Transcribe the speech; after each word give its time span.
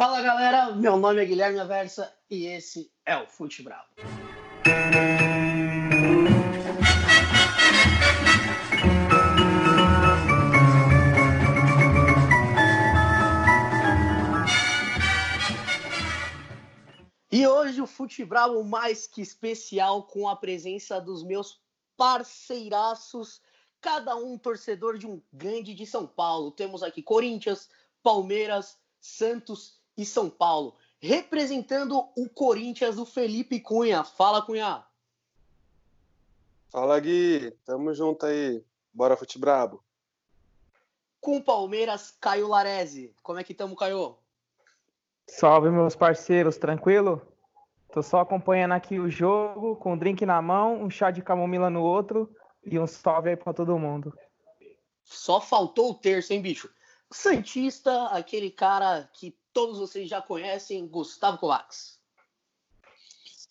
Fala 0.00 0.22
galera, 0.22 0.72
meu 0.72 0.96
nome 0.96 1.20
é 1.20 1.26
Guilherme 1.26 1.60
Aversa 1.60 2.10
e 2.30 2.46
esse 2.46 2.90
é 3.04 3.18
o 3.18 3.26
Fute 3.26 3.62
Bravo. 3.62 3.86
E 17.30 17.46
hoje 17.46 17.82
o 17.82 17.86
Fute 17.86 18.24
Bravo 18.24 18.64
mais 18.64 19.06
que 19.06 19.20
especial 19.20 20.04
com 20.04 20.26
a 20.26 20.34
presença 20.34 20.98
dos 20.98 21.22
meus 21.22 21.60
parceiraços, 21.94 23.42
cada 23.82 24.16
um 24.16 24.38
torcedor 24.38 24.96
de 24.96 25.06
um 25.06 25.20
grande 25.30 25.74
de 25.74 25.84
São 25.84 26.06
Paulo. 26.06 26.52
Temos 26.52 26.82
aqui 26.82 27.02
Corinthians, 27.02 27.68
Palmeiras, 28.02 28.78
Santos 28.98 29.79
e 30.00 30.06
São 30.06 30.30
Paulo. 30.30 30.74
Representando 30.98 32.08
o 32.16 32.28
Corinthians, 32.28 32.98
o 32.98 33.04
Felipe 33.04 33.60
Cunha. 33.60 34.02
Fala, 34.02 34.42
Cunha. 34.42 34.84
Fala, 36.70 36.98
Gui. 36.98 37.50
Tamo 37.64 37.92
junto 37.94 38.26
aí. 38.26 38.64
Bora, 38.92 39.16
Fute 39.16 39.38
Brabo. 39.38 39.82
Com 41.20 41.36
o 41.36 41.42
Palmeiras, 41.42 42.16
Caio 42.20 42.48
Larese. 42.48 43.14
Como 43.22 43.38
é 43.38 43.44
que 43.44 43.54
tamo, 43.54 43.76
Caio? 43.76 44.16
Salve, 45.26 45.70
meus 45.70 45.94
parceiros, 45.94 46.56
tranquilo? 46.56 47.20
Tô 47.92 48.02
só 48.02 48.20
acompanhando 48.20 48.72
aqui 48.72 48.98
o 48.98 49.10
jogo, 49.10 49.76
com 49.76 49.92
um 49.92 49.98
drink 49.98 50.24
na 50.24 50.40
mão, 50.40 50.82
um 50.82 50.88
chá 50.88 51.10
de 51.10 51.22
camomila 51.22 51.68
no 51.68 51.82
outro 51.82 52.34
e 52.64 52.78
um 52.78 52.86
salve 52.86 53.30
aí 53.30 53.36
pra 53.36 53.52
todo 53.52 53.78
mundo. 53.78 54.16
Só 55.04 55.40
faltou 55.40 55.90
o 55.90 55.94
terço, 55.94 56.32
hein, 56.32 56.40
bicho? 56.40 56.70
Santista, 57.10 58.06
aquele 58.06 58.50
cara 58.50 59.08
que 59.12 59.36
todos 59.52 59.78
vocês 59.78 60.08
já 60.08 60.20
conhecem, 60.20 60.86
Gustavo 60.86 61.38
Kovacs. 61.38 61.98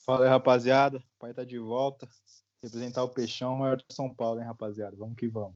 Fala 0.05 0.25
aí, 0.25 0.29
rapaziada. 0.29 0.97
O 0.97 1.19
pai 1.19 1.33
tá 1.33 1.43
de 1.43 1.59
volta. 1.59 2.09
Representar 2.63 3.03
o 3.03 3.09
Peixão, 3.09 3.55
maior 3.55 3.77
de 3.77 3.85
São 3.91 4.13
Paulo, 4.13 4.39
hein, 4.39 4.45
rapaziada? 4.45 4.95
Vamos 4.95 5.15
que 5.15 5.27
vamos. 5.27 5.55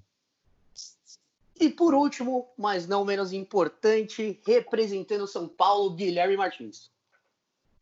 E 1.59 1.69
por 1.69 1.93
último, 1.93 2.51
mas 2.57 2.87
não 2.87 3.05
menos 3.05 3.31
importante, 3.31 4.39
representando 4.45 5.27
São 5.27 5.47
Paulo, 5.47 5.95
Guilherme 5.95 6.37
Martins. 6.37 6.91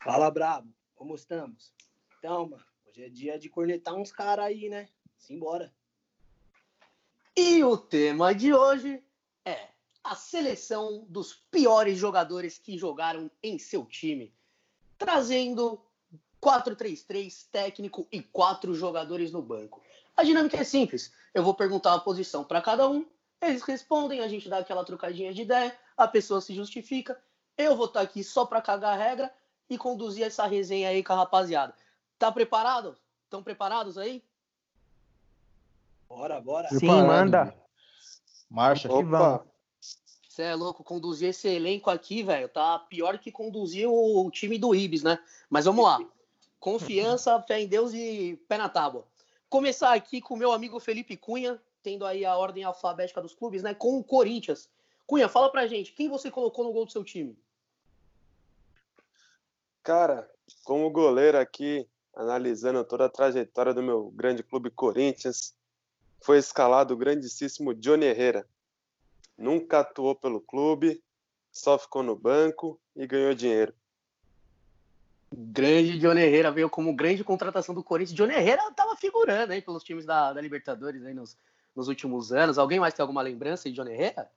Fala, 0.02 0.30
brabo. 0.30 0.68
Como 0.94 1.14
estamos? 1.14 1.72
Então, 2.18 2.48
mano, 2.48 2.64
hoje 2.86 3.04
é 3.04 3.08
dia 3.08 3.38
de 3.38 3.48
cornetar 3.48 3.94
uns 3.94 4.12
caras 4.12 4.46
aí, 4.46 4.68
né? 4.68 4.88
Simbora. 5.16 5.72
E 7.36 7.64
o 7.64 7.76
tema 7.76 8.34
de 8.34 8.52
hoje 8.52 9.02
é 9.44 9.71
a 10.04 10.16
seleção 10.16 11.04
dos 11.08 11.34
piores 11.50 11.98
jogadores 11.98 12.58
que 12.58 12.76
jogaram 12.76 13.30
em 13.42 13.58
seu 13.58 13.84
time, 13.84 14.34
trazendo 14.98 15.80
4-3-3 16.40 17.46
técnico 17.50 18.06
e 18.10 18.20
quatro 18.20 18.74
jogadores 18.74 19.30
no 19.30 19.40
banco. 19.40 19.80
A 20.16 20.24
dinâmica 20.24 20.56
é 20.56 20.64
simples. 20.64 21.12
Eu 21.32 21.44
vou 21.44 21.54
perguntar 21.54 21.94
a 21.94 22.00
posição 22.00 22.44
para 22.44 22.60
cada 22.60 22.88
um, 22.88 23.06
eles 23.40 23.62
respondem, 23.62 24.20
a 24.20 24.28
gente 24.28 24.48
dá 24.48 24.58
aquela 24.58 24.84
trocadinha 24.84 25.32
de 25.32 25.42
ideia, 25.42 25.76
a 25.96 26.06
pessoa 26.06 26.40
se 26.40 26.54
justifica. 26.54 27.18
Eu 27.56 27.76
vou 27.76 27.86
estar 27.86 28.00
tá 28.00 28.04
aqui 28.04 28.22
só 28.24 28.44
para 28.44 28.62
cagar 28.62 28.94
a 28.94 29.02
regra 29.02 29.32
e 29.68 29.78
conduzir 29.78 30.24
essa 30.24 30.46
resenha 30.46 30.88
aí 30.88 31.02
com 31.02 31.12
a 31.12 31.16
rapaziada. 31.16 31.74
Tá 32.18 32.30
preparado? 32.30 32.96
Estão 33.24 33.42
preparados 33.42 33.96
aí? 33.96 34.22
Bora, 36.08 36.40
bora. 36.40 36.68
Sim, 36.68 36.86
manda. 36.86 37.54
Marcha. 38.50 38.92
Opa. 38.92 39.44
Você 40.32 40.44
é 40.44 40.54
louco, 40.54 40.82
conduzir 40.82 41.28
esse 41.28 41.46
elenco 41.46 41.90
aqui, 41.90 42.22
velho, 42.22 42.48
tá 42.48 42.78
pior 42.78 43.18
que 43.18 43.30
conduzir 43.30 43.86
o 43.86 44.30
time 44.30 44.56
do 44.56 44.74
Ibis, 44.74 45.02
né? 45.02 45.22
Mas 45.50 45.66
vamos 45.66 45.84
lá. 45.84 45.98
Confiança, 46.58 47.38
fé 47.46 47.60
em 47.60 47.66
Deus 47.66 47.92
e 47.92 48.40
pé 48.48 48.56
na 48.56 48.66
tábua. 48.66 49.06
Começar 49.50 49.92
aqui 49.92 50.22
com 50.22 50.32
o 50.32 50.36
meu 50.38 50.50
amigo 50.50 50.80
Felipe 50.80 51.18
Cunha, 51.18 51.60
tendo 51.82 52.06
aí 52.06 52.24
a 52.24 52.34
ordem 52.34 52.64
alfabética 52.64 53.20
dos 53.20 53.34
clubes, 53.34 53.62
né? 53.62 53.74
Com 53.74 53.98
o 53.98 54.02
Corinthians. 54.02 54.70
Cunha, 55.06 55.28
fala 55.28 55.50
pra 55.50 55.66
gente, 55.66 55.92
quem 55.92 56.08
você 56.08 56.30
colocou 56.30 56.64
no 56.64 56.72
gol 56.72 56.86
do 56.86 56.92
seu 56.92 57.04
time? 57.04 57.36
Cara, 59.82 60.26
como 60.64 60.88
goleiro 60.88 61.36
aqui, 61.36 61.86
analisando 62.16 62.82
toda 62.84 63.04
a 63.04 63.10
trajetória 63.10 63.74
do 63.74 63.82
meu 63.82 64.10
grande 64.12 64.42
clube 64.42 64.70
Corinthians, 64.70 65.54
foi 66.22 66.38
escalado 66.38 66.94
o 66.94 66.96
grandíssimo 66.96 67.74
Johnny 67.74 68.06
Herrera. 68.06 68.46
Nunca 69.42 69.80
atuou 69.80 70.14
pelo 70.14 70.40
clube, 70.40 71.02
só 71.50 71.76
ficou 71.76 72.00
no 72.00 72.14
banco 72.14 72.80
e 72.94 73.04
ganhou 73.08 73.34
dinheiro. 73.34 73.74
Grande 75.34 75.98
Johnny 75.98 76.20
Herrera 76.20 76.52
veio 76.52 76.70
como 76.70 76.94
grande 76.94 77.24
contratação 77.24 77.74
do 77.74 77.82
Corinthians. 77.82 78.16
Johnny 78.16 78.34
Herrera 78.34 78.68
estava 78.68 78.94
figurando 78.94 79.52
aí 79.52 79.60
pelos 79.60 79.82
times 79.82 80.06
da, 80.06 80.32
da 80.32 80.40
Libertadores 80.40 81.04
aí 81.04 81.12
nos, 81.12 81.36
nos 81.74 81.88
últimos 81.88 82.32
anos. 82.32 82.56
Alguém 82.56 82.78
mais 82.78 82.94
tem 82.94 83.02
alguma 83.02 83.20
lembrança 83.20 83.68
de 83.68 83.74
Johnny 83.74 83.90
Herrera? 83.90 84.30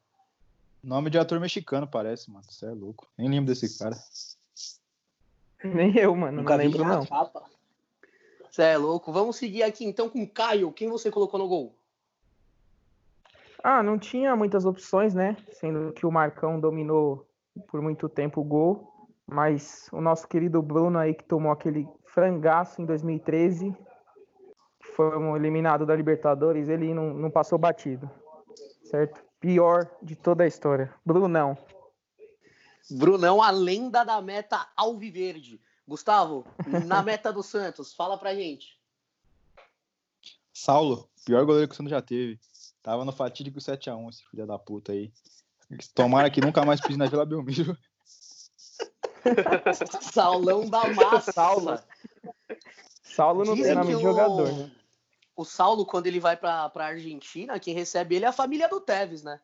Nome 0.84 1.12
de 1.12 1.20
ator 1.20 1.40
mexicano, 1.40 1.86
parece, 1.86 2.32
mano. 2.32 2.44
Você 2.50 2.66
é 2.66 2.72
louco. 2.72 3.08
Nem 3.16 3.30
lembro 3.30 3.54
desse 3.54 3.78
cara. 3.78 3.96
Nem 5.64 5.96
eu, 5.96 6.16
mano. 6.16 6.38
Nunca 6.38 6.58
não 6.58 6.64
lembro, 6.64 6.84
não. 6.84 7.06
Você 8.50 8.64
é 8.64 8.78
louco. 8.78 9.14
Vamos 9.14 9.36
seguir 9.36 9.62
aqui 9.62 9.86
então 9.86 10.10
com 10.10 10.24
o 10.24 10.28
Caio. 10.28 10.72
Quem 10.72 10.90
você 10.90 11.12
colocou 11.12 11.40
no 11.40 11.48
gol? 11.48 11.76
Ah, 13.68 13.82
não 13.82 13.98
tinha 13.98 14.36
muitas 14.36 14.64
opções, 14.64 15.16
né? 15.16 15.36
Sendo 15.54 15.92
que 15.92 16.06
o 16.06 16.12
Marcão 16.12 16.60
dominou 16.60 17.28
por 17.68 17.82
muito 17.82 18.08
tempo 18.08 18.42
o 18.42 18.44
gol. 18.44 19.10
Mas 19.26 19.90
o 19.92 20.00
nosso 20.00 20.28
querido 20.28 20.62
Bruno 20.62 21.00
aí, 21.00 21.16
que 21.16 21.24
tomou 21.24 21.52
aquele 21.52 21.88
frangaço 22.06 22.80
em 22.80 22.86
2013, 22.86 23.76
que 24.80 24.88
foi 24.96 25.18
um 25.18 25.36
eliminado 25.36 25.84
da 25.84 25.96
Libertadores, 25.96 26.70
ele 26.70 26.94
não, 26.94 27.12
não 27.16 27.32
passou 27.32 27.58
batido. 27.58 28.08
Certo? 28.84 29.24
Pior 29.40 29.90
de 30.00 30.16
toda 30.16 30.44
a 30.44 30.48
história. 30.48 30.94
Brunão. 31.04 31.58
Brunão, 32.92 33.42
a 33.42 33.50
lenda 33.50 34.04
da 34.04 34.22
meta 34.22 34.70
Alviverde. 34.78 35.60
Gustavo, 35.88 36.46
na 36.86 37.02
meta 37.02 37.34
do 37.34 37.42
Santos, 37.42 37.96
fala 37.96 38.16
pra 38.16 38.36
gente. 38.36 38.80
Saulo, 40.54 41.10
pior 41.26 41.44
goleiro 41.48 41.68
que 41.68 41.74
o 41.74 41.76
Santos 41.76 41.90
já 41.90 42.02
teve. 42.04 42.40
Tava 42.86 43.04
no 43.04 43.12
fatídico 43.12 43.58
7x1, 43.58 44.10
esse 44.10 44.24
filho 44.26 44.46
da 44.46 44.60
puta 44.60 44.92
aí. 44.92 45.12
Tomara 45.96 46.30
que 46.30 46.40
nunca 46.40 46.64
mais 46.64 46.80
pise 46.80 47.00
na 47.00 47.08
Vila 47.08 47.26
Belmiro. 47.26 47.76
Saulão 50.14 50.70
da 50.70 50.94
massa. 50.94 51.32
Saulo. 51.32 51.80
Saulo 53.02 53.44
não 53.44 53.56
Dizem 53.56 53.74
tem 53.74 53.76
nome 53.76 53.90
que 53.90 53.96
de 53.98 54.04
jogador, 54.04 54.54
né? 54.54 54.72
O 55.36 55.44
Saulo, 55.44 55.84
quando 55.84 56.06
ele 56.06 56.20
vai 56.20 56.38
pra, 56.38 56.70
pra 56.70 56.86
Argentina, 56.86 57.60
quem 57.60 57.74
recebe 57.74 58.18
ele 58.18 58.26
é 58.26 58.28
a 58.28 58.32
família 58.32 58.70
do 58.70 58.80
Tevez, 58.80 59.24
né? 59.24 59.42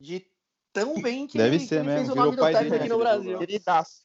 De 0.00 0.26
tão 0.72 1.00
bem 1.00 1.28
que, 1.28 1.38
Deve 1.38 1.54
ele, 1.54 1.62
que 1.62 1.68
ser 1.68 1.76
ele 1.76 1.86
mesmo, 1.86 1.98
fez 1.98 2.08
o 2.08 2.12
virou 2.14 2.24
nome 2.24 2.36
do 2.36 2.42
Tevez 2.46 2.72
aqui 2.72 2.82
né, 2.82 2.88
no 2.88 2.98
Brasil. 2.98 3.38
Queridaço. 3.38 4.04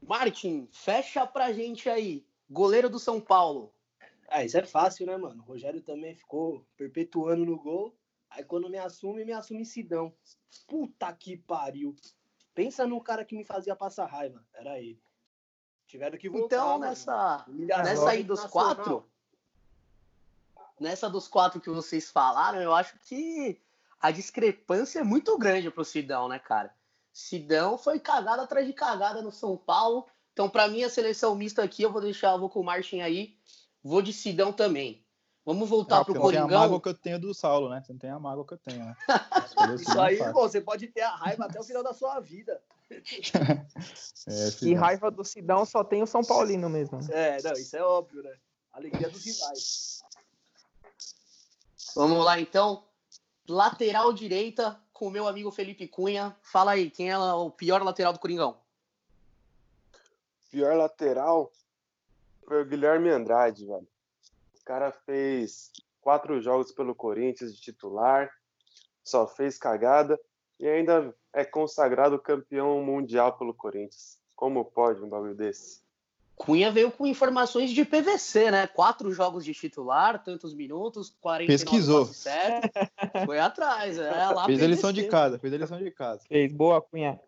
Martin, 0.00 0.66
fecha 0.72 1.26
pra 1.26 1.52
gente 1.52 1.86
aí. 1.90 2.24
Goleiro 2.48 2.88
do 2.88 2.98
São 2.98 3.20
Paulo. 3.20 3.74
Ah, 4.28 4.44
isso 4.44 4.58
é 4.58 4.64
fácil, 4.64 5.06
né, 5.06 5.16
mano? 5.16 5.42
O 5.42 5.46
Rogério 5.46 5.80
também 5.80 6.14
ficou 6.14 6.64
perpetuando 6.76 7.44
no 7.44 7.58
gol. 7.58 7.96
Aí 8.30 8.44
quando 8.44 8.68
me 8.68 8.76
assume, 8.76 9.24
me 9.24 9.32
assume 9.32 9.64
Sidão. 9.64 10.12
Puta 10.66 11.10
que 11.14 11.36
pariu. 11.36 11.96
Pensa 12.54 12.86
no 12.86 13.00
cara 13.00 13.24
que 13.24 13.34
me 13.34 13.44
fazia 13.44 13.74
passar 13.74 14.06
raiva. 14.06 14.44
Era 14.52 14.78
ele. 14.78 15.00
Tiveram 15.86 16.18
que 16.18 16.28
voltar. 16.28 16.46
Então, 16.46 16.78
nessa, 16.78 17.46
nessa 17.48 18.10
aí 18.10 18.22
dos 18.22 18.40
internacional. 18.40 18.50
quatro, 18.50 19.10
nessa 20.78 21.08
dos 21.08 21.26
quatro 21.26 21.60
que 21.60 21.70
vocês 21.70 22.10
falaram, 22.10 22.60
eu 22.60 22.74
acho 22.74 22.98
que 22.98 23.58
a 23.98 24.10
discrepância 24.10 25.00
é 25.00 25.04
muito 25.04 25.36
grande 25.38 25.70
pro 25.70 25.84
Sidão, 25.84 26.28
né, 26.28 26.38
cara? 26.38 26.74
Sidão 27.12 27.78
foi 27.78 27.98
cagada 27.98 28.42
atrás 28.42 28.66
de 28.66 28.74
cagada 28.74 29.22
no 29.22 29.32
São 29.32 29.56
Paulo. 29.56 30.06
Então, 30.32 30.48
pra 30.48 30.68
mim, 30.68 30.84
a 30.84 30.90
seleção 30.90 31.34
mista 31.34 31.62
aqui, 31.62 31.82
eu 31.82 31.90
vou 31.90 32.02
deixar, 32.02 32.32
eu 32.32 32.38
vou 32.38 32.50
com 32.50 32.60
o 32.60 32.64
Martin 32.64 33.00
aí. 33.00 33.36
Vou 33.82 34.02
de 34.02 34.12
Sidão 34.12 34.52
também. 34.52 35.04
Vamos 35.44 35.68
voltar 35.68 36.00
Ah, 36.00 36.04
pro 36.04 36.12
você 36.12 36.18
não 36.18 36.28
tem 36.28 36.38
a 36.38 36.42
Coringão. 36.42 36.60
mágoa 36.60 36.80
que 36.80 36.88
eu 36.90 36.94
tenho 36.94 37.18
do 37.18 37.32
Saulo, 37.32 37.70
né? 37.70 37.82
Você 37.82 37.92
não 37.92 37.98
tem 37.98 38.10
a 38.10 38.18
mágoa 38.18 38.44
que 38.46 38.52
eu 38.54 38.58
tenho, 38.58 38.84
né? 38.84 38.96
Isso 39.80 39.98
aí, 40.00 40.18
pô, 40.32 40.42
você 40.48 40.60
pode 40.60 40.88
ter 40.88 41.00
a 41.00 41.14
raiva 41.16 41.46
até 41.46 41.58
o 41.58 41.64
final 41.64 41.82
da 41.82 41.94
sua 41.94 42.20
vida. 42.20 42.60
É, 44.26 44.66
E 44.66 44.74
raiva 44.74 45.10
do 45.10 45.22
Sidão 45.24 45.64
só 45.64 45.82
tem 45.84 46.02
o 46.02 46.06
São 46.06 46.22
Paulino 46.22 46.68
mesmo. 46.68 46.98
né? 47.02 47.36
É, 47.38 47.42
não, 47.42 47.52
isso 47.52 47.76
é 47.76 47.82
óbvio, 47.82 48.22
né? 48.22 48.34
Alegria 48.72 49.08
dos 49.10 49.24
rivais. 49.24 50.00
Vamos 51.94 52.24
lá, 52.24 52.38
então. 52.40 52.84
Lateral 53.48 54.12
direita 54.12 54.78
com 54.92 55.06
o 55.06 55.10
meu 55.10 55.26
amigo 55.26 55.50
Felipe 55.50 55.86
Cunha. 55.88 56.36
Fala 56.42 56.72
aí, 56.72 56.90
quem 56.90 57.10
é 57.10 57.18
o 57.18 57.50
pior 57.50 57.82
lateral 57.82 58.12
do 58.12 58.18
Coringão? 58.18 58.58
Pior 60.50 60.76
lateral 60.76 61.50
foi 62.48 62.62
o 62.62 62.66
Guilherme 62.66 63.10
Andrade, 63.10 63.66
velho. 63.66 63.86
O 64.58 64.64
cara 64.64 64.90
fez 64.90 65.70
quatro 66.00 66.40
jogos 66.40 66.72
pelo 66.72 66.94
Corinthians 66.94 67.54
de 67.54 67.60
titular, 67.60 68.30
só 69.04 69.26
fez 69.26 69.58
cagada 69.58 70.18
e 70.58 70.66
ainda 70.66 71.14
é 71.32 71.44
consagrado 71.44 72.18
campeão 72.18 72.82
mundial 72.82 73.36
pelo 73.36 73.52
Corinthians. 73.54 74.18
Como 74.34 74.64
pode 74.64 75.02
um 75.02 75.08
bagulho 75.08 75.34
desse? 75.34 75.82
Cunha 76.36 76.70
veio 76.70 76.90
com 76.92 77.04
informações 77.06 77.70
de 77.70 77.84
PVC, 77.84 78.50
né? 78.50 78.66
Quatro 78.68 79.12
jogos 79.12 79.44
de 79.44 79.52
titular, 79.52 80.22
tantos 80.22 80.54
minutos, 80.54 81.14
49 81.20 81.46
Pesquisou. 81.52 82.06
Certo. 82.06 82.70
Foi 83.26 83.40
atrás, 83.40 83.98
é 83.98 84.10
lá 84.10 84.46
Fez 84.46 84.58
a 84.58 84.62
PVC. 84.62 84.66
lição 84.68 84.92
de 84.92 85.08
casa, 85.08 85.38
fez 85.38 85.52
a 85.52 85.58
lição 85.58 85.78
de 85.78 85.90
casa. 85.90 86.22
Fez 86.28 86.52
boa, 86.52 86.80
Cunha. 86.80 87.20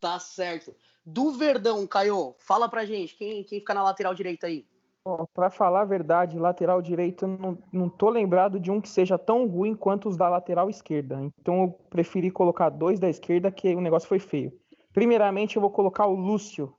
Tá 0.00 0.18
certo. 0.20 0.74
Do 1.12 1.32
Verdão, 1.32 1.84
Caio, 1.88 2.36
fala 2.38 2.68
pra 2.68 2.84
gente, 2.84 3.16
quem, 3.16 3.42
quem 3.42 3.58
fica 3.60 3.74
na 3.74 3.82
lateral 3.82 4.14
direita 4.14 4.46
aí? 4.46 4.64
Bom, 5.04 5.26
Pra 5.34 5.50
falar 5.50 5.80
a 5.80 5.84
verdade, 5.84 6.38
lateral 6.38 6.80
direito, 6.80 7.24
eu 7.24 7.28
não, 7.28 7.58
não 7.72 7.88
tô 7.88 8.08
lembrado 8.10 8.60
de 8.60 8.70
um 8.70 8.80
que 8.80 8.88
seja 8.88 9.18
tão 9.18 9.44
ruim 9.48 9.74
quanto 9.74 10.08
os 10.08 10.16
da 10.16 10.28
lateral 10.28 10.70
esquerda. 10.70 11.20
Então 11.40 11.62
eu 11.62 11.70
preferi 11.90 12.30
colocar 12.30 12.68
dois 12.68 13.00
da 13.00 13.08
esquerda, 13.08 13.50
que 13.50 13.74
o 13.74 13.80
negócio 13.80 14.08
foi 14.08 14.20
feio. 14.20 14.52
Primeiramente, 14.92 15.56
eu 15.56 15.62
vou 15.62 15.70
colocar 15.70 16.06
o 16.06 16.14
Lúcio, 16.14 16.72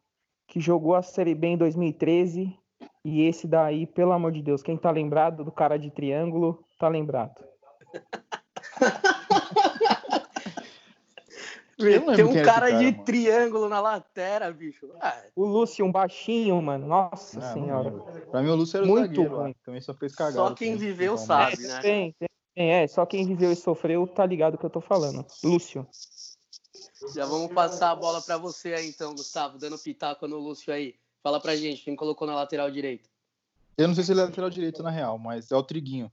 que 0.48 0.62
jogou 0.62 0.96
a 0.96 1.02
Série 1.02 1.36
B 1.36 1.48
em 1.48 1.58
2013. 1.58 2.58
E 3.04 3.24
esse 3.24 3.48
daí, 3.48 3.86
pelo 3.86 4.14
amor 4.14 4.32
de 4.32 4.42
Deus, 4.42 4.64
quem 4.64 4.78
tá 4.78 4.92
lembrado 4.92 5.44
do 5.44 5.52
cara 5.52 5.78
de 5.78 5.92
triângulo, 5.92 6.64
tá 6.80 6.88
lembrado. 6.88 7.44
Tem 11.82 12.16
quem 12.16 12.26
um 12.26 12.36
era 12.36 12.46
cara, 12.46 12.70
de 12.72 12.86
mano. 12.92 13.04
triângulo 13.04 13.70
na 13.70 13.80
lateral, 13.82 14.54
bicho. 14.54 14.90
Ah, 15.02 15.22
O 15.36 15.46
Lúcio, 15.46 15.86
um 15.86 15.92
baixinho, 15.92 16.62
mano. 16.62 16.88
Nossa 16.88 17.40
Ah, 17.40 17.54
senhora. 17.54 17.92
Pra 18.32 18.42
mim, 18.42 18.50
o 18.50 18.56
Lúcio 18.56 18.78
era 18.78 18.86
o 18.86 18.90
Muito 18.90 19.08
zagueiro 19.08 19.36
ruim. 19.36 19.56
Também 19.66 19.82
só 19.82 19.94
fez 19.94 20.14
cagada. 20.16 20.36
Só 20.38 20.54
quem 20.54 20.74
com- 20.74 20.80
viveu 20.80 21.18
sabe. 21.18 21.58
Né? 21.62 21.80
Tem, 21.82 22.16
tem, 22.56 22.72
é, 22.72 22.88
só 22.88 23.06
quem 23.06 23.26
viveu 23.26 23.52
e 23.52 23.56
sofreu 23.56 24.08
tá 24.08 24.26
ligado 24.26 24.58
que 24.58 24.66
eu 24.66 24.70
tô 24.70 24.82
falando. 24.82 25.26
Lúcio. 25.44 25.86
já 27.16 27.26
vamos 27.26 27.52
passar 27.54 27.92
a 27.92 27.96
bola 27.96 28.22
pra 28.22 28.38
você 28.38 28.74
aí, 28.74 28.88
então, 28.88 29.14
Gustavo, 29.16 29.58
dando 29.58 29.78
pitaco 29.78 30.28
no 30.28 30.38
Lúcio 30.38 30.72
aí. 30.74 30.96
Fala 31.24 31.40
pra 31.40 31.56
gente, 31.56 31.84
quem 31.84 31.96
colocou 31.96 32.28
na 32.28 32.36
lateral 32.36 32.70
direita? 32.72 33.10
Eu 33.78 33.88
não 33.88 33.96
sei 33.96 34.04
se 34.04 34.12
ele 34.12 34.22
é 34.22 34.26
lateral 34.26 34.50
direito, 34.50 34.84
na 34.84 34.90
real, 34.92 35.18
mas 35.18 35.52
é 35.52 35.56
o 35.56 35.64
Triguinho. 35.64 36.12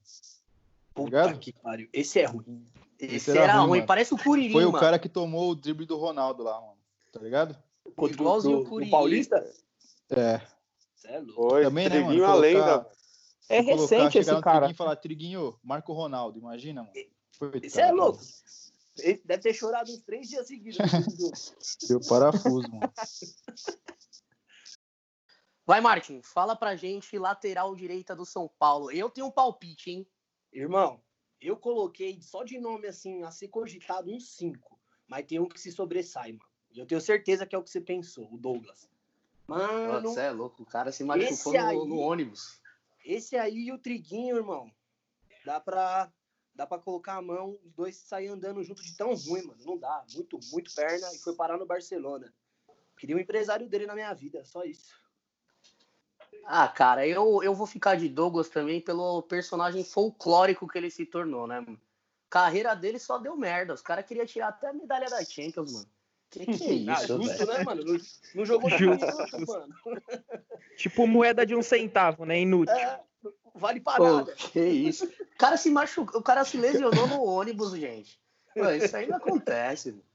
Puta 0.95 1.05
ligado? 1.11 1.39
que 1.39 1.53
pariu. 1.53 1.89
Esse 1.93 2.21
é 2.21 2.25
ruim. 2.27 2.65
Esse, 2.99 3.31
era 3.31 3.43
era, 3.45 3.61
ruim, 3.61 3.87
parece 3.87 4.13
o 4.13 4.19
Curirim, 4.19 4.53
Foi 4.53 4.65
o 4.65 4.73
mano. 4.73 4.81
cara 4.81 4.99
que 4.99 5.09
tomou 5.09 5.51
o 5.51 5.55
drible 5.55 5.87
do 5.87 5.97
Ronaldo 5.97 6.43
lá, 6.43 6.61
mano. 6.61 6.79
Tá 7.13 7.21
ligado? 7.21 7.57
Contra 7.97 8.05
o- 8.05 8.11
Igualzinho 8.21 8.59
o 8.61 8.65
Curirim. 8.69 8.91
Paulista? 8.91 9.37
É. 10.11 10.41
Cê 10.97 11.09
é 11.09 11.21
louco. 11.21 11.51
Foi, 11.51 11.63
Também, 11.65 11.89
né, 11.89 11.95
Triguinho 11.97 12.23
mano? 12.23 12.33
a 12.33 12.35
lenda. 12.37 12.61
Colocar- 12.65 12.91
É 13.51 13.63
Colocar, 13.63 13.81
recente 13.83 14.19
esse 14.19 14.31
cara. 14.31 14.43
Triguinho 14.43 14.71
e 14.71 14.75
falar, 14.75 14.97
Triguinho, 14.97 15.59
Marco 15.63 15.93
Ronaldo, 15.93 16.39
imagina, 16.39 16.83
mano. 16.83 16.93
Esse 17.63 17.81
é 17.81 17.91
louco. 17.93 18.19
Ele 18.99 19.23
deve 19.25 19.43
ter 19.45 19.55
chorado 19.55 19.93
uns 19.93 20.01
três 20.03 20.29
dias 20.29 20.47
seguidos. 20.49 20.77
Deu 21.89 22.01
parafuso, 22.09 22.69
mano. 22.69 22.93
Vai, 25.65 25.81
Martin, 25.81 26.21
fala 26.23 26.57
pra 26.57 26.75
gente 26.77 27.17
lateral 27.19 27.75
direita 27.77 28.17
do 28.17 28.25
São 28.25 28.51
Paulo. 28.59 28.91
Eu 28.91 29.11
tenho 29.11 29.27
um 29.27 29.31
palpite, 29.31 29.91
hein? 29.91 30.07
Irmão, 30.53 31.01
eu 31.41 31.57
coloquei 31.57 32.21
só 32.21 32.43
de 32.45 32.59
nome 32.59 32.87
assim, 32.87 33.23
a 33.23 33.31
ser 33.31 33.49
cogitado 33.49 34.11
uns 34.11 34.31
cinco. 34.37 34.79
Mas 35.07 35.27
tem 35.27 35.39
um 35.39 35.49
que 35.49 35.61
se 35.61 35.73
sobressai, 35.73 36.33
mano. 36.33 36.49
E 36.73 36.79
eu 36.79 36.87
tenho 36.87 37.01
certeza 37.01 37.47
que 37.47 37.55
é 37.55 37.59
o 37.59 37.63
que 37.63 37.71
você 37.71 37.81
pensou, 37.81 38.33
o 38.33 38.37
Douglas. 38.37 38.89
Mano, 39.47 40.11
Você 40.11 40.21
é 40.21 40.31
louco, 40.31 40.63
o 40.63 40.67
cara 40.67 40.93
se 40.93 41.03
machucou 41.03 41.55
no, 41.55 41.59
aí- 41.61 41.77
no 41.77 41.97
ônibus. 41.99 42.61
esse 43.05 43.37
aí 43.37 43.69
e 43.69 43.73
o 43.73 43.79
Triguinho, 43.79 44.37
irmão. 44.37 44.71
Dá 45.47 45.59
pra, 45.59 46.13
dá 46.55 46.67
pra 46.67 46.79
colocar 46.79 47.15
a 47.17 47.23
mão, 47.23 47.59
os 47.65 47.73
dois 47.73 47.97
saírem 47.97 48.35
andando 48.35 48.63
junto 48.63 48.83
de 48.83 48.95
tão 48.95 49.15
ruim, 49.15 49.43
mano. 49.47 49.65
Não 49.65 49.79
dá. 49.79 50.05
Muito, 50.15 50.39
muito 50.53 50.75
perna 50.75 51.11
e 51.15 51.19
foi 51.19 51.35
parar 51.35 51.57
no 51.57 51.65
Barcelona. 51.65 52.31
Queria 52.99 53.17
um 53.17 53.21
empresário 53.21 53.67
dele 53.67 53.87
na 53.87 53.95
minha 53.95 54.13
vida, 54.13 54.45
só 54.45 54.65
isso. 54.65 54.95
Ah, 56.45 56.67
cara, 56.69 57.07
eu, 57.07 57.43
eu 57.43 57.55
vou 57.55 57.67
ficar 57.67 57.97
de 57.97 58.09
Douglas 58.09 58.49
também 58.49 58.81
pelo 58.81 59.23
personagem 59.23 59.85
folclórico 59.85 60.67
que 60.67 60.79
ele 60.79 60.91
se 60.91 61.05
tornou, 61.05 61.47
né? 61.47 61.61
mano? 61.61 61.79
Carreira 62.31 62.75
dele 62.75 62.99
só 62.99 63.19
deu 63.19 63.37
merda. 63.37 63.75
Os 63.75 63.83
caras 63.83 64.05
queriam 64.07 64.27
tirar 64.27 64.49
até 64.49 64.69
a 64.69 64.73
medalha 64.73 65.09
da 65.09 65.23
Champions, 65.25 65.73
mano. 65.73 65.87
Que 66.31 66.47
que 66.47 66.65
é 66.65 66.93
Ah, 66.93 67.03
isso, 67.03 67.17
justo, 67.23 67.47
velho? 67.47 67.53
né, 67.59 67.65
mano? 67.65 67.85
Não, 67.85 67.99
não 68.35 68.45
jogou 68.45 68.71
nenhum 68.71 68.97
minuto, 68.97 69.47
mano. 69.47 69.75
Tipo 70.77 71.07
moeda 71.07 71.45
de 71.45 71.55
um 71.55 71.63
centavo, 71.63 72.25
né? 72.25 72.41
Inútil. 72.41 72.75
É, 72.75 73.01
vale 73.55 73.81
pra 73.81 73.97
Pô, 73.97 74.05
nada. 74.05 74.33
que 74.33 74.61
isso? 74.61 75.07
O 75.07 75.39
cara 75.39 75.57
se 75.57 75.71
machucou, 75.71 76.21
o 76.21 76.23
cara 76.23 76.45
se 76.45 76.57
lesionou 76.57 77.07
no 77.09 77.23
ônibus, 77.27 77.73
gente. 77.73 78.21
Pô, 78.55 78.69
isso 78.71 78.97
aí 78.97 79.07
não 79.07 79.17
acontece. 79.17 79.91
mano. 79.93 80.08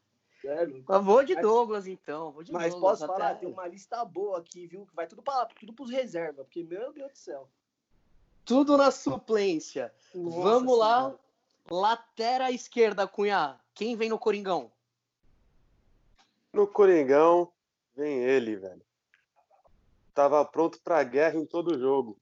Sério. 0.44 0.84
Mas 0.86 1.04
vou 1.06 1.24
de 1.24 1.36
Douglas, 1.38 1.88
então. 1.88 2.31
Vou 2.34 2.44
de 2.44 2.51
Mas 2.51 2.74
Douglas, 2.74 3.00
posso 3.00 3.07
falar, 3.07 3.31
até- 3.31 3.40
tem 3.40 3.50
uma 3.50 3.66
lista 3.66 4.04
boa 4.04 4.40
aqui, 4.40 4.68
viu? 4.68 4.86
Que 4.86 4.94
vai 4.94 5.07
tudo, 5.07 5.22
pra, 5.24 5.45
tudo 5.45 5.72
pros 5.72 5.90
reservas, 5.90 6.45
porque, 6.45 6.63
meu 6.63 6.92
Deus 6.92 7.12
do 7.13 7.18
céu. 7.18 7.50
Tudo 8.44 8.75
na 8.75 8.92
suplência. 8.92 9.94
Nossa 10.13 10.42
Vamos 10.42 10.78
lá. 10.78 10.98
Senhora. 10.98 11.19
Lateral 11.72 12.51
esquerda, 12.51 13.07
Cunha. 13.07 13.57
Quem 13.74 13.95
vem 13.95 14.10
no 14.10 14.19
Coringão? 14.19 14.69
No 16.51 16.68
Coringão, 16.68 17.50
vem 17.95 18.22
ele, 18.22 18.57
velho. 18.57 18.81
Tava 20.13 20.44
pronto 20.44 20.78
pra 20.84 21.01
guerra 21.04 21.38
em 21.38 21.45
todo 21.45 21.80
jogo. 21.80 22.18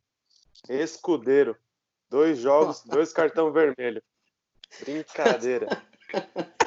Escudeiro. 0.70 1.58
Dois 2.08 2.38
jogos, 2.38 2.84
dois 2.86 3.12
cartão 3.12 3.52
vermelho. 3.52 4.04
Brincadeira. 4.82 5.68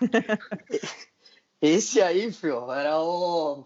Esse 1.60 2.00
aí, 2.00 2.30
filho, 2.32 2.70
era 2.70 3.00
o. 3.00 3.64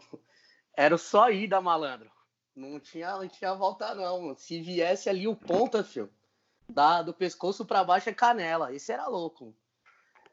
Era 0.77 0.95
o 0.95 0.99
só 0.99 1.31
ida, 1.31 1.61
malandro. 1.61 2.11
Não 2.55 2.81
tinha, 2.81 3.17
não 3.17 3.29
tinha 3.29 3.55
volta, 3.55 3.95
não. 3.95 4.35
Se 4.37 4.61
viesse 4.61 5.09
ali 5.09 5.29
o 5.29 5.37
ponta, 5.37 5.85
filho, 5.85 6.11
da, 6.69 7.03
do 7.03 7.13
pescoço 7.13 7.65
pra 7.65 7.85
baixo 7.85 8.09
é 8.09 8.15
canela. 8.15 8.75
Esse 8.75 8.93
era 8.93 9.07
louco. 9.07 9.55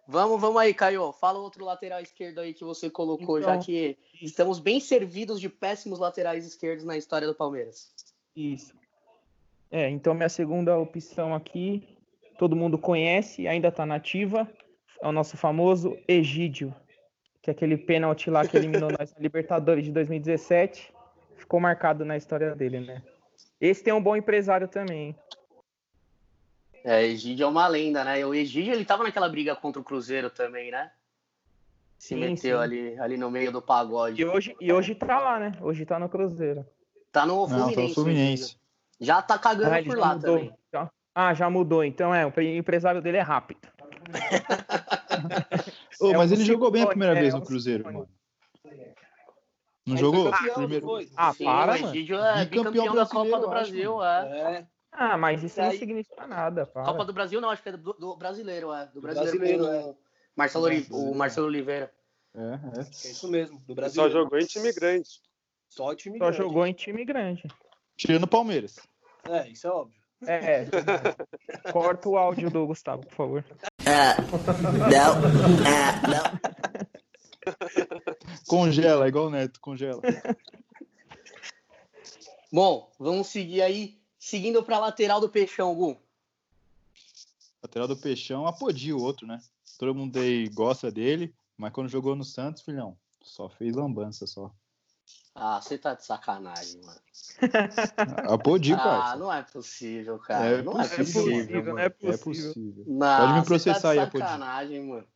Vamos, 0.07 0.41
vamos 0.41 0.59
aí, 0.59 0.73
Caio. 0.73 1.11
Fala 1.11 1.37
outro 1.39 1.63
lateral 1.63 2.01
esquerdo 2.01 2.39
aí 2.39 2.53
que 2.53 2.63
você 2.63 2.89
colocou, 2.89 3.39
já 3.41 3.51
Então. 3.51 3.61
que 3.63 3.97
estamos 4.21 4.59
bem 4.59 4.79
servidos 4.79 5.39
de 5.39 5.47
péssimos 5.47 5.99
laterais 5.99 6.45
esquerdos 6.45 6.83
na 6.83 6.97
história 6.97 7.27
do 7.27 7.35
Palmeiras. 7.35 7.93
Isso. 8.35 8.73
É, 9.69 9.87
então 9.87 10.15
minha 10.15 10.29
segunda 10.29 10.75
opção 10.77 11.35
aqui, 11.35 11.95
todo 12.39 12.55
mundo 12.55 12.75
conhece, 12.77 13.47
ainda 13.47 13.71
tá 13.71 13.85
nativa, 13.85 14.51
é 15.01 15.07
o 15.07 15.11
nosso 15.11 15.37
famoso 15.37 15.97
Egídio, 16.07 16.73
que 17.41 17.49
é 17.49 17.53
aquele 17.53 17.77
pênalti 17.77 18.29
lá 18.29 18.45
que 18.47 18.57
eliminou 18.57 18.89
nós 18.97 19.13
na 19.13 19.19
Libertadores 19.19 19.85
de 19.85 19.91
2017, 19.91 20.93
ficou 21.35 21.59
marcado 21.59 22.03
na 22.05 22.17
história 22.17 22.55
dele, 22.55 22.79
né? 22.81 23.01
Esse 23.59 23.83
tem 23.83 23.93
um 23.93 24.01
bom 24.01 24.15
empresário 24.15 24.67
também, 24.67 25.07
hein? 25.07 25.15
É, 26.83 27.03
Egídio 27.03 27.43
é 27.43 27.47
uma 27.47 27.67
lenda, 27.67 28.03
né? 28.03 28.25
O 28.25 28.33
Egídio, 28.33 28.73
ele 28.73 28.85
tava 28.85 29.03
naquela 29.03 29.27
briga 29.27 29.55
contra 29.55 29.81
o 29.81 29.83
Cruzeiro 29.83 30.29
também, 30.29 30.71
né? 30.71 30.91
Se 31.97 32.09
Sim, 32.09 32.21
meteu 32.21 32.57
sim. 32.57 32.63
ali, 32.63 32.99
ali 32.99 33.17
no 33.17 33.29
meio 33.29 33.51
do 33.51 33.61
pagode. 33.61 34.21
E 34.21 34.25
hoje, 34.25 34.55
e 34.61 34.71
hoje 34.71 34.95
tá 34.95 35.19
lá, 35.19 35.37
né? 35.37 35.51
Hoje 35.59 35.85
tá 35.85 35.99
no 35.99 36.07
Cruzeiro. 36.07 36.65
Tá 37.11 37.25
no 37.25 37.35
Não, 37.35 37.47
tá 37.47 37.55
Fluminense. 37.55 37.81
no 37.81 37.93
Fluminense. 37.93 38.57
Já 39.01 39.21
tá 39.21 39.37
cagando 39.37 39.75
Ah, 39.75 39.83
por 39.83 39.97
lá 39.97 40.13
mudou. 40.15 40.37
também. 40.37 40.53
Ah, 41.13 41.33
já 41.33 41.49
mudou. 41.49 41.83
Então 41.83 42.15
é, 42.15 42.25
o 42.25 42.41
empresário 42.41 43.01
dele 43.01 43.17
é 43.17 43.21
rápido. 43.21 43.67
É 46.01 46.17
mas 46.17 46.31
ele 46.31 46.45
jogou 46.45 46.71
bem 46.71 46.83
a 46.83 46.87
primeira 46.87 47.17
é, 47.17 47.21
vez 47.21 47.33
é 47.33 47.37
no 47.37 47.45
Cruzeiro, 47.45 47.83
mano. 47.83 48.07
Não 49.85 49.95
Aí 49.95 49.99
jogou? 50.01 50.31
campeão, 50.31 50.55
Primeiro... 50.55 50.85
foi? 50.85 51.09
Ah, 51.15 51.33
Sim, 51.33 51.45
para, 51.45 51.75
o 51.77 51.81
mano. 51.81 51.87
É 51.95 52.45
Bicampeão 52.45 52.45
bicampeão 52.45 52.95
da 52.95 53.05
Copa 53.05 53.23
do 53.25 53.29
eu 53.29 53.35
acho, 53.35 53.49
Brasil, 53.49 54.03
é. 54.03 54.57
É, 54.59 54.67
Ah, 54.91 55.17
mas 55.17 55.43
isso 55.43 55.59
E 55.59 55.63
não 55.63 55.69
aí- 55.71 55.77
significa 55.79 56.27
nada, 56.27 56.65
para. 56.65 56.85
Copa 56.85 57.05
do 57.05 57.13
Brasil 57.13 57.41
não, 57.41 57.49
acho 57.49 57.63
que 57.63 57.69
é 57.69 57.71
do, 57.77 57.93
do 57.93 58.15
brasileiro, 58.15 58.71
é. 58.73 58.85
Do 58.87 59.01
brasileiro, 59.01 59.37
brasileiro, 59.39 59.89
o 59.89 59.97
Marcelo, 60.35 60.67
o 60.91 61.15
Marcelo 61.15 61.47
Oliveira. 61.47 61.91
É, 62.35 62.39
é. 62.39 62.79
é 62.79 63.11
isso 63.11 63.29
mesmo. 63.29 63.59
Do 63.67 63.73
Brasil. 63.75 64.01
só 64.01 64.09
jogou 64.09 64.37
em 64.37 64.45
time 64.45 64.71
grande. 64.71 65.09
Só 65.67 65.95
time 65.95 66.17
Só 66.17 66.25
grande. 66.25 66.37
jogou 66.37 66.65
em 66.67 66.73
time 66.73 67.03
grande. 67.03 67.43
Tirando 67.97 68.23
o 68.23 68.27
Palmeiras. 68.27 68.77
É, 69.27 69.49
isso 69.49 69.67
é 69.67 69.71
óbvio. 69.71 69.98
É. 70.27 70.65
Corta 71.71 72.09
o 72.09 72.17
áudio 72.17 72.49
do 72.49 72.67
Gustavo, 72.67 73.05
por 73.05 73.15
favor. 73.15 73.45
Congela, 78.47 79.07
igual 79.07 79.27
o 79.27 79.29
Neto, 79.29 79.59
congela. 79.59 80.01
Bom, 82.51 82.91
vamos 82.99 83.27
seguir 83.27 83.61
aí, 83.61 83.97
seguindo 84.17 84.63
pra 84.63 84.79
lateral 84.79 85.21
do 85.21 85.29
Peixão, 85.29 85.73
Gu. 85.75 85.97
Lateral 87.61 87.87
do 87.87 87.97
Peixão, 87.97 88.47
apodiu 88.47 88.97
o 88.97 89.03
outro, 89.03 89.27
né? 89.27 89.41
Todo 89.77 89.95
mundo 89.95 90.19
aí 90.19 90.49
gosta 90.49 90.91
dele, 90.91 91.33
mas 91.57 91.71
quando 91.71 91.89
jogou 91.89 92.15
no 92.15 92.23
Santos, 92.23 92.61
filhão, 92.61 92.97
só 93.21 93.47
fez 93.47 93.75
lambança 93.75 94.27
só. 94.27 94.51
Ah, 95.35 95.61
você 95.61 95.77
tá 95.77 95.93
de 95.93 96.05
sacanagem, 96.05 96.81
mano. 96.81 96.99
Apodi, 98.29 98.73
Ah, 98.73 98.77
parça. 98.77 99.15
não 99.15 99.31
é 99.31 99.41
possível, 99.43 100.19
cara. 100.19 100.45
É 100.45 100.61
não 100.61 100.73
possível, 100.73 100.93
é 100.93 100.97
possível, 100.97 101.55
mano. 101.55 101.67
mano. 101.67 101.79
é 101.79 101.85
É 101.85 101.89
possível. 101.89 102.19
possível. 102.19 102.83
Não, 102.87 103.17
Pode 103.17 103.33
me 103.33 103.39
você 103.39 103.45
processar 103.45 103.81
tá 103.81 103.89
aí, 103.91 103.97
de 103.99 104.03
Apodi. 104.03 104.23
sacanagem, 104.23 104.83
mano. 104.87 105.07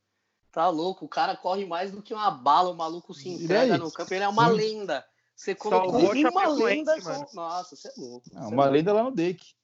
Tá 0.52 0.70
louco, 0.70 1.06
o 1.06 1.10
cara 1.10 1.36
corre 1.36 1.66
mais 1.66 1.92
do 1.92 2.02
que 2.02 2.14
uma 2.14 2.30
bala, 2.30 2.70
o 2.70 2.76
maluco 2.76 3.14
se 3.14 3.28
E 3.28 3.44
entrega 3.44 3.78
no 3.78 3.92
campo, 3.92 4.14
ele 4.14 4.24
é 4.24 4.28
uma 4.28 4.50
Sim. 4.50 4.56
lenda. 4.56 5.06
Você 5.36 5.56
colocou 5.56 5.90
uma 6.00 6.48
lenda. 6.48 6.96
mano. 7.04 7.28
Nossa, 7.34 7.76
você 7.76 7.88
é 7.88 7.94
louco. 7.98 8.30
Ah, 8.36 8.42
você 8.42 8.46
é 8.46 8.48
uma 8.54 8.64
louco. 8.64 8.72
lenda 8.78 8.94
lá 8.94 9.04
no 9.04 9.12
Dake. 9.12 9.56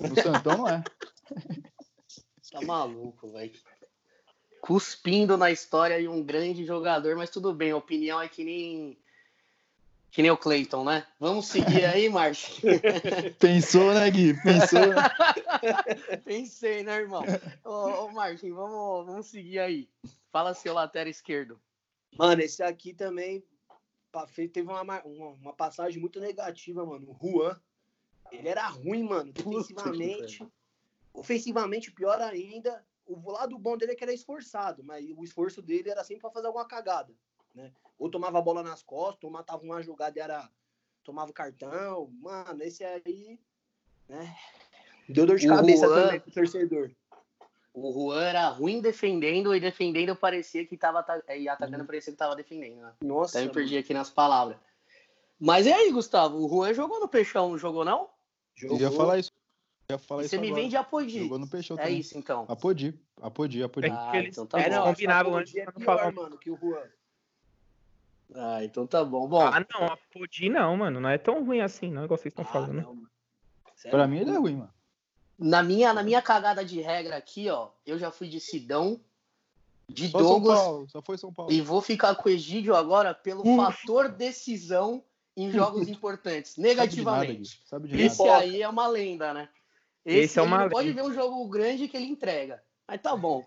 No 0.00 0.14
Santão 0.16 0.56
não 0.58 0.68
é. 0.68 0.82
Tá 2.50 2.60
maluco, 2.62 3.28
velho. 3.32 3.52
Cuspindo 4.60 5.36
na 5.36 5.50
história 5.50 6.00
de 6.00 6.06
um 6.06 6.22
grande 6.22 6.64
jogador, 6.64 7.16
mas 7.16 7.30
tudo 7.30 7.52
bem, 7.52 7.72
a 7.72 7.76
opinião 7.76 8.20
é 8.20 8.28
que 8.28 8.44
nem. 8.44 8.98
Que 10.10 10.22
nem 10.22 10.30
o 10.30 10.36
Clayton, 10.36 10.84
né? 10.84 11.06
Vamos 11.20 11.46
seguir 11.46 11.84
aí, 11.84 12.08
Márcio. 12.08 12.52
Pensou, 13.38 13.94
né, 13.94 14.10
Gui? 14.10 14.34
Pensou? 14.42 14.80
Pensei, 16.24 16.82
né, 16.82 16.96
irmão? 16.96 17.24
Ô, 17.64 18.04
ô 18.06 18.12
Martin, 18.12 18.50
vamos, 18.52 19.06
vamos 19.06 19.26
seguir 19.26 19.60
aí. 19.60 19.88
Fala 20.32 20.52
seu 20.54 20.74
lateral 20.74 21.08
esquerdo. 21.08 21.60
Mano, 22.18 22.42
esse 22.42 22.62
aqui 22.62 22.92
também 22.92 23.44
teve 24.52 24.68
uma, 24.68 24.82
ma- 24.82 25.02
uma, 25.04 25.28
uma 25.28 25.52
passagem 25.52 26.00
muito 26.00 26.18
negativa, 26.18 26.84
mano. 26.84 27.10
O 27.10 27.16
Juan, 27.38 27.56
ele 28.32 28.48
era 28.48 28.66
ruim, 28.66 29.04
mano, 29.04 29.32
defensivamente. 29.32 30.44
Ofensivamente, 31.14 31.92
pior 31.92 32.20
ainda. 32.20 32.84
O 33.06 33.30
lado 33.30 33.58
bom 33.58 33.76
dele 33.76 33.92
é 33.92 33.94
que 33.94 34.04
ele 34.04 34.12
é 34.12 34.14
esforçado, 34.14 34.82
mas 34.84 35.04
o 35.16 35.24
esforço 35.24 35.60
dele 35.62 35.90
era 35.90 36.02
sempre 36.04 36.20
pra 36.22 36.30
fazer 36.30 36.46
alguma 36.46 36.66
cagada, 36.66 37.12
né? 37.60 37.72
Ou 37.98 38.10
tomava 38.10 38.38
a 38.38 38.42
bola 38.42 38.62
nas 38.62 38.82
costas, 38.82 39.22
ou 39.24 39.30
matava 39.30 39.62
uma 39.62 39.82
jogada 39.82 40.18
e 40.18 40.22
era... 40.22 40.48
tomava 41.04 41.30
o 41.30 41.34
cartão. 41.34 42.10
Mano, 42.20 42.62
esse 42.62 42.82
aí, 42.84 43.38
né? 44.08 44.34
Deu 45.08 45.26
dor 45.26 45.36
de 45.38 45.46
O 45.50 45.54
cabeça 45.56 45.86
Juan- 45.86 46.02
também 46.02 46.20
pro 46.20 46.30
torcedor. 46.32 46.90
O 47.72 47.92
Juan 47.92 48.22
era 48.24 48.48
ruim 48.48 48.80
defendendo 48.80 49.54
e 49.54 49.60
defendendo 49.60 50.16
parecia 50.16 50.66
que 50.66 50.76
tava 50.76 51.04
e 51.36 51.48
atacando 51.48 51.84
parecia 51.84 52.12
que 52.12 52.18
tava 52.18 52.34
defendendo, 52.34 52.80
né? 52.82 52.92
Nossa, 53.00 53.38
Até 53.38 53.46
me 53.46 53.52
perdi 53.52 53.76
aqui 53.76 53.94
nas 53.94 54.10
palavras. 54.10 54.56
Mas 55.38 55.66
e 55.66 55.72
aí, 55.72 55.90
Gustavo? 55.92 56.36
O 56.44 56.48
Juan 56.48 56.74
jogou 56.74 56.98
no 57.00 57.08
Peixão, 57.08 57.50
não 57.50 57.58
jogou 57.58 57.84
não? 57.84 58.08
Eu 58.60 58.76
ia 58.76 58.90
falar 58.90 59.18
isso. 59.18 59.30
Eu 59.88 59.94
ia 59.94 59.98
falar 59.98 60.22
isso 60.22 60.30
você 60.30 60.38
me 60.38 60.48
agora. 60.48 60.62
vende 60.62 60.76
Apodi. 60.76 61.20
Jogou 61.22 61.38
no 61.38 61.48
Peixão 61.48 61.76
É 61.78 61.82
também. 61.82 61.98
isso, 61.98 62.18
então. 62.18 62.44
Apodi, 62.48 62.98
Apodi, 63.20 63.62
Apodi. 63.62 63.86
É. 63.88 63.90
Ah, 63.90 64.08
que 64.10 64.16
eles- 64.18 64.30
então 64.36 64.46
tá 64.46 64.60
é, 64.60 64.68
bom. 64.68 64.76
não, 64.76 64.84
combinaram 64.86 65.36
acho 65.36 65.52
que 65.52 65.60
a 65.60 65.62
antes 65.64 65.74
é 65.76 65.84
pior, 65.84 65.98
falar. 65.98 66.12
mano, 66.12 66.38
que 66.38 66.50
o 66.50 66.56
Juan. 66.56 66.82
Ah, 68.34 68.64
então 68.64 68.86
tá 68.86 69.04
bom. 69.04 69.26
Bom, 69.28 69.40
Ah, 69.40 69.64
não, 69.74 69.86
a 69.86 69.96
Podi 70.12 70.48
não, 70.48 70.76
mano. 70.76 71.00
Não 71.00 71.08
é 71.08 71.18
tão 71.18 71.44
ruim 71.44 71.60
assim, 71.60 71.90
não, 71.90 72.04
igual 72.04 72.16
vocês 72.18 72.32
estão 72.32 72.44
Ah, 72.44 72.52
falando. 72.52 72.74
não, 72.82 72.94
mano. 72.94 73.10
Sério? 73.74 73.96
Pra 73.96 74.06
mim 74.06 74.18
ele 74.18 74.30
é 74.30 74.36
ruim, 74.36 74.56
mano. 74.56 74.72
na 75.38 75.62
minha, 75.62 75.92
na 75.94 76.02
minha 76.02 76.20
cagada 76.20 76.64
de 76.64 76.80
regra 76.80 77.16
aqui, 77.16 77.48
ó, 77.48 77.68
eu 77.86 77.98
já 77.98 78.10
fui 78.10 78.28
de 78.28 78.38
Sidão, 78.38 79.00
de 79.88 80.08
Só 80.08 80.18
São 80.18 80.28
Douglas 80.28 80.58
Paulo, 80.60 80.88
só 80.88 81.02
foi 81.02 81.16
São 81.18 81.32
Paulo. 81.32 81.50
e 81.50 81.60
vou 81.62 81.80
ficar 81.80 82.14
com 82.14 82.28
o 82.28 82.32
Egídio 82.32 82.76
agora 82.76 83.12
pelo 83.14 83.42
fator 83.56 84.08
decisão 84.10 85.02
em 85.36 85.50
jogos 85.50 85.88
importantes, 85.88 86.52
Sabe 86.52 86.62
de 86.88 87.02
nada, 87.02 87.20
negativamente. 87.20 87.62
Sabe 87.64 87.88
de 87.88 88.00
Esse 88.02 88.22
nada. 88.24 88.38
aí 88.38 88.60
é 88.62 88.68
uma 88.68 88.86
lenda, 88.86 89.32
né? 89.34 89.48
Esse 90.04 90.38
é 90.38 90.42
ele 90.42 90.48
uma 90.48 90.58
não 90.64 90.68
pode 90.70 90.88
lenda. 90.88 91.02
ver 91.02 91.08
um 91.08 91.12
jogo 91.14 91.48
grande 91.48 91.88
que 91.88 91.96
ele 91.96 92.06
entrega. 92.06 92.62
Mas 92.86 93.00
tá 93.00 93.16
bom. 93.16 93.44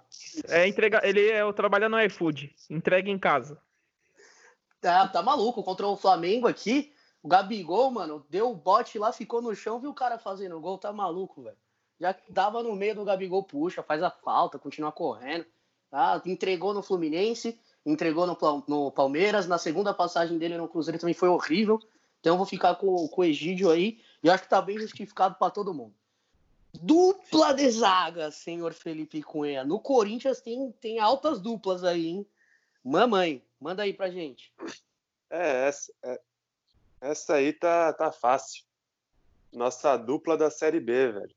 É 0.47 0.67
entregar. 0.67 1.03
Ele 1.05 1.29
é 1.29 1.43
o 1.43 1.51
trabalha 1.53 1.87
no 1.89 1.99
iFood. 2.01 2.55
Entrega 2.69 3.09
em 3.09 3.19
casa. 3.19 3.59
Tá, 4.83 5.07
tá 5.07 5.21
maluco. 5.21 5.63
Contra 5.63 5.87
o 5.87 5.95
Flamengo 5.95 6.45
aqui, 6.45 6.91
o 7.23 7.29
Gabigol, 7.29 7.89
mano, 7.89 8.25
deu 8.29 8.51
o 8.51 8.55
bote 8.55 8.99
lá, 8.99 9.13
ficou 9.13 9.41
no 9.41 9.55
chão, 9.55 9.79
viu 9.79 9.91
o 9.91 9.93
cara 9.93 10.19
fazendo 10.19 10.59
gol, 10.59 10.77
tá 10.77 10.91
maluco, 10.91 11.41
velho. 11.41 11.55
Já 11.97 12.13
dava 12.27 12.61
no 12.61 12.75
meio 12.75 12.93
do 12.93 13.05
Gabigol, 13.05 13.43
puxa, 13.43 13.81
faz 13.81 14.03
a 14.03 14.11
falta, 14.11 14.59
continua 14.59 14.91
correndo. 14.91 15.45
Tá? 15.89 16.21
Entregou 16.25 16.73
no 16.73 16.83
Fluminense, 16.83 17.57
entregou 17.85 18.27
no, 18.27 18.37
no 18.67 18.91
Palmeiras, 18.91 19.47
na 19.47 19.57
segunda 19.57 19.93
passagem 19.93 20.37
dele 20.37 20.57
no 20.57 20.67
Cruzeiro 20.67 20.99
também 20.99 21.13
foi 21.13 21.29
horrível. 21.29 21.79
Então 22.19 22.33
eu 22.33 22.37
vou 22.37 22.45
ficar 22.45 22.75
com, 22.75 23.07
com 23.07 23.21
o 23.21 23.23
Egídio 23.23 23.71
aí, 23.71 24.01
e 24.21 24.29
acho 24.29 24.43
que 24.43 24.49
tá 24.49 24.61
bem 24.61 24.77
justificado 24.77 25.35
pra 25.35 25.49
todo 25.49 25.73
mundo. 25.73 25.95
Dupla 26.73 27.53
de 27.53 27.69
zaga, 27.69 28.31
senhor 28.31 28.73
Felipe 28.73 29.23
Cunha. 29.23 29.63
No 29.63 29.79
Corinthians 29.79 30.41
tem, 30.41 30.73
tem 30.81 30.99
altas 30.99 31.39
duplas 31.39 31.85
aí, 31.85 32.07
hein? 32.07 32.27
Mamãe, 32.83 33.41
manda 33.59 33.83
aí 33.83 33.93
pra 33.93 34.09
gente. 34.09 34.53
É, 35.29 35.67
essa, 35.67 35.93
é- 36.03 36.21
essa 36.99 37.35
aí 37.35 37.53
tá, 37.53 37.93
tá 37.93 38.11
fácil. 38.11 38.63
Nossa 39.51 39.95
dupla 39.95 40.35
da 40.35 40.49
Série 40.49 40.79
B, 40.79 41.11
velho. 41.11 41.35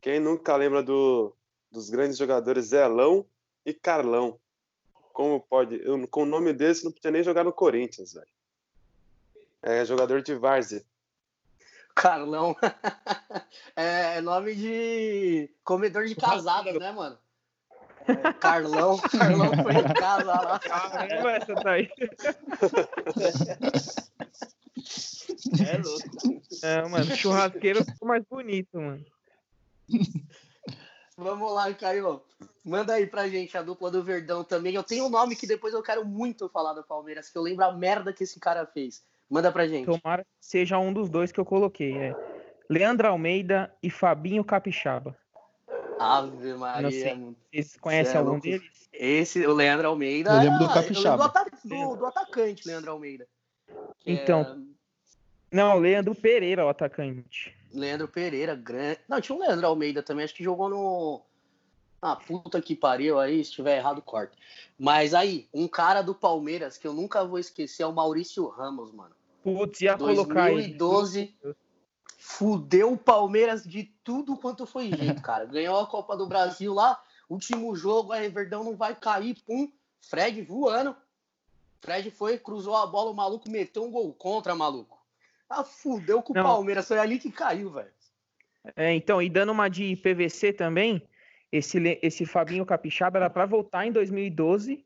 Quem 0.00 0.20
nunca 0.20 0.56
lembra 0.56 0.82
do, 0.82 1.34
dos 1.70 1.90
grandes 1.90 2.16
jogadores 2.16 2.66
Zelão 2.66 3.26
e 3.64 3.74
Carlão? 3.74 4.38
Como 5.12 5.40
pode? 5.40 5.80
Eu, 5.82 6.06
com 6.08 6.22
o 6.22 6.26
nome 6.26 6.52
desse, 6.52 6.84
não 6.84 6.92
podia 6.92 7.10
nem 7.10 7.22
jogar 7.22 7.44
no 7.44 7.52
Corinthians, 7.52 8.14
velho. 8.14 8.28
É 9.62 9.84
jogador 9.84 10.22
de 10.22 10.34
Várzea. 10.34 10.84
Carlão. 11.94 12.54
é 13.74 14.20
nome 14.20 14.54
de 14.54 15.50
comedor 15.64 16.06
de 16.06 16.14
casadas, 16.14 16.78
né, 16.78 16.92
mano? 16.92 17.18
É, 18.08 18.32
Carlão. 18.34 18.98
Carlão 19.10 19.50
foi 19.62 19.74
em 19.74 19.94
casa 19.94 20.24
lá. 20.24 20.58
Caramba, 20.58 21.32
essa 21.32 21.54
daí. 21.54 21.90
É 25.60 25.78
louco. 25.78 26.42
É, 26.62 26.88
mano, 26.88 27.16
churrasqueiro 27.16 27.84
ficou 27.84 28.08
mais 28.08 28.24
bonito, 28.24 28.80
mano. 28.80 29.04
Vamos 31.16 31.52
lá, 31.52 31.72
Caio. 31.74 32.22
Manda 32.64 32.94
aí 32.94 33.06
pra 33.06 33.28
gente 33.28 33.56
a 33.56 33.62
dupla 33.62 33.90
do 33.90 34.02
Verdão 34.02 34.44
também. 34.44 34.74
Eu 34.74 34.82
tenho 34.82 35.06
um 35.06 35.10
nome 35.10 35.36
que 35.36 35.46
depois 35.46 35.72
eu 35.72 35.82
quero 35.82 36.04
muito 36.04 36.48
falar 36.48 36.74
do 36.74 36.82
Palmeiras, 36.82 37.28
que 37.28 37.38
eu 37.38 37.42
lembro 37.42 37.64
a 37.64 37.72
merda 37.72 38.12
que 38.12 38.24
esse 38.24 38.38
cara 38.40 38.66
fez. 38.66 39.04
Manda 39.30 39.50
pra 39.50 39.66
gente. 39.66 39.86
Tomara 39.86 40.22
que 40.22 40.46
seja 40.46 40.78
um 40.78 40.92
dos 40.92 41.08
dois 41.08 41.32
que 41.32 41.40
eu 41.40 41.44
coloquei. 41.44 41.96
É 41.96 42.14
Leandro 42.68 43.08
Almeida 43.08 43.72
e 43.82 43.90
Fabinho 43.90 44.44
Capixaba. 44.44 45.16
Ave 45.98 46.50
Não 46.52 46.58
Maria. 46.58 46.90
sei. 46.90 47.14
mano. 47.14 47.36
Vocês 47.52 47.76
conhecem 47.76 48.12
Cê 48.12 48.16
é 48.18 48.20
algum 48.20 48.38
deles? 48.38 48.88
Esse, 48.92 49.46
o 49.46 49.52
Leandro 49.52 49.88
Almeida. 49.88 50.30
Eu 50.32 50.38
lembro 50.40 50.58
do 50.58 50.64
ah, 50.66 50.74
Capixaba. 50.74 51.24
Eu 51.24 51.42
lembro 51.42 51.58
do, 51.64 51.90
do- 51.94 51.96
do 51.98 52.06
atacante, 52.06 52.66
Leandro 52.66 52.90
Almeida. 52.92 53.26
Então, 54.06 54.40
é 54.40 55.56
Não, 55.56 55.78
Leandro 55.78 56.14
Pereira, 56.14 56.64
o 56.64 56.68
atacante. 56.68 57.54
Leandro 57.72 58.08
Pereira, 58.08 58.54
grande. 58.54 59.00
Não, 59.08 59.20
tinha 59.20 59.36
um 59.36 59.40
Leandro 59.40 59.66
Almeida 59.66 60.02
também, 60.02 60.24
acho 60.24 60.34
que 60.34 60.44
jogou 60.44 60.68
no. 60.68 61.22
Ah, 62.00 62.14
puta 62.16 62.60
que 62.62 62.76
pariu 62.76 63.18
aí, 63.18 63.44
se 63.44 63.52
tiver 63.52 63.78
errado, 63.78 64.00
corta. 64.00 64.36
Mas 64.78 65.12
aí, 65.14 65.48
um 65.52 65.66
cara 65.66 66.02
do 66.02 66.14
Palmeiras 66.14 66.78
que 66.78 66.86
eu 66.86 66.92
nunca 66.92 67.24
vou 67.24 67.38
esquecer 67.38 67.82
é 67.82 67.86
o 67.86 67.92
Maurício 67.92 68.46
Ramos, 68.48 68.92
mano. 68.92 69.14
Putz, 69.42 69.80
ia 69.80 69.96
colocar 69.96 70.50
ele. 70.52 70.74
2012, 70.74 71.34
fudeu 72.26 72.92
o 72.92 72.98
Palmeiras 72.98 73.62
de 73.62 73.84
tudo 74.02 74.36
quanto 74.36 74.66
foi 74.66 74.90
jeito, 74.90 75.22
cara. 75.22 75.44
Ganhou 75.44 75.78
a 75.78 75.86
Copa 75.86 76.16
do 76.16 76.26
Brasil 76.26 76.74
lá, 76.74 77.00
último 77.30 77.74
jogo, 77.76 78.12
aí 78.12 78.28
Verdão 78.28 78.64
não 78.64 78.76
vai 78.76 78.96
cair, 78.96 79.36
pum. 79.46 79.70
Fred 80.00 80.42
voando. 80.42 80.94
Fred 81.80 82.10
foi, 82.10 82.36
cruzou 82.36 82.76
a 82.76 82.84
bola, 82.84 83.12
o 83.12 83.14
maluco 83.14 83.48
meteu 83.48 83.84
um 83.84 83.92
gol 83.92 84.12
contra, 84.12 84.56
maluco. 84.56 85.00
Ah, 85.48 85.62
fudeu 85.62 86.20
com 86.20 86.32
o 86.32 86.36
Não. 86.36 86.42
Palmeiras, 86.42 86.88
foi 86.88 86.98
ali 86.98 87.20
que 87.20 87.30
caiu, 87.30 87.70
velho. 87.70 87.92
É, 88.74 88.92
então, 88.92 89.22
e 89.22 89.30
dando 89.30 89.52
uma 89.52 89.68
de 89.68 89.94
PVC 89.94 90.52
também, 90.52 91.00
esse, 91.52 91.78
esse 92.02 92.26
Fabinho 92.26 92.66
Capixaba 92.66 93.18
era 93.18 93.30
pra 93.30 93.46
voltar 93.46 93.86
em 93.86 93.92
2012. 93.92 94.84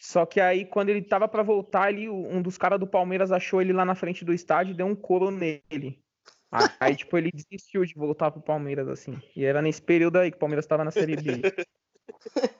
Só 0.00 0.24
que 0.24 0.40
aí, 0.40 0.64
quando 0.64 0.88
ele 0.88 1.02
tava 1.02 1.28
pra 1.28 1.42
voltar, 1.42 1.92
ele, 1.92 2.08
um 2.08 2.40
dos 2.40 2.56
caras 2.56 2.80
do 2.80 2.86
Palmeiras 2.86 3.30
achou 3.30 3.60
ele 3.60 3.74
lá 3.74 3.84
na 3.84 3.94
frente 3.94 4.24
do 4.24 4.32
estádio 4.32 4.72
e 4.72 4.76
deu 4.76 4.86
um 4.86 4.96
couro 4.96 5.30
nele. 5.30 6.02
Aí, 6.50 6.94
tipo, 6.94 7.18
ele 7.18 7.30
desistiu 7.32 7.84
de 7.84 7.94
voltar 7.94 8.30
pro 8.30 8.40
Palmeiras, 8.40 8.88
assim. 8.88 9.20
E 9.34 9.44
era 9.44 9.60
nesse 9.60 9.82
período 9.82 10.18
aí 10.18 10.30
que 10.30 10.36
o 10.36 10.40
Palmeiras 10.40 10.66
tava 10.66 10.84
na 10.84 10.90
Série 10.90 11.16
B. 11.16 11.42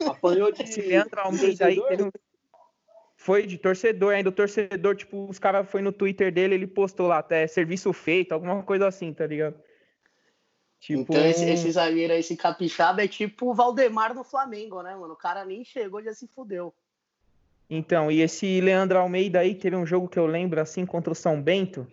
Apanhou 0.07 0.53
de. 0.53 0.63
Esse 0.63 0.81
Leandro 0.83 1.21
Almeida 1.21 1.67
aí 1.67 1.81
teve 1.89 2.03
um- 2.05 2.11
foi 3.17 3.47
de 3.47 3.59
torcedor, 3.59 4.15
ainda 4.15 4.29
o 4.29 4.33
torcedor, 4.33 4.95
tipo, 4.95 5.29
os 5.29 5.39
caras 5.39 5.69
foi 5.69 5.83
no 5.83 5.91
Twitter 5.93 6.33
dele, 6.33 6.55
ele 6.55 6.67
postou 6.67 7.09
lá 7.09 7.19
até 7.19 7.47
serviço 7.47 7.93
feito, 7.93 8.33
alguma 8.33 8.63
coisa 8.63 8.87
assim, 8.87 9.13
tá 9.13 9.27
ligado? 9.27 9.61
Tipo, 10.79 11.01
Então 11.01 11.27
esse, 11.27 11.45
esse 11.45 11.73
zagueiro, 11.73 12.13
aí, 12.13 12.21
esse 12.21 12.37
capixaba 12.37 13.03
é 13.03 13.09
tipo 13.09 13.51
o 13.51 13.55
Valdemar 13.55 14.15
no 14.15 14.23
Flamengo, 14.23 14.83
né, 14.83 14.95
mano? 14.95 15.15
O 15.15 15.17
cara 15.17 15.45
nem 15.45 15.65
chegou, 15.65 16.03
já 16.03 16.15
se 16.15 16.29
fudeu. 16.29 16.73
Então, 17.69 18.13
e 18.13 18.21
esse 18.21 18.61
Leandro 18.61 18.99
Almeida 18.99 19.41
aí, 19.41 19.55
teve 19.55 19.75
um 19.75 19.87
jogo 19.87 20.09
que 20.09 20.19
eu 20.19 20.27
lembro, 20.27 20.61
assim, 20.61 20.87
contra 20.87 21.13
o 21.13 21.17
São 21.17 21.43
Bento, 21.43 21.85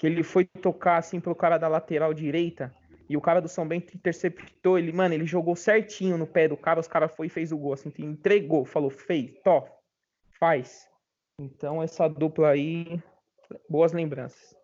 que 0.00 0.06
ele 0.06 0.22
foi 0.22 0.46
tocar, 0.46 0.96
assim, 0.96 1.20
pro 1.20 1.34
cara 1.34 1.58
da 1.58 1.68
lateral 1.68 2.14
direita, 2.14 2.74
e 3.06 3.18
o 3.18 3.20
cara 3.20 3.38
do 3.38 3.50
São 3.50 3.68
Bento 3.68 3.94
interceptou 3.94 4.78
ele, 4.78 4.90
mano, 4.92 5.12
ele 5.12 5.26
jogou 5.26 5.54
certinho 5.54 6.16
no 6.16 6.26
pé 6.26 6.48
do 6.48 6.56
cara, 6.56 6.80
os 6.80 6.88
caras 6.88 7.12
foi 7.14 7.26
e 7.26 7.28
fez 7.28 7.52
o 7.52 7.58
gol, 7.58 7.74
assim, 7.74 7.92
entregou, 7.98 8.64
falou, 8.64 8.88
fez, 8.88 9.30
to, 9.44 9.62
faz. 10.38 10.88
Então, 11.38 11.82
essa 11.82 12.08
dupla 12.08 12.48
aí, 12.48 12.98
boas 13.68 13.92
lembranças. 13.92 14.56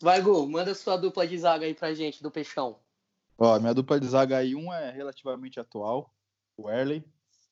Vai, 0.00 0.22
Gol, 0.22 0.48
manda 0.48 0.74
sua 0.74 0.96
dupla 0.96 1.26
de 1.26 1.38
zaga 1.38 1.66
aí 1.66 1.74
pra 1.74 1.92
gente, 1.92 2.22
do 2.22 2.30
Peixão. 2.30 2.78
Ó, 3.36 3.60
minha 3.60 3.74
dupla 3.74 4.00
de 4.00 4.06
zaga 4.06 4.38
aí, 4.38 4.54
um 4.54 4.72
é 4.72 4.90
relativamente 4.90 5.60
atual, 5.60 6.10
o 6.56 6.70
Erley, 6.70 7.04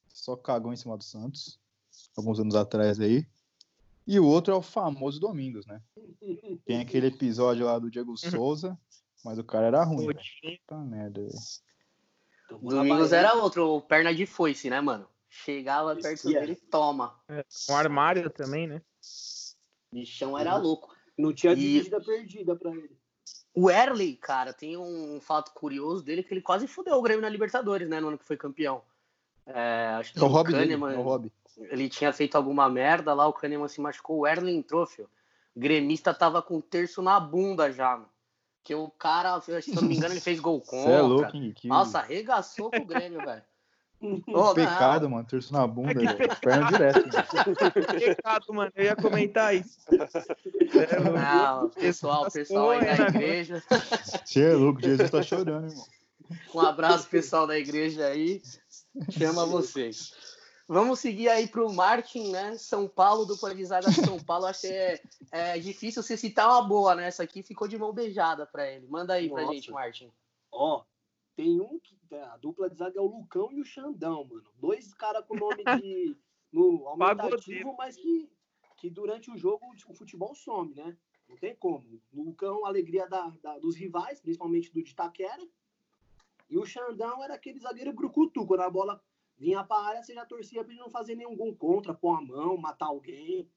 só 0.09 0.37
cagou 0.37 0.73
em 0.73 0.77
cima 0.77 0.97
do 0.97 1.05
Santos, 1.05 1.61
alguns 2.17 2.41
anos 2.41 2.55
atrás 2.55 2.99
aí. 2.99 3.27
E 4.07 4.21
o 4.21 4.27
outro 4.27 4.53
é 4.53 4.57
o 4.57 4.63
famoso 4.63 5.19
Domingos, 5.19 5.67
né? 5.67 5.81
Tem 6.65 6.81
aquele 6.81 7.07
episódio 7.07 7.65
lá 7.67 7.79
do 7.79 7.91
Diego 7.91 8.17
Souza, 8.17 8.79
mas 9.25 9.39
o 9.39 9.45
cara 9.45 9.67
era 9.67 9.83
ruim. 9.85 10.07
Puta 10.07 10.77
merda, 10.79 11.23
velho. 11.23 11.33
Na 12.51 12.59
Domingos 12.59 13.13
era 13.13 13.35
outro, 13.35 13.67
o 13.77 13.81
perna 13.81 14.15
de 14.15 14.27
foice, 14.27 14.69
né, 14.69 14.81
mano? 14.81 15.09
Chegava 15.29 15.95
perto 15.97 16.23
Descia. 16.25 16.41
dele, 16.41 16.57
toma. 16.71 17.19
Um 17.71 17.75
armário 17.75 18.31
também, 18.31 18.67
né? 18.67 18.83
Bichão 19.93 20.39
era 20.39 20.57
louco. 20.57 20.95
Não 21.17 21.33
tinha 21.33 21.53
E- 21.53 21.57
dividida 21.57 22.01
perdida 22.01 22.55
pra 22.55 22.71
ele. 22.71 22.97
O 23.57 23.71
Erley, 23.71 24.17
cara, 24.17 24.53
tem 24.53 24.77
um 24.77 25.21
fato 25.21 25.53
curioso 25.53 26.03
dele 26.05 26.23
que 26.23 26.35
ele 26.35 26.43
quase 26.43 26.67
fudeu 26.67 26.97
o 26.97 27.03
Grêmio 27.03 27.23
na 27.23 27.29
Libertadores, 27.29 27.89
né, 27.89 28.01
no 28.01 28.09
ano 28.09 28.19
que 28.19 28.25
foi 28.25 28.37
campeão. 28.37 28.83
É, 29.47 29.89
acho 29.99 30.13
que 30.13 30.19
É 30.19 30.23
o 30.23 30.27
hobby 30.27 30.53
dele, 30.53 30.73
Kahneman, 30.73 30.95
é 30.95 30.99
o 30.99 31.03
hobby. 31.03 31.33
Ele 31.59 31.89
tinha 31.89 32.13
feito 32.13 32.37
alguma 32.37 32.69
merda 32.69 33.15
lá, 33.15 33.27
o 33.27 33.33
Kahneman 33.33 33.69
se 33.69 33.81
machucou, 33.81 34.21
o 34.21 34.27
Erley 34.27 34.57
entrou, 34.57 34.87
filho. 34.87 35.09
O 35.55 35.61
gremista 35.61 36.13
tava 36.13 36.43
com 36.43 36.59
o 36.59 36.63
terço 36.63 37.01
na 37.01 37.19
bunda 37.21 37.73
já, 37.73 37.93
mano. 37.93 38.09
Que 38.63 38.75
o 38.75 38.89
cara, 38.91 39.41
se 39.41 39.51
eu 39.51 39.61
não 39.75 39.83
me 39.83 39.97
engano, 39.97 40.15
ele 40.15 40.21
fez 40.21 40.41
gol 40.41 40.61
Você 40.65 40.71
contra. 40.71 40.93
é 40.93 41.01
louco, 41.03 41.37
hein? 41.37 41.53
Que 41.55 41.69
Nossa, 41.69 41.99
arregaçou 41.99 42.71
com 42.71 42.79
o 42.79 42.87
Grêmio, 42.87 43.21
velho. 43.21 43.43
Ô, 44.29 44.55
pecado, 44.55 45.09
mano. 45.09 45.25
Terço 45.25 45.53
na 45.53 45.67
bunda, 45.67 45.95
velho. 45.95 46.37
Perna 46.41 46.71
direto. 46.71 47.05
mano. 47.09 48.01
Pecado, 48.01 48.55
mano. 48.55 48.73
Eu 48.75 48.85
ia 48.85 48.97
comentar 48.97 49.55
isso. 49.55 49.79
É, 50.75 50.99
não, 50.99 51.69
pessoal, 51.69 52.29
pessoal 52.29 52.71
aí 52.71 52.81
da 52.81 53.09
igreja. 53.09 53.63
Você 54.25 54.43
é 54.43 54.55
louco, 54.55 54.83
Jesus 54.83 55.09
tá 55.09 55.23
chorando, 55.23 55.69
irmão. 55.69 55.87
Um 56.53 56.61
abraço, 56.61 57.09
pessoal 57.09 57.47
da 57.47 57.57
igreja 57.57 58.07
aí. 58.07 58.43
Chama 59.11 59.47
vocês. 59.47 60.13
Vamos 60.67 61.01
seguir 61.01 61.29
aí 61.29 61.47
pro 61.47 61.71
Martin, 61.73 62.31
né? 62.31 62.57
São 62.57 62.89
Paulo, 62.89 63.27
dupla 63.27 63.55
de 63.55 63.65
zaga 63.65 63.93
São 63.93 64.19
Paulo. 64.19 64.47
Acho 64.47 64.63
que 64.63 64.67
é, 64.69 65.03
é 65.31 65.59
difícil 65.59 66.03
você 66.03 66.17
citar 66.17 66.49
uma 66.49 66.63
boa, 66.67 66.95
né? 66.95 67.07
Essa 67.07 67.23
aqui 67.23 67.43
ficou 67.43 67.69
de 67.69 67.77
mão 67.77 67.93
beijada 67.93 68.47
pra 68.47 68.71
ele. 68.71 68.87
Manda 68.89 69.15
aí 69.15 69.29
Nossa. 69.29 69.53
gente, 69.53 69.71
Martin. 69.71 70.11
Ó, 70.51 70.83
tem 71.37 71.61
um 71.61 71.79
que 71.79 71.99
a 72.15 72.37
dupla 72.39 72.71
de 72.71 72.77
zaga 72.77 72.99
é 72.99 73.03
o 73.03 73.07
Lucão 73.07 73.53
e 73.53 73.61
o 73.61 73.65
Xandão, 73.65 74.25
mano. 74.25 74.51
Dois 74.57 74.95
caras 74.95 75.25
com 75.27 75.37
nome 75.37 75.63
de 75.81 76.17
no 76.51 76.87
aumentativo, 76.89 77.75
mas 77.77 77.97
que, 77.97 78.31
que 78.79 78.89
durante 78.89 79.31
o 79.31 79.37
jogo 79.37 79.67
o 79.89 79.95
futebol 79.95 80.35
some, 80.35 80.75
né? 80.75 80.97
Não 81.29 81.37
tem 81.37 81.55
como. 81.57 82.01
O 82.13 82.23
Lucão, 82.23 82.65
a 82.65 82.69
alegria 82.69 83.07
da, 83.09 83.29
da- 83.43 83.59
dos 83.59 83.77
rivais, 83.77 84.21
principalmente 84.21 84.73
do 84.73 84.83
de 84.83 84.91
Itaquera. 84.93 85.47
E 86.49 86.57
o 86.57 86.65
Xandão 86.65 87.23
era 87.23 87.35
aquele 87.35 87.59
zagueiro 87.59 87.93
brucutu. 87.93 88.47
Quando 88.47 88.61
a 88.61 88.71
bola 88.71 89.03
vinha 89.39 89.65
pra 89.65 89.79
área, 89.79 90.03
você 90.03 90.15
já 90.15 90.25
torcia 90.25 90.63
pra 90.63 90.73
ele 90.73 90.81
não 90.81 90.91
fazer 90.91 91.15
nenhum 91.15 91.37
gol 91.37 91.55
contra, 91.55 91.95
pôr 91.95 92.17
a 92.17 92.21
mão, 92.21 92.57
matar 92.57 92.87
alguém. 92.87 93.49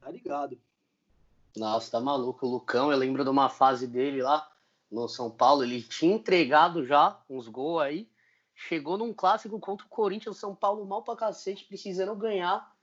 Tá 0.00 0.10
ligado? 0.10 0.58
Nossa, 1.56 1.90
tá 1.90 2.00
maluco. 2.00 2.46
O 2.46 2.50
Lucão, 2.50 2.90
eu 2.92 2.98
lembro 2.98 3.24
de 3.24 3.30
uma 3.30 3.48
fase 3.48 3.86
dele 3.86 4.22
lá 4.22 4.50
no 4.90 5.08
São 5.08 5.30
Paulo. 5.30 5.62
Ele 5.62 5.82
tinha 5.82 6.14
entregado 6.14 6.84
já 6.84 7.20
uns 7.28 7.48
gols 7.48 7.82
aí. 7.82 8.08
Chegou 8.54 8.98
num 8.98 9.12
clássico 9.12 9.58
contra 9.60 9.86
o 9.86 9.88
Corinthians, 9.88 10.36
São 10.36 10.54
Paulo 10.54 10.84
mal 10.84 11.02
pra 11.02 11.14
cacete, 11.16 11.64
precisando 11.64 12.14
ganhar. 12.16 12.76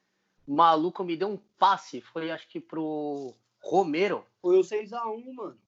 Maluco 0.48 1.04
me 1.04 1.18
deu 1.18 1.30
um 1.30 1.38
passe. 1.58 2.02
Foi, 2.02 2.32
acho 2.32 2.48
que 2.48 2.62
pro 2.62 3.34
Romero. 3.60 4.26
Foi 4.42 4.58
o 4.58 4.62
6x1, 4.62 5.34
mano. 5.34 5.60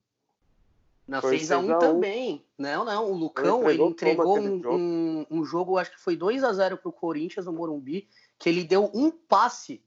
Na 1.08 1.22
Foi 1.22 1.36
6x1 1.38 1.38
6 1.38 1.50
a 1.52 1.58
1. 1.58 1.78
também. 1.78 2.44
Não, 2.58 2.84
não. 2.84 3.10
O 3.10 3.16
Lucão, 3.16 3.62
ele 3.70 3.82
entregou 3.82 3.88
entregou 3.90 4.24
como 4.24 4.36
aquele 4.38 4.54
um, 4.54 4.62
jogo? 4.62 4.76
um, 4.76 5.26
um 5.30 5.44
jogo, 5.44 5.78
acho 5.78 5.90
que 5.92 6.00
foi 6.00 6.16
2x0 6.16 6.76
pro 6.76 6.92
Corinthians 6.92 7.46
no 7.46 7.52
Morumbi, 7.52 8.06
que 8.38 8.48
ele 8.48 8.62
deu 8.62 8.90
um 8.94 9.10
passe 9.10 9.82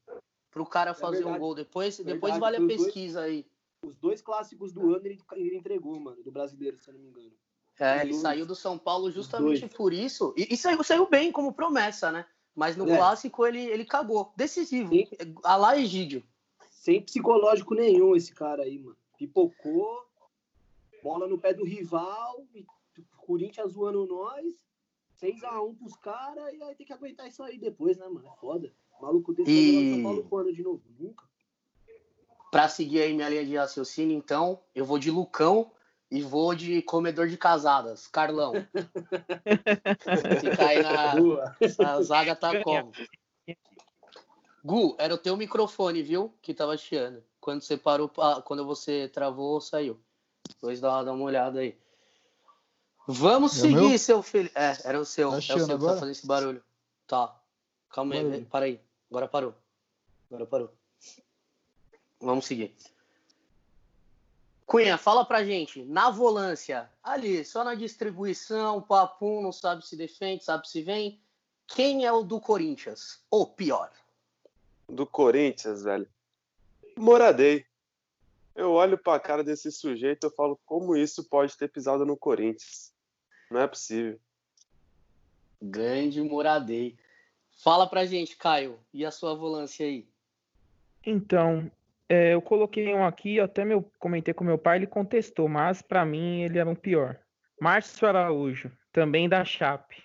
pro 0.49 0.65
cara 0.65 0.93
fazer 0.95 1.17
um 1.19 1.25
verdade. 1.25 1.39
gol. 1.39 1.55
Depois, 1.55 1.97
depois 1.97 2.33
Verdade, 2.33 2.39
vale 2.39 2.57
a 2.57 2.59
os 2.61 2.67
dois. 2.67 2.83
pesquisa 2.83 3.21
aí. 3.21 3.45
Os 3.85 3.95
dois 3.97 4.21
clássicos 4.21 4.71
do 4.73 4.95
ano 4.95 5.05
ele, 5.05 5.19
ele 5.33 5.57
entregou, 5.57 5.99
mano, 5.99 6.21
do 6.23 6.31
brasileiro, 6.31 6.77
se 6.79 6.89
eu 6.89 6.95
não 6.95 7.01
me 7.01 7.09
engano. 7.09 7.31
É, 7.79 7.95
Os 7.97 8.01
ele 8.01 8.09
dois. 8.11 8.21
saiu 8.21 8.45
do 8.45 8.55
São 8.55 8.77
Paulo 8.77 9.11
justamente 9.11 9.67
por 9.69 9.93
isso. 9.93 10.33
E, 10.35 10.53
e 10.53 10.57
saiu, 10.57 10.83
saiu 10.83 11.07
bem 11.07 11.31
como 11.31 11.53
promessa, 11.53 12.11
né? 12.11 12.25
Mas 12.55 12.75
no 12.75 12.89
É. 12.89 12.97
clássico 12.97 13.45
ele, 13.45 13.61
ele 13.63 13.85
cagou. 13.85 14.33
Decisivo. 14.35 14.91
Sim. 14.93 15.07
A 15.43 15.55
lá 15.55 15.77
Egídio. 15.77 16.23
Sem 16.69 17.01
psicológico 17.01 17.73
nenhum 17.75 18.15
esse 18.15 18.33
cara 18.33 18.63
aí, 18.63 18.77
mano. 18.79 18.97
Pipocou, 19.17 20.03
bola 21.03 21.27
no 21.27 21.37
pé 21.37 21.53
do 21.53 21.63
rival, 21.63 22.45
e 22.53 22.61
o 22.61 23.17
Corinthians 23.17 23.73
zoando 23.73 24.05
nós, 24.05 24.45
6x1 25.21 25.75
pros 25.77 25.95
caras, 25.97 26.53
e 26.53 26.61
aí 26.63 26.75
tem 26.75 26.85
que 26.85 26.93
aguentar 26.93 27.27
isso 27.27 27.43
aí 27.43 27.57
depois, 27.57 27.97
né, 27.97 28.07
mano? 28.07 28.27
É 28.27 28.39
foda. 28.39 28.73
Maluco 29.01 29.33
desse 29.33 29.51
E- 29.51 30.03
São 30.03 30.29
Paulo 30.29 30.53
de 30.53 30.61
novo? 30.63 30.83
Nunca. 30.99 31.25
Pra 32.51 32.67
seguir 32.67 33.01
aí 33.01 33.13
minha 33.13 33.29
linha 33.29 33.45
de 33.45 33.55
raciocínio, 33.55 34.15
então, 34.15 34.59
eu 34.75 34.83
vou 34.85 34.99
de 34.99 35.09
Lucão 35.09 35.71
e 36.11 36.21
vou 36.21 36.53
de 36.53 36.81
comedor 36.81 37.27
de 37.27 37.37
casadas. 37.37 38.07
Carlão. 38.07 38.51
Fica 40.41 40.67
aí 40.67 40.83
na. 40.83 41.15
Boa. 41.15 41.55
A 41.79 42.01
zaga 42.01 42.35
tá 42.35 42.61
como? 42.61 42.91
Gu, 44.63 44.95
era 44.99 45.13
o 45.15 45.17
teu 45.17 45.35
microfone, 45.37 46.03
viu? 46.03 46.33
Que 46.41 46.53
tava 46.53 46.77
chiando. 46.77 47.23
Quando 47.39 47.61
você 47.61 47.77
parou, 47.77 48.09
pa- 48.09 48.41
quando 48.41 48.65
você 48.65 49.07
travou, 49.07 49.59
saiu. 49.61 49.99
Depois 50.47 50.79
dá 50.79 50.89
uma, 50.95 51.03
dá 51.03 51.13
uma 51.13 51.23
olhada 51.23 51.59
aí. 51.59 51.77
Vamos 53.07 53.57
É 53.57 53.61
seguir, 53.61 53.89
meu? 53.89 53.97
seu 53.97 54.21
filho. 54.21 54.49
É, 54.55 54.77
era 54.87 54.99
o 54.99 55.05
seu. 55.05 55.29
Tá 55.29 55.35
é 55.35 55.39
o 55.39 55.41
seu 55.41 55.57
que 55.57 55.65
tá 55.67 55.73
agora? 55.73 55.93
fazendo 55.95 56.11
esse 56.11 56.25
barulho. 56.27 56.63
Tá. 57.07 57.35
Calma 57.89 58.15
aí, 58.15 58.45
para 58.45 58.65
aí. 58.65 58.79
Agora 59.09 59.27
parou. 59.27 59.55
Agora 60.29 60.45
parou. 60.45 60.73
Vamos 62.19 62.45
seguir. 62.45 62.73
Cunha, 64.65 64.97
fala 64.97 65.25
pra 65.25 65.43
gente, 65.43 65.83
na 65.83 66.09
volância, 66.09 66.89
ali, 67.03 67.43
só 67.43 67.61
na 67.61 67.75
distribuição, 67.75 68.81
papum, 68.81 69.41
não 69.41 69.51
sabe 69.51 69.85
se 69.85 69.97
defende, 69.97 70.45
sabe 70.45 70.69
se 70.69 70.81
vem. 70.81 71.19
Quem 71.67 72.05
é 72.05 72.11
o 72.13 72.23
do 72.23 72.39
Corinthians? 72.39 73.19
Ou 73.29 73.45
pior? 73.45 73.91
do 74.87 75.05
Corinthians, 75.05 75.83
velho. 75.83 76.07
Moradei. 76.97 77.65
Eu 78.55 78.71
olho 78.71 78.97
pra 78.97 79.19
cara 79.19 79.43
desse 79.43 79.71
sujeito 79.71 80.25
e 80.25 80.27
eu 80.27 80.31
falo, 80.31 80.59
como 80.65 80.95
isso 80.95 81.27
pode 81.29 81.57
ter 81.57 81.69
pisado 81.69 82.05
no 82.05 82.17
Corinthians? 82.17 82.91
Não 83.49 83.61
é 83.61 83.67
possível. 83.67 84.19
Grande 85.61 86.21
Moradei. 86.21 86.97
Fala 87.63 87.87
pra 87.87 88.05
gente, 88.05 88.35
Caio, 88.35 88.79
e 88.93 89.05
a 89.05 89.11
sua 89.11 89.35
volância 89.35 89.85
aí? 89.85 90.07
Então, 91.05 91.71
é, 92.09 92.33
eu 92.33 92.41
coloquei 92.41 92.93
um 92.93 93.05
aqui, 93.05 93.39
até 93.39 93.63
meu, 93.63 93.89
comentei 93.99 94.33
com 94.33 94.43
meu 94.43 94.57
pai, 94.57 94.77
ele 94.77 94.87
contestou, 94.87 95.47
mas 95.47 95.81
pra 95.81 96.03
mim 96.03 96.41
ele 96.41 96.57
era 96.57 96.69
um 96.69 96.75
pior. 96.75 97.17
Márcio 97.59 98.07
Araújo, 98.07 98.71
também 98.91 99.29
da 99.29 99.45
Chape. 99.45 100.03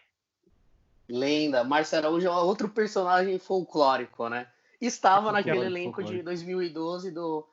Lenda, 1.08 1.64
Márcio 1.64 1.98
Araújo 1.98 2.26
é 2.26 2.30
outro 2.30 2.68
personagem 2.68 3.38
folclórico, 3.38 4.28
né? 4.28 4.46
Estava 4.80 5.32
naquele 5.32 5.56
Folclórico, 5.56 5.78
elenco 5.78 6.02
de 6.02 6.22
folclórico. 6.22 6.24
2012 6.24 7.10
do, 7.10 7.48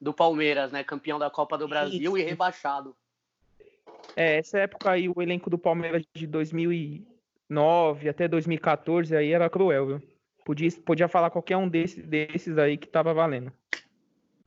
do 0.00 0.12
Palmeiras, 0.12 0.70
né? 0.70 0.84
Campeão 0.84 1.18
da 1.18 1.30
Copa 1.30 1.58
do 1.58 1.68
Brasil 1.68 2.16
e 2.16 2.22
rebaixado. 2.22 2.94
É, 4.16 4.38
essa 4.38 4.58
época 4.58 4.90
aí, 4.90 5.08
o 5.08 5.20
elenco 5.20 5.50
do 5.50 5.58
Palmeiras 5.58 6.02
de 6.14 6.26
2009 6.26 8.08
até 8.08 8.28
2014 8.28 9.16
aí 9.16 9.32
era 9.32 9.50
cruel, 9.50 9.86
viu? 9.86 10.02
Podia, 10.44 10.70
podia 10.84 11.08
falar 11.08 11.30
qualquer 11.30 11.56
um 11.56 11.68
desses, 11.68 12.04
desses 12.06 12.56
aí 12.56 12.76
que 12.76 12.86
tava 12.86 13.12
valendo. 13.12 13.52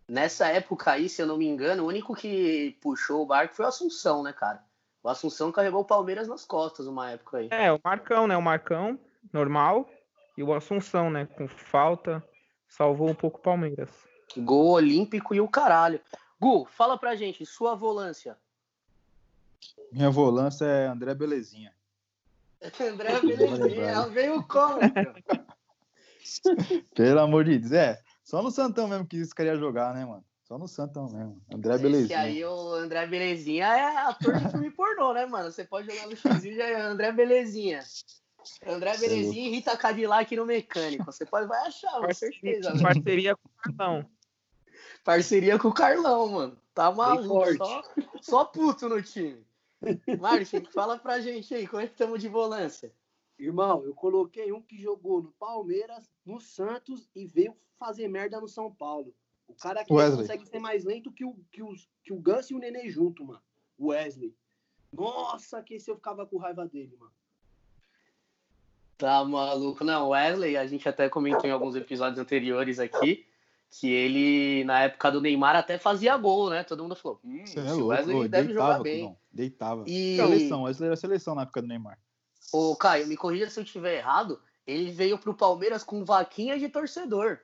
Nessa 0.07 0.47
época 0.47 0.91
aí, 0.91 1.07
se 1.07 1.21
eu 1.21 1.27
não 1.27 1.37
me 1.37 1.45
engano, 1.45 1.83
o 1.83 1.87
único 1.87 2.15
que 2.15 2.77
puxou 2.81 3.21
o 3.21 3.25
barco 3.25 3.55
foi 3.55 3.65
o 3.65 3.67
Assunção, 3.67 4.23
né, 4.23 4.33
cara? 4.33 4.63
O 5.03 5.09
Assunção 5.09 5.51
carregou 5.51 5.81
o 5.81 5.85
Palmeiras 5.85 6.27
nas 6.27 6.43
costas 6.43 6.87
uma 6.87 7.11
época 7.11 7.37
aí. 7.37 7.47
É, 7.51 7.71
o 7.71 7.79
Marcão, 7.83 8.27
né? 8.27 8.35
O 8.35 8.41
Marcão, 8.41 8.99
normal. 9.31 9.89
E 10.37 10.43
o 10.43 10.53
Assunção, 10.53 11.09
né? 11.09 11.25
Com 11.25 11.47
falta, 11.47 12.23
salvou 12.67 13.09
um 13.09 13.15
pouco 13.15 13.39
o 13.39 13.41
Palmeiras. 13.41 14.11
Gol 14.37 14.71
olímpico 14.71 15.35
e 15.35 15.41
o 15.41 15.47
caralho. 15.47 15.99
Gu, 16.39 16.65
fala 16.65 16.97
pra 16.97 17.15
gente, 17.15 17.45
sua 17.45 17.75
volância. 17.75 18.37
Minha 19.91 20.09
volância 20.09 20.65
é 20.65 20.87
André 20.87 21.13
Belezinha. 21.13 21.73
André 22.79 23.19
Belezinha, 23.19 24.07
veio 24.07 24.43
como? 24.43 24.79
Pelo 26.95 27.19
amor 27.19 27.45
de 27.45 27.59
Deus. 27.59 27.71
É, 27.71 28.01
só 28.23 28.41
no 28.41 28.51
Santão 28.51 28.87
mesmo 28.87 29.05
que 29.05 29.17
isso 29.17 29.35
queria 29.35 29.57
jogar, 29.57 29.93
né, 29.93 30.05
mano? 30.05 30.23
Só 30.43 30.57
no 30.57 30.67
Santão 30.67 31.09
mesmo. 31.09 31.41
André 31.53 31.75
Esse 31.75 31.83
Belezinha. 31.83 32.19
aí, 32.19 32.45
o 32.45 32.73
André 32.73 33.07
Belezinha, 33.07 33.67
é 33.67 33.97
ator 33.97 34.37
de 34.37 34.49
filme 34.49 34.71
pornô, 34.71 35.13
né, 35.13 35.25
mano? 35.25 35.51
Você 35.51 35.63
pode 35.63 35.89
jogar 35.89 36.07
no 36.07 36.15
X 36.15 36.43
já 36.43 36.65
é 36.65 36.81
André 36.81 37.11
Belezinha. 37.11 37.83
André 38.65 38.97
Berezinha 38.97 39.47
e 39.47 39.51
Rita 39.51 39.77
Cadillac 39.77 40.35
no 40.35 40.45
mecânico. 40.45 41.05
Você 41.05 41.25
pode 41.25 41.47
vai 41.47 41.67
achar, 41.67 41.99
com 41.99 42.13
certeza. 42.13 42.73
Parceria 42.81 43.35
com 43.35 43.47
o 43.47 43.77
Carlão. 43.77 44.05
Parceria 45.03 45.57
com 45.57 45.69
o 45.69 45.73
Carlão, 45.73 46.27
mano. 46.29 46.57
Tá 46.73 46.91
maluco. 46.91 47.27
forte. 47.27 47.57
Só, 47.57 47.83
só 48.21 48.45
puto 48.45 48.87
no 48.87 49.01
time. 49.01 49.43
Márcio, 50.19 50.63
fala 50.71 50.97
pra 50.97 51.19
gente 51.19 51.53
aí, 51.53 51.67
como 51.67 51.81
é 51.81 51.87
que 51.87 51.93
estamos 51.93 52.21
de 52.21 52.27
volância? 52.27 52.93
Irmão, 53.37 53.83
eu 53.83 53.95
coloquei 53.95 54.51
um 54.51 54.61
que 54.61 54.79
jogou 54.79 55.21
no 55.21 55.31
Palmeiras, 55.31 56.09
no 56.23 56.39
Santos 56.39 57.09
e 57.15 57.25
veio 57.25 57.55
fazer 57.79 58.07
merda 58.07 58.39
no 58.39 58.47
São 58.47 58.71
Paulo. 58.71 59.13
O 59.47 59.53
cara 59.55 59.83
que 59.83 59.91
Wesley. 59.91 60.19
consegue 60.19 60.45
ser 60.45 60.59
mais 60.59 60.85
lento 60.85 61.11
que 61.11 61.25
o, 61.25 61.35
que, 61.51 61.63
o, 61.63 61.73
que 62.03 62.13
o 62.13 62.19
Gans 62.19 62.51
e 62.51 62.53
o 62.53 62.59
Nenê 62.59 62.89
junto, 62.89 63.25
mano. 63.25 63.41
O 63.77 63.87
Wesley. 63.87 64.35
Nossa, 64.93 65.61
que 65.63 65.73
esse 65.73 65.89
eu 65.89 65.95
ficava 65.95 66.25
com 66.25 66.37
raiva 66.37 66.67
dele, 66.67 66.95
mano. 66.99 67.11
Tá 68.97 69.25
maluco. 69.25 69.83
Não, 69.83 70.09
Wesley, 70.09 70.55
a 70.55 70.67
gente 70.67 70.87
até 70.87 71.09
comentou 71.09 71.49
em 71.49 71.51
alguns 71.51 71.75
episódios 71.75 72.19
anteriores 72.19 72.79
aqui 72.79 73.25
que 73.71 73.89
ele, 73.89 74.63
na 74.65 74.81
época 74.81 75.10
do 75.12 75.21
Neymar, 75.21 75.55
até 75.55 75.77
fazia 75.77 76.17
gol, 76.17 76.49
né? 76.49 76.63
Todo 76.63 76.84
mundo 76.84 76.95
falou, 76.95 77.19
hum, 77.23 77.45
Você 77.45 77.60
é 77.60 77.71
louco, 77.71 77.88
Wesley 77.88 78.27
deve 78.27 78.47
deitava, 78.49 78.71
jogar 78.73 78.84
bem. 78.84 78.99
Cudão, 78.99 79.17
Deitava. 79.31 79.84
E, 79.88 80.15
Seleção, 80.17 80.63
Wesley 80.63 80.88
era 80.88 80.95
seleção 80.97 81.34
na 81.36 81.43
época 81.43 81.62
do 81.62 81.67
Neymar. 81.69 81.97
ô, 82.53 82.75
Caio, 82.75 83.07
me 83.07 83.15
corrija 83.15 83.49
se 83.49 83.60
eu 83.60 83.63
estiver 83.63 83.97
errado, 83.97 84.41
ele 84.67 84.91
veio 84.91 85.17
pro 85.17 85.34
Palmeiras 85.34 85.84
com 85.84 86.03
vaquinha 86.03 86.60
de 86.60 86.67
torcedor. 86.67 87.39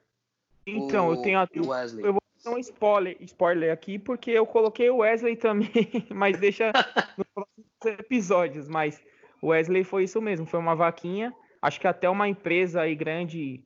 Então, 0.66 1.08
o- 1.08 1.14
eu 1.14 1.22
tenho 1.22 1.40
a- 1.40 1.48
o 1.56 1.68
Wesley. 1.70 2.06
eu 2.06 2.12
vou 2.14 2.22
dar 2.44 2.52
um 2.52 2.58
spoiler, 2.58 3.16
spoiler 3.22 3.72
aqui, 3.72 3.98
porque 3.98 4.32
eu 4.32 4.46
coloquei 4.46 4.90
o 4.90 4.98
Wesley 4.98 5.38
também, 5.38 5.72
mas 6.14 6.38
deixa 6.40 6.74
nos 7.18 7.26
próximos 7.34 8.00
episódios. 8.00 8.68
Mas 8.68 9.02
o 9.42 9.48
Wesley 9.48 9.86
foi 9.86 10.04
isso 10.04 10.22
mesmo, 10.22 10.46
foi 10.46 10.60
uma 10.60 10.76
vaquinha. 10.76 11.34
Acho 11.62 11.80
que 11.80 11.88
até 11.88 12.10
uma 12.10 12.28
empresa 12.28 12.82
aí 12.82 12.96
grande 12.96 13.64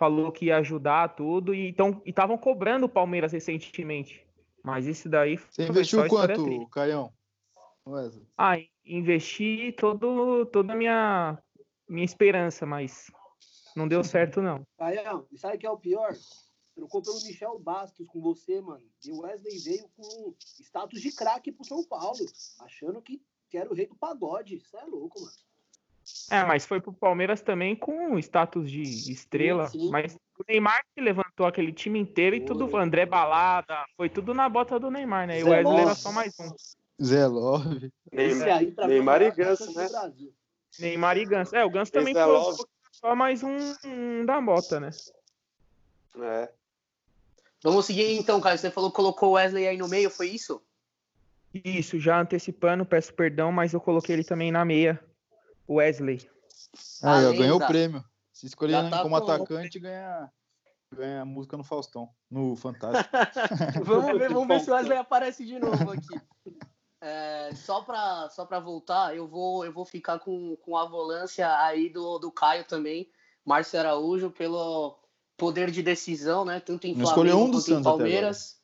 falou 0.00 0.32
que 0.32 0.46
ia 0.46 0.56
ajudar 0.56 1.14
tudo 1.14 1.54
e 1.54 1.76
estavam 2.06 2.38
cobrando 2.38 2.86
o 2.86 2.88
Palmeiras 2.88 3.32
recentemente. 3.32 4.26
Mas 4.64 4.86
isso 4.86 5.10
daí 5.10 5.36
Você 5.36 5.68
investiu 5.68 6.08
quanto, 6.08 6.42
triste. 6.42 6.70
Caião? 6.70 7.12
Wesley. 7.86 8.26
Ah, 8.38 8.56
investi 8.82 9.74
todo, 9.78 10.46
toda 10.46 10.72
a 10.72 10.76
minha, 10.76 11.38
minha 11.86 12.04
esperança, 12.04 12.64
mas 12.64 13.10
não 13.76 13.86
deu 13.86 14.02
certo 14.02 14.40
não. 14.40 14.66
Caião, 14.78 15.26
e 15.30 15.36
sabe 15.36 15.56
o 15.56 15.58
que 15.58 15.66
é 15.66 15.70
o 15.70 15.78
pior? 15.78 16.14
Trocou 16.74 17.02
pelo 17.02 17.22
Michel 17.22 17.58
Bastos 17.58 18.06
com 18.06 18.22
você, 18.22 18.58
mano. 18.62 18.86
E 19.04 19.12
o 19.12 19.20
Wesley 19.20 19.58
veio 19.58 19.86
com 19.94 20.34
status 20.62 21.02
de 21.02 21.14
craque 21.14 21.52
pro 21.52 21.64
São 21.64 21.84
Paulo, 21.84 22.24
achando 22.60 23.02
que, 23.02 23.20
que 23.50 23.58
era 23.58 23.70
o 23.70 23.74
rei 23.74 23.86
do 23.86 23.96
pagode. 23.96 24.56
Isso 24.56 24.78
é 24.78 24.84
louco, 24.86 25.20
mano. 25.20 25.36
É, 26.30 26.44
mas 26.44 26.64
foi 26.64 26.80
pro 26.80 26.92
Palmeiras 26.92 27.40
também 27.42 27.76
com 27.76 28.18
status 28.18 28.70
de 28.70 28.82
estrela. 28.82 29.68
Sim, 29.68 29.80
sim. 29.80 29.90
Mas 29.90 30.16
o 30.38 30.44
Neymar 30.48 30.82
que 30.94 31.00
levantou 31.00 31.46
aquele 31.46 31.72
time 31.72 31.98
inteiro 31.98 32.36
e 32.36 32.40
tudo, 32.40 32.68
Foi. 32.68 32.82
André 32.82 33.04
Balada, 33.04 33.84
foi 33.96 34.08
tudo 34.08 34.32
na 34.32 34.48
bota 34.48 34.78
do 34.78 34.90
Neymar, 34.90 35.26
né? 35.26 35.40
E 35.40 35.44
o 35.44 35.50
Wesley 35.50 35.80
era 35.80 35.94
só 35.94 36.12
mais 36.12 36.34
um. 36.40 36.50
Zé 37.02 37.26
Love. 37.26 37.92
Neymar, 38.12 38.36
Esse 38.36 38.50
aí, 38.50 38.70
pra 38.72 38.86
mim, 38.86 38.94
Neymar 38.94 39.22
é 39.22 39.26
o 39.26 39.28
e 39.28 39.32
Ganso, 39.32 39.74
né? 39.74 39.88
Neymar 40.78 41.16
e 41.18 41.24
Ganso. 41.24 41.56
É, 41.56 41.64
o 41.64 41.70
Ganso 41.70 41.92
também 41.92 42.14
Zé 42.14 42.24
foi 42.24 42.32
Love. 42.32 42.62
só 42.92 43.14
mais 43.14 43.42
um, 43.42 43.56
um 43.84 44.24
da 44.24 44.40
bota, 44.40 44.80
né? 44.80 44.90
É. 46.18 46.50
Vamos 47.62 47.86
seguir 47.86 48.18
então, 48.18 48.40
Caio. 48.40 48.58
Você 48.58 48.70
falou 48.70 48.90
que 48.90 48.96
colocou 48.96 49.30
o 49.30 49.32
Wesley 49.32 49.66
aí 49.66 49.76
no 49.76 49.88
meio, 49.88 50.10
foi 50.10 50.28
isso? 50.28 50.62
Isso, 51.52 51.98
já 51.98 52.20
antecipando, 52.20 52.86
peço 52.86 53.12
perdão, 53.12 53.50
mas 53.50 53.72
eu 53.72 53.80
coloquei 53.80 54.14
ele 54.14 54.24
também 54.24 54.52
na 54.52 54.64
meia. 54.64 55.02
Wesley. 55.76 56.28
Aí, 57.02 57.24
ó, 57.24 57.28
Além 57.28 57.38
ganhou 57.38 57.58
da- 57.58 57.64
o 57.64 57.68
prêmio. 57.68 58.04
Se 58.32 58.46
escolher 58.46 58.78
ele 58.78 58.90
tá 58.90 59.02
como 59.02 59.18
com- 59.20 59.24
atacante, 59.30 59.78
ganha, 59.78 60.30
ganha 60.94 61.24
música 61.24 61.56
no 61.56 61.64
Faustão. 61.64 62.08
No 62.30 62.56
Fantástico. 62.56 63.08
vamos 63.84 64.18
ver, 64.18 64.28
vamos 64.32 64.48
ver 64.48 64.60
se 64.60 64.70
o 64.70 64.74
Wesley 64.74 64.98
aparece 64.98 65.44
de 65.44 65.58
novo 65.58 65.90
aqui. 65.92 66.20
É, 67.02 67.50
só 67.54 67.80
para 67.82 68.28
só 68.30 68.44
pra 68.44 68.60
voltar, 68.60 69.16
eu 69.16 69.26
vou, 69.26 69.64
eu 69.64 69.72
vou 69.72 69.84
ficar 69.86 70.18
com, 70.18 70.54
com 70.56 70.76
a 70.76 70.84
volância 70.86 71.50
aí 71.64 71.88
do, 71.88 72.18
do 72.18 72.30
Caio 72.30 72.64
também, 72.66 73.10
Márcio 73.44 73.80
Araújo, 73.80 74.30
pelo 74.30 74.98
poder 75.36 75.70
de 75.70 75.82
decisão, 75.82 76.44
né? 76.44 76.60
Tanto 76.60 76.86
em 76.86 76.94
Não 76.94 77.06
Flamengo 77.06 77.38
um 77.38 77.50
do 77.50 77.58
quanto 77.58 77.70
em 77.72 77.82
Palmeiras. 77.82 78.60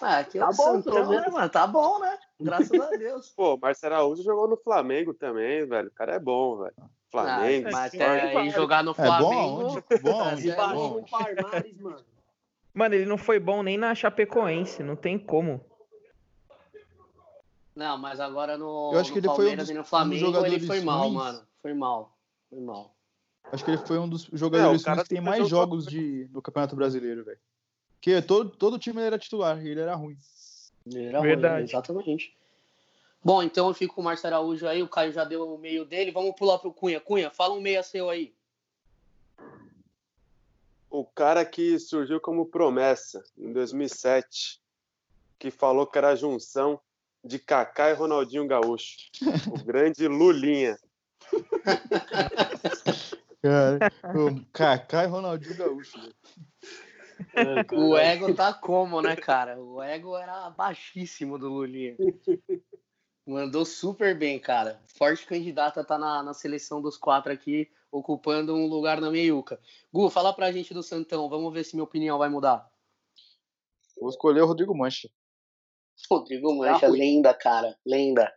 Ah, 0.00 0.18
aqui 0.18 0.36
é 0.38 0.40
Tá 0.40 0.50
o 0.50 0.54
bom, 0.54 0.82
Santão, 0.82 1.08
né, 1.10 1.16
menos. 1.20 1.32
mano? 1.32 1.48
Tá 1.48 1.66
bom, 1.66 2.00
né? 2.00 2.18
Graças 2.38 2.78
a 2.80 2.90
Deus. 2.90 3.30
Pô, 3.30 3.56
Marcelo 3.56 3.94
Araújo 3.94 4.22
jogou 4.22 4.46
no 4.48 4.56
Flamengo 4.56 5.14
também, 5.14 5.66
velho. 5.66 5.88
O 5.88 5.92
cara 5.92 6.14
é 6.14 6.18
bom, 6.18 6.58
velho. 6.58 6.74
Flamengo, 7.10 7.68
Ah, 7.68 7.72
mas 7.72 7.90
sim, 7.92 7.96
até 7.98 8.50
jogar 8.50 8.82
no 8.84 8.90
É 8.90 8.94
bom 8.94 9.04
Flamengo. 9.06 9.32
aonde? 9.32 9.84
Bom 10.02 10.20
aonde? 10.20 10.50
É 10.50 10.56
bom. 10.56 11.02
Parmares, 11.04 11.78
mano. 11.78 12.04
Mano, 12.74 12.94
ele 12.94 13.06
não 13.06 13.16
foi 13.16 13.38
bom 13.40 13.62
nem 13.62 13.78
na 13.78 13.94
Chapecoense, 13.94 14.82
não 14.82 14.96
tem 14.96 15.18
como. 15.18 15.64
Não, 17.74 17.96
mas 17.98 18.20
agora 18.20 18.56
no, 18.58 18.90
Eu 18.92 18.98
acho 19.00 19.10
no 19.10 19.14
que 19.14 19.18
ele 19.20 19.26
foi 19.28 19.34
um 19.34 19.36
Palmeiras 19.38 19.66
dos- 19.66 19.70
e 19.70 19.74
no 19.74 19.80
um 19.80 19.84
Flamengo 19.84 20.14
ele 20.14 20.26
jogadores 20.26 20.66
foi 20.66 20.80
mal, 20.80 21.00
ruins. 21.00 21.14
mano. 21.14 21.46
Foi 21.62 21.74
mal. 21.74 22.18
Foi 22.50 22.60
mal. 22.60 22.96
Acho 23.52 23.64
que 23.64 23.70
ele 23.70 23.78
foi 23.78 23.98
um 23.98 24.08
dos 24.08 24.22
jogadores 24.32 24.82
É, 24.82 24.84
cara 24.84 24.96
ruins 24.96 25.08
que 25.08 25.14
tem 25.14 25.22
mais 25.22 25.44
um 25.44 25.48
jogos 25.48 25.86
de, 25.86 26.28
no 26.32 26.42
Campeonato 26.42 26.74
Brasileiro, 26.76 27.24
velho. 27.24 27.38
Porque 27.94 28.20
todo, 28.22 28.50
todo 28.50 28.78
time 28.78 28.98
ele 28.98 29.06
era 29.06 29.18
titular 29.18 29.64
e 29.64 29.68
ele 29.68 29.80
era 29.80 29.94
ruim. 29.94 30.16
Era 30.94 31.20
Verdade. 31.20 31.70
exatamente. 31.70 32.36
Bom, 33.24 33.42
então 33.42 33.68
eu 33.68 33.74
fico 33.74 33.96
com 33.96 34.00
o 34.00 34.04
Márcio 34.04 34.28
Araújo 34.28 34.68
aí, 34.68 34.82
o 34.82 34.88
Caio 34.88 35.12
já 35.12 35.24
deu 35.24 35.52
o 35.52 35.58
meio 35.58 35.84
dele. 35.84 36.12
Vamos 36.12 36.36
pular 36.36 36.58
pro 36.58 36.72
Cunha. 36.72 37.00
Cunha, 37.00 37.30
fala 37.30 37.54
um 37.54 37.60
meia 37.60 37.82
seu 37.82 38.08
aí. 38.08 38.32
o 40.88 41.04
cara 41.04 41.44
que 41.44 41.78
surgiu 41.78 42.20
como 42.20 42.46
promessa 42.46 43.22
em 43.36 43.52
2007, 43.52 44.60
que 45.38 45.50
falou 45.50 45.86
que 45.86 45.98
era 45.98 46.10
a 46.10 46.16
junção 46.16 46.80
de 47.22 47.38
Kaká 47.38 47.90
e 47.90 47.94
Ronaldinho 47.94 48.46
Gaúcho. 48.46 48.96
o 49.50 49.64
grande 49.64 50.06
Lulinha. 50.06 50.78
Cara, 53.42 53.92
o 54.14 54.44
Kaká 54.52 55.04
e 55.04 55.06
Ronaldinho 55.08 55.56
Gaúcho, 55.56 56.00
velho. 56.00 56.15
O 57.72 57.96
ego 57.96 58.34
tá 58.34 58.52
como, 58.52 59.00
né, 59.00 59.16
cara? 59.16 59.58
O 59.60 59.82
ego 59.82 60.16
era 60.16 60.50
baixíssimo 60.50 61.38
do 61.38 61.48
Lulinha. 61.48 61.96
Mandou 63.26 63.64
super 63.64 64.16
bem, 64.16 64.38
cara. 64.38 64.80
Forte 64.86 65.26
candidata 65.26 65.82
tá 65.82 65.98
na, 65.98 66.22
na 66.22 66.32
seleção 66.32 66.80
dos 66.80 66.96
quatro 66.96 67.32
aqui, 67.32 67.68
ocupando 67.90 68.54
um 68.54 68.66
lugar 68.66 69.00
na 69.00 69.10
meiuca. 69.10 69.60
Gu, 69.92 70.08
fala 70.10 70.32
pra 70.32 70.52
gente 70.52 70.72
do 70.72 70.82
Santão. 70.82 71.28
Vamos 71.28 71.52
ver 71.52 71.64
se 71.64 71.74
minha 71.74 71.84
opinião 71.84 72.18
vai 72.18 72.28
mudar. 72.28 72.70
Vou 74.00 74.10
escolher 74.10 74.42
o 74.42 74.46
Rodrigo 74.46 74.76
Mancha. 74.76 75.08
Rodrigo 76.08 76.54
Mancha, 76.54 76.86
ruim. 76.86 76.98
lenda, 76.98 77.34
cara. 77.34 77.76
Lenda. 77.84 78.32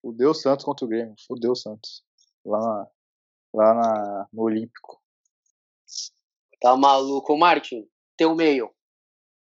Fudeu 0.00 0.30
o 0.30 0.34
Santos 0.34 0.64
contra 0.64 0.84
o 0.84 0.88
Grêmio. 0.88 1.14
Fudeu 1.26 1.52
o 1.52 1.56
Santos. 1.56 2.02
Lá, 2.44 2.58
na, 2.58 2.88
lá 3.54 3.74
na, 3.74 4.28
no 4.32 4.42
Olímpico. 4.42 5.00
Tá 6.60 6.76
maluco. 6.76 7.36
Martin, 7.36 7.88
teu 8.22 8.36
meio. 8.36 8.72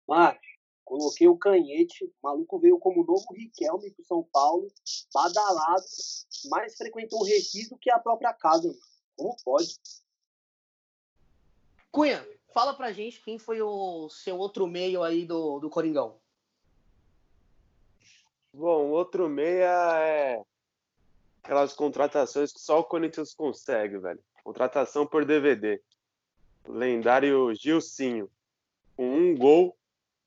Mano, 0.05 0.37
coloquei 0.83 1.27
o 1.27 1.37
Canhete, 1.37 2.03
o 2.03 2.11
maluco 2.21 2.59
veio 2.59 2.77
como 2.77 3.05
novo 3.05 3.33
Riquelme 3.33 3.91
pro 3.91 4.03
São 4.03 4.23
Paulo, 4.23 4.67
badalado, 5.13 5.85
mais 6.49 6.75
frequentou 6.75 7.21
o 7.21 7.23
refis 7.23 7.69
do 7.69 7.77
que 7.77 7.89
a 7.89 7.97
própria 7.97 8.33
casa, 8.33 8.67
mano. 8.67 8.79
Como 9.15 9.37
pode? 9.43 9.79
Cunha, 11.89 12.27
fala 12.53 12.73
pra 12.73 12.91
gente 12.91 13.21
quem 13.21 13.39
foi 13.39 13.61
o 13.61 14.09
seu 14.09 14.37
outro 14.37 14.67
meio 14.67 15.01
aí 15.01 15.25
do, 15.25 15.59
do 15.59 15.69
Coringão. 15.69 16.19
Bom, 18.53 18.89
outro 18.89 19.29
meia 19.29 19.99
é 20.01 20.43
aquelas 21.41 21.73
contratações 21.73 22.51
que 22.51 22.59
só 22.59 22.79
o 22.79 22.83
Corinthians 22.83 23.33
consegue, 23.33 23.97
velho. 23.97 24.21
Contratação 24.43 25.07
por 25.07 25.23
DVD. 25.23 25.81
O 26.65 26.73
lendário 26.73 27.55
Gilcinho, 27.55 28.29
com 28.97 29.15
um 29.15 29.37
gol 29.37 29.77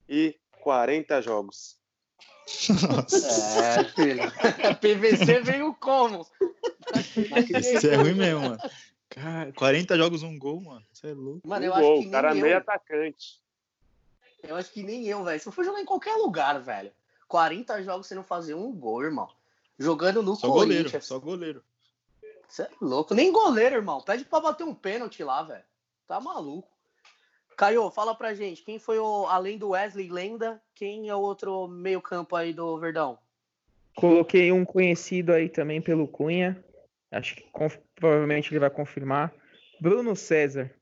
e 0.09 0.39
40 0.63 1.21
jogos. 1.21 1.77
É, 3.63 3.85
filho. 3.85 4.23
PVC 4.81 5.41
veio 5.41 5.75
como? 5.75 6.27
Isso 7.61 7.87
é 7.89 7.97
ruim 7.97 8.15
mesmo, 8.15 8.41
mano. 8.41 8.59
Cara, 9.09 9.53
40 9.53 9.97
jogos, 9.97 10.23
um 10.23 10.39
gol, 10.39 10.61
mano. 10.61 10.85
Você 10.93 11.09
é 11.09 11.15
louco. 11.15 11.47
Mano, 11.47 11.63
um 11.63 11.69
eu 11.69 11.73
gol, 11.73 11.81
acho 11.81 11.89
que 11.93 11.99
o 11.99 12.03
nem 12.03 12.11
cara 12.11 12.35
eu. 12.35 12.43
meio 12.43 12.57
atacante. 12.57 13.41
Eu 14.43 14.57
acho 14.57 14.73
que 14.73 14.83
nem 14.83 15.07
eu, 15.07 15.23
velho. 15.25 15.41
Se 15.41 15.49
eu 15.49 15.53
for 15.53 15.65
jogar 15.65 15.81
em 15.81 15.85
qualquer 15.85 16.15
lugar, 16.17 16.59
velho. 16.61 16.93
40 17.29 17.83
jogos 17.83 18.07
sem 18.07 18.17
não 18.17 18.25
fazer 18.25 18.55
um 18.55 18.73
gol, 18.73 19.03
irmão. 19.03 19.29
Jogando 19.79 20.23
no 20.23 20.35
Só 20.37 20.49
goleiro, 20.49 20.85
Corinthians. 20.85 21.07
só 21.07 21.19
goleiro. 21.19 21.63
Você 22.49 22.63
é 22.63 22.71
louco. 22.81 23.15
Nem 23.15 23.31
goleiro, 23.33 23.77
irmão. 23.77 24.01
Pede 24.01 24.25
pra 24.25 24.41
bater 24.41 24.65
um 24.65 24.75
pênalti 24.75 25.23
lá, 25.23 25.43
velho. 25.43 25.65
Tá 26.07 26.21
maluco. 26.21 26.69
Caio, 27.61 27.91
fala 27.91 28.15
pra 28.15 28.33
gente. 28.33 28.63
Quem 28.63 28.79
foi 28.79 28.99
o, 28.99 29.27
além 29.27 29.59
do 29.59 29.69
Wesley 29.69 30.09
Lenda, 30.09 30.59
quem 30.75 31.11
é 31.11 31.15
o 31.15 31.21
outro 31.21 31.69
meio 31.69 32.01
campo 32.01 32.35
aí 32.35 32.55
do 32.55 32.79
Verdão? 32.79 33.19
Coloquei 33.95 34.51
um 34.51 34.65
conhecido 34.65 35.31
aí 35.31 35.47
também 35.47 35.79
pelo 35.79 36.09
Cunha, 36.09 36.65
Acho 37.11 37.35
que 37.35 37.45
provavelmente 37.95 38.51
ele 38.51 38.61
vai 38.61 38.71
confirmar. 38.71 39.31
Bruno 39.79 40.17
César. 40.17 40.75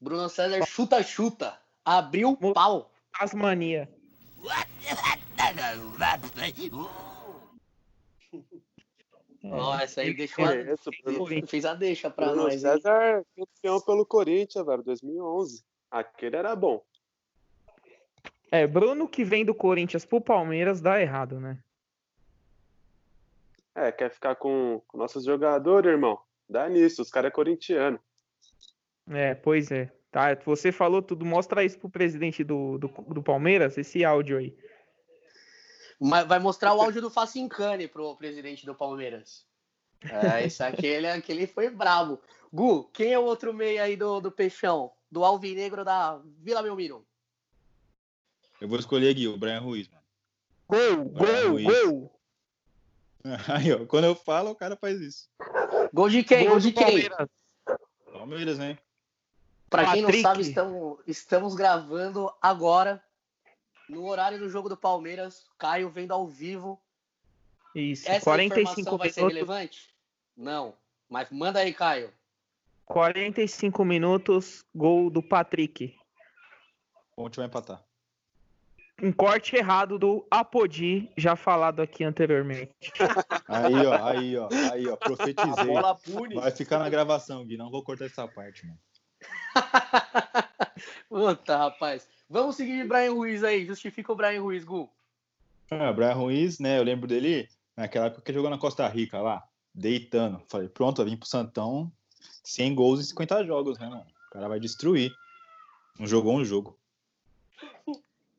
Bruno 0.00 0.28
César 0.28 0.66
chuta, 0.66 1.00
chuta. 1.00 1.56
Abriu 1.84 2.30
o 2.30 2.52
pau. 2.52 2.90
Tasmania. 3.16 3.88
É, 9.42 9.50
Ó, 9.52 9.78
essa 9.78 10.00
aí 10.00 10.14
deixou 10.14 10.44
a... 10.44 10.54
É 10.54 10.74
fez, 10.76 11.50
fez 11.50 11.64
a 11.64 11.74
deixa 11.74 12.10
pra 12.10 12.26
Bruno 12.26 12.42
nós. 12.44 12.54
hein? 12.54 12.60
César 12.60 13.24
campeão 13.36 13.80
pelo 13.80 14.04
Corinthians, 14.04 14.66
velho, 14.66 14.82
2011. 14.82 15.62
Aquele 15.90 16.36
era 16.36 16.54
bom. 16.56 16.82
É, 18.50 18.66
Bruno 18.66 19.08
que 19.08 19.24
vem 19.24 19.44
do 19.44 19.54
Corinthians 19.54 20.04
pro 20.04 20.20
Palmeiras 20.20 20.80
dá 20.80 21.00
errado, 21.00 21.38
né? 21.38 21.58
É, 23.74 23.92
quer 23.92 24.10
ficar 24.10 24.34
com, 24.34 24.82
com 24.88 24.98
nossos 24.98 25.24
jogadores, 25.24 25.90
irmão? 25.90 26.18
Dá 26.48 26.68
nisso, 26.68 27.02
os 27.02 27.10
caras 27.10 27.28
é 27.28 27.32
corintiano. 27.32 28.00
É, 29.10 29.34
pois 29.34 29.70
é. 29.70 29.92
Tá, 30.10 30.34
você 30.44 30.72
falou 30.72 31.02
tudo, 31.02 31.24
mostra 31.24 31.62
isso 31.62 31.78
pro 31.78 31.90
presidente 31.90 32.42
do, 32.42 32.78
do, 32.78 32.88
do 32.88 33.22
Palmeiras, 33.22 33.76
esse 33.76 34.04
áudio 34.04 34.38
aí. 34.38 34.56
Vai 36.00 36.38
mostrar 36.38 36.74
o 36.74 36.80
áudio 36.80 37.02
do 37.02 37.10
Facincani 37.10 37.88
pro 37.88 38.16
presidente 38.16 38.64
do 38.64 38.74
Palmeiras. 38.74 39.44
É, 40.02 40.44
esse 40.44 40.62
aquele, 40.62 41.08
aquele 41.08 41.46
foi 41.46 41.68
brabo. 41.70 42.20
Gu, 42.52 42.84
quem 42.92 43.12
é 43.12 43.18
o 43.18 43.24
outro 43.24 43.52
meio 43.52 43.82
aí 43.82 43.96
do, 43.96 44.20
do 44.20 44.30
Peixão? 44.30 44.92
Do 45.10 45.24
Alvinegro 45.24 45.84
da 45.84 46.20
Vila 46.40 46.62
Belmiro? 46.62 47.04
Eu 48.60 48.68
vou 48.68 48.78
escolher 48.78 49.10
aqui 49.10 49.26
o 49.26 49.36
Brian 49.36 49.60
Ruiz, 49.60 49.88
mano. 49.88 50.02
Gol, 50.68 51.04
Brian 51.06 51.50
Ruiz. 51.50 51.66
gol! 51.66 52.20
Aí, 53.48 53.72
ó, 53.72 53.84
quando 53.86 54.04
eu 54.04 54.14
falo, 54.14 54.50
o 54.50 54.54
cara 54.54 54.76
faz 54.76 55.00
isso. 55.00 55.28
Gol 55.92 56.08
de 56.08 56.22
quem? 56.22 56.48
Gol, 56.48 56.58
de 56.58 56.70
do 56.70 56.74
quem? 56.78 56.84
Palmeiras. 56.86 57.28
Palmeiras, 58.12 58.58
né? 58.58 58.78
Pra 59.68 59.92
quem 59.92 60.02
não 60.02 60.08
Patrick. 60.08 60.22
sabe, 60.22 60.42
estamos, 60.42 60.98
estamos 61.06 61.54
gravando 61.54 62.32
agora, 62.40 63.02
no 63.88 64.06
horário 64.06 64.38
do 64.38 64.48
jogo 64.48 64.68
do 64.68 64.76
Palmeiras. 64.76 65.46
Caio 65.58 65.88
vendo 65.88 66.12
ao 66.12 66.26
vivo. 66.26 66.80
Isso, 67.74 68.08
Essa 68.08 68.24
45 68.24 68.80
informação 68.80 68.98
vai 68.98 69.10
ser 69.10 69.20
minutos. 69.20 69.36
relevante? 69.36 69.94
Não. 70.36 70.74
Mas 71.08 71.30
manda 71.30 71.60
aí, 71.60 71.72
Caio. 71.72 72.12
45 72.86 73.84
minutos, 73.84 74.64
gol 74.74 75.10
do 75.10 75.22
Patrick. 75.22 75.94
Ponte 77.14 77.36
vai 77.36 77.46
empatar. 77.46 77.82
Um 79.00 79.12
corte 79.12 79.54
errado 79.54 79.96
do 79.98 80.26
Apodi, 80.30 81.08
já 81.16 81.36
falado 81.36 81.80
aqui 81.80 82.02
anteriormente. 82.02 82.72
Aí, 83.46 83.86
ó, 83.86 84.06
aí, 84.08 84.36
ó, 84.36 84.48
aí, 84.72 84.88
ó, 84.88 84.94
A 84.94 84.96
profetizei. 84.96 85.64
bola 85.66 85.94
pune. 85.94 86.34
Vai 86.34 86.50
ficar 86.50 86.78
na 86.80 86.88
gravação, 86.90 87.44
Gui. 87.46 87.56
Não 87.56 87.70
vou 87.70 87.82
cortar 87.82 88.06
essa 88.06 88.26
parte, 88.28 88.66
mano. 88.66 88.78
Puta, 91.08 91.56
rapaz. 91.56 92.08
Vamos 92.30 92.56
seguir 92.56 92.86
Brian 92.86 93.12
Ruiz 93.12 93.42
aí. 93.42 93.64
Justifica 93.64 94.12
o 94.12 94.16
Brian 94.16 94.42
Ruiz, 94.42 94.64
Gu. 94.64 94.90
Ah, 95.70 95.92
Brian 95.92 96.12
Ruiz, 96.12 96.58
né? 96.58 96.78
Eu 96.78 96.82
lembro 96.82 97.06
dele 97.06 97.48
naquela 97.76 98.06
época 98.06 98.22
que 98.22 98.32
jogou 98.32 98.50
na 98.50 98.58
Costa 98.58 98.86
Rica 98.86 99.20
lá, 99.20 99.46
deitando. 99.74 100.42
Falei, 100.48 100.68
pronto, 100.68 101.02
vai 101.02 101.10
vir 101.10 101.16
pro 101.16 101.28
Santão 101.28 101.90
100 102.44 102.74
gols 102.74 103.00
em 103.00 103.04
50 103.04 103.44
jogos, 103.44 103.78
né, 103.78 103.88
mano? 103.88 104.06
O 104.28 104.30
cara 104.30 104.48
vai 104.48 104.60
destruir. 104.60 105.10
Não 105.98 106.06
jogou 106.06 106.36
um 106.36 106.44
jogo. 106.44 106.78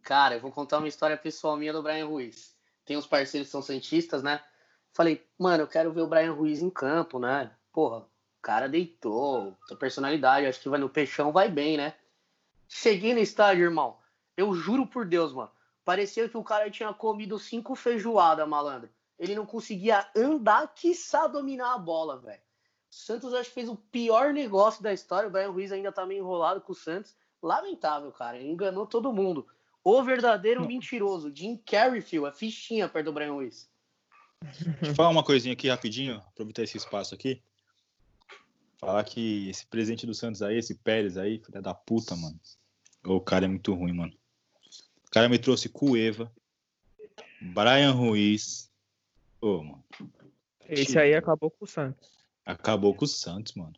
Cara, 0.04 0.36
eu 0.36 0.41
vou 0.41 0.52
contar 0.52 0.78
uma 0.78 0.88
história 0.88 1.17
pessoal 1.17 1.58
minha 1.58 1.73
do 1.73 1.84
Brian 1.84 2.06
Ruiz. 2.06 2.56
Tem 2.86 2.97
uns 2.97 3.08
parceiros 3.08 3.47
que 3.47 3.52
são 3.52 3.62
santistas, 3.62 4.23
né? 4.23 4.41
Falei, 4.93 5.23
mano, 5.38 5.63
eu 5.63 5.67
quero 5.67 5.91
ver 5.91 6.02
o 6.02 6.08
Brian 6.08 6.34
Ruiz 6.34 6.62
em 6.62 6.69
campo, 6.69 7.19
né? 7.19 7.52
Porra, 7.71 7.99
o 7.99 8.41
cara 8.41 8.67
deitou, 8.67 9.58
sua 9.67 9.78
personalidade, 9.78 10.45
acho 10.45 10.60
que 10.60 10.69
vai 10.69 10.80
no 10.80 10.89
peixão, 10.89 11.32
vai 11.32 11.49
bem, 11.49 11.78
né? 11.78 11.93
Cheguei 12.69 13.13
no 13.13 13.19
estádio, 13.19 13.63
irmão. 13.63 13.97
Eu 14.38 14.53
juro 14.53 14.86
por 14.86 15.05
Deus, 15.05 15.34
mano. 15.34 15.51
Parecia 15.84 16.29
que 16.29 16.38
o 16.38 16.43
cara 16.43 16.69
tinha 16.69 16.93
comido 16.93 17.39
cinco 17.39 17.75
feijoadas, 17.75 18.47
malandro. 18.47 18.89
Ele 19.17 19.36
não 19.36 19.45
conseguia 19.45 20.08
andar, 20.15 20.73
quiçá 20.73 21.27
dominar 21.27 21.73
a 21.73 21.77
bola, 21.79 22.19
velho. 22.19 22.39
O 22.91 22.95
Santos 22.95 23.34
acho 23.34 23.49
que 23.49 23.55
fez 23.55 23.67
o 23.67 23.75
pior 23.75 24.32
negócio 24.32 24.82
da 24.82 24.93
história. 24.93 25.27
O 25.27 25.32
Brian 25.32 25.49
Ruiz 25.49 25.71
ainda 25.71 25.91
tá 25.91 26.05
meio 26.05 26.19
enrolado 26.19 26.62
com 26.62 26.71
o 26.71 26.75
Santos. 26.75 27.15
Lamentável, 27.41 28.12
cara. 28.12 28.38
Ele 28.38 28.49
enganou 28.49 28.86
todo 28.86 29.12
mundo. 29.12 29.47
O 29.84 30.01
verdadeiro 30.03 30.65
mentiroso. 30.65 31.36
Jim 31.36 31.58
Carreyfield, 31.58 32.29
a 32.29 32.32
fichinha 32.32 32.88
perto 32.88 33.05
do 33.05 33.13
Brian 33.13 33.34
Ruiz. 33.34 33.69
Deixa 34.41 34.86
eu 34.86 34.95
falar 34.95 35.10
uma 35.10 35.23
coisinha 35.23 35.53
aqui 35.53 35.67
rapidinho, 35.67 36.17
aproveitar 36.17 36.63
esse 36.63 36.77
espaço 36.77 37.13
aqui. 37.13 37.41
Falar 38.79 39.03
que 39.03 39.49
esse 39.49 39.65
presidente 39.65 40.05
do 40.05 40.13
Santos 40.13 40.41
aí, 40.41 40.58
esse 40.58 40.75
Pérez 40.75 41.17
aí, 41.17 41.39
filha 41.39 41.62
da 41.62 41.73
puta, 41.73 42.15
mano. 42.15 42.39
O 43.03 43.21
cara 43.21 43.45
é 43.45 43.47
muito 43.47 43.73
ruim, 43.73 43.93
mano. 43.93 44.13
O 45.07 45.12
cara 45.12 45.29
me 45.29 45.39
trouxe 45.39 45.69
Cueva, 45.69 46.31
Brian 47.41 47.91
Ruiz. 47.91 48.71
Ô, 49.41 49.63
mano. 49.63 49.83
Esse 50.67 50.99
aí 50.99 51.15
acabou 51.15 51.49
com 51.49 51.65
o 51.65 51.67
Santos. 51.67 52.09
Acabou 52.45 52.93
com 52.93 53.05
o 53.05 53.07
Santos, 53.07 53.53
mano. 53.53 53.73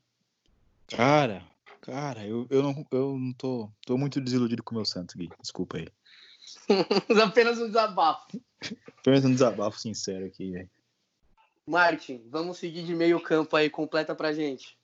Cara, 0.88 1.48
cara, 1.80 2.26
eu, 2.26 2.46
eu, 2.50 2.62
não, 2.62 2.86
eu 2.92 3.18
não 3.18 3.32
tô, 3.34 3.72
tô 3.86 3.98
muito 3.98 4.20
desiludido 4.20 4.62
com 4.62 4.76
o 4.76 4.78
meu 4.78 4.86
Santos, 4.86 5.16
Gui. 5.16 5.30
Desculpa 5.42 5.78
aí. 5.78 5.88
Apenas 7.24 7.60
um 7.60 7.68
desabafo. 7.68 8.42
Apenas 8.98 9.24
um 9.24 9.32
desabafo 9.32 9.80
sincero 9.80 10.26
aqui, 10.26 10.52
velho. 10.52 10.70
Martin, 11.66 12.22
vamos 12.30 12.58
seguir 12.58 12.84
de 12.84 12.94
meio 12.94 13.22
campo 13.22 13.56
aí, 13.56 13.70
completa 13.70 14.14
pra 14.14 14.34
gente. 14.34 14.78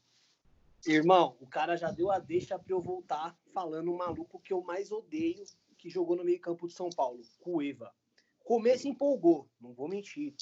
Irmão, 0.87 1.35
o 1.41 1.47
cara 1.47 1.75
já 1.75 1.91
deu 1.91 2.09
a 2.09 2.17
deixa 2.17 2.57
pra 2.57 2.73
eu 2.73 2.81
voltar 2.81 3.37
falando 3.53 3.91
o 3.91 3.97
maluco 3.97 4.39
que 4.39 4.53
eu 4.53 4.61
mais 4.61 4.91
odeio 4.91 5.43
que 5.77 5.89
jogou 5.89 6.15
no 6.15 6.23
meio 6.23 6.39
campo 6.39 6.67
de 6.67 6.73
São 6.73 6.89
Paulo, 6.89 7.21
Cueva. 7.39 7.93
Começo 8.43 8.87
empolgou, 8.87 9.47
não 9.59 9.73
vou 9.73 9.87
mentir. 9.87 10.33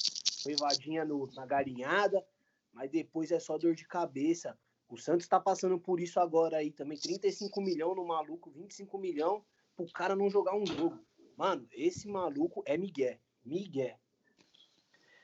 Foi 0.42 0.52
evadinha 0.52 1.04
no, 1.04 1.26
na 1.34 1.44
galinhada, 1.44 2.24
mas 2.72 2.90
depois 2.90 3.30
é 3.32 3.40
só 3.40 3.58
dor 3.58 3.74
de 3.74 3.86
cabeça. 3.86 4.56
O 4.88 4.96
Santos 4.96 5.26
tá 5.26 5.40
passando 5.40 5.78
por 5.78 6.00
isso 6.00 6.20
agora 6.20 6.58
aí 6.58 6.70
também. 6.70 6.96
35 6.96 7.60
milhões 7.60 7.96
no 7.96 8.06
maluco, 8.06 8.50
25 8.50 8.96
milhões 8.98 9.42
pro 9.74 9.90
cara 9.92 10.14
não 10.14 10.30
jogar 10.30 10.54
um 10.54 10.64
jogo. 10.64 10.98
Mano, 11.36 11.66
esse 11.72 12.08
maluco 12.08 12.62
é 12.64 12.76
Miguel. 12.76 13.18
Miguel. 13.44 13.98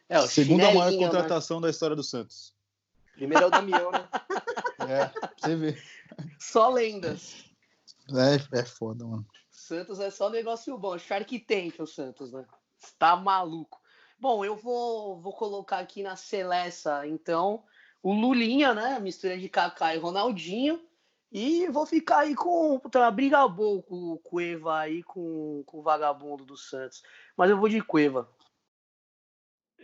É, 0.09 0.21
Segunda 0.27 0.75
maior 0.75 0.91
né? 0.91 0.99
contratação 0.99 1.61
da 1.61 1.71
história 1.71 1.97
do 1.97 2.03
Santos. 2.03 2.55
Primeiro 3.15 3.45
é 3.45 3.47
o 3.47 3.51
Damião, 3.51 3.91
né? 3.91 4.09
É, 4.89 5.11
você 5.39 5.57
ver. 5.57 5.83
Só 6.39 6.69
lendas. 6.69 7.45
É, 8.11 8.59
é 8.61 8.65
foda, 8.65 9.05
mano. 9.05 9.27
Santos 9.51 10.01
é 10.01 10.11
só 10.11 10.29
negócio 10.29 10.77
bom. 10.77 10.99
Shark 10.99 11.39
Tank 11.41 11.81
o 11.81 11.87
Santos, 11.87 12.33
né? 12.33 12.45
Tá 12.99 13.17
maluco. 13.17 13.81
Bom, 14.19 14.45
eu 14.45 14.57
vou, 14.57 15.21
vou 15.21 15.33
colocar 15.33 15.79
aqui 15.79 16.03
na 16.03 16.17
Celesta, 16.17 17.07
então, 17.07 17.65
o 18.03 18.13
Lulinha, 18.13 18.75
né? 18.75 18.99
Mistura 19.01 19.39
de 19.39 19.49
Kaká 19.49 19.95
e 19.95 19.99
Ronaldinho. 19.99 20.81
E 21.31 21.67
vou 21.69 21.87
ficar 21.87 22.19
aí 22.19 22.35
com 22.35 22.81
uma 22.95 23.11
briga 23.11 23.49
boa 23.49 23.83
com 23.83 24.13
o 24.13 24.19
Cueva 24.19 24.81
aí, 24.81 25.03
com, 25.03 25.63
com 25.65 25.79
o 25.79 25.83
vagabundo 25.83 26.45
do 26.45 26.57
Santos. 26.57 27.03
Mas 27.37 27.49
eu 27.49 27.59
vou 27.59 27.69
de 27.69 27.81
Cueva. 27.81 28.29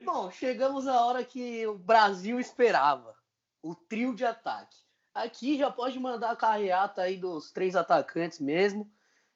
Bom, 0.04 0.30
chegamos 0.30 0.86
à 0.86 1.04
hora 1.04 1.24
que 1.24 1.66
o 1.66 1.78
Brasil 1.78 2.38
esperava. 2.38 3.16
O 3.62 3.74
trio 3.74 4.14
de 4.14 4.24
ataque. 4.24 4.76
Aqui 5.18 5.58
já 5.58 5.68
pode 5.68 5.98
mandar 5.98 6.30
a 6.30 6.36
carreata 6.36 7.02
aí 7.02 7.16
dos 7.16 7.50
três 7.50 7.74
atacantes 7.74 8.38
mesmo 8.38 8.88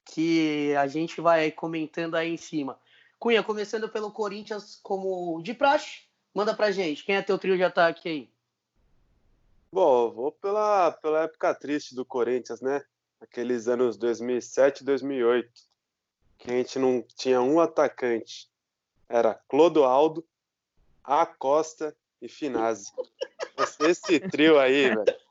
que 0.05 0.73
a 0.77 0.87
gente 0.87 1.21
vai 1.21 1.51
comentando 1.51 2.15
aí 2.15 2.35
em 2.35 2.37
cima. 2.37 2.79
Cunha, 3.19 3.43
começando 3.43 3.89
pelo 3.89 4.13
Corinthians 4.13 4.79
como 4.81 5.43
de 5.43 5.53
praxe, 5.53 6.03
manda 6.33 6.55
pra 6.55 6.71
gente. 6.71 7.05
Quem 7.05 7.17
é 7.17 7.23
teu 7.23 7.37
trio 7.37 7.57
de 7.57 7.65
ataque 7.65 8.09
aí? 8.09 8.31
Bom, 9.73 10.13
vou 10.13 10.31
pela, 10.31 10.93
pela 10.93 11.25
época 11.25 11.53
triste 11.53 11.97
do 11.97 12.05
Corinthians, 12.05 12.61
né? 12.61 12.85
Aqueles 13.21 13.67
anos 13.67 13.97
2007 13.97 14.85
2008, 14.85 15.51
que 16.39 16.49
a 16.49 16.55
gente 16.55 16.79
não 16.79 17.05
tinha 17.17 17.43
um 17.43 17.59
atacante. 17.59 18.49
Era 19.09 19.35
Clodoaldo, 19.49 20.25
Acosta 21.03 21.97
e 22.21 22.29
Finazzi. 22.29 22.93
Esse 23.81 24.21
trio 24.21 24.61
aí, 24.61 24.89
velho, 24.89 25.22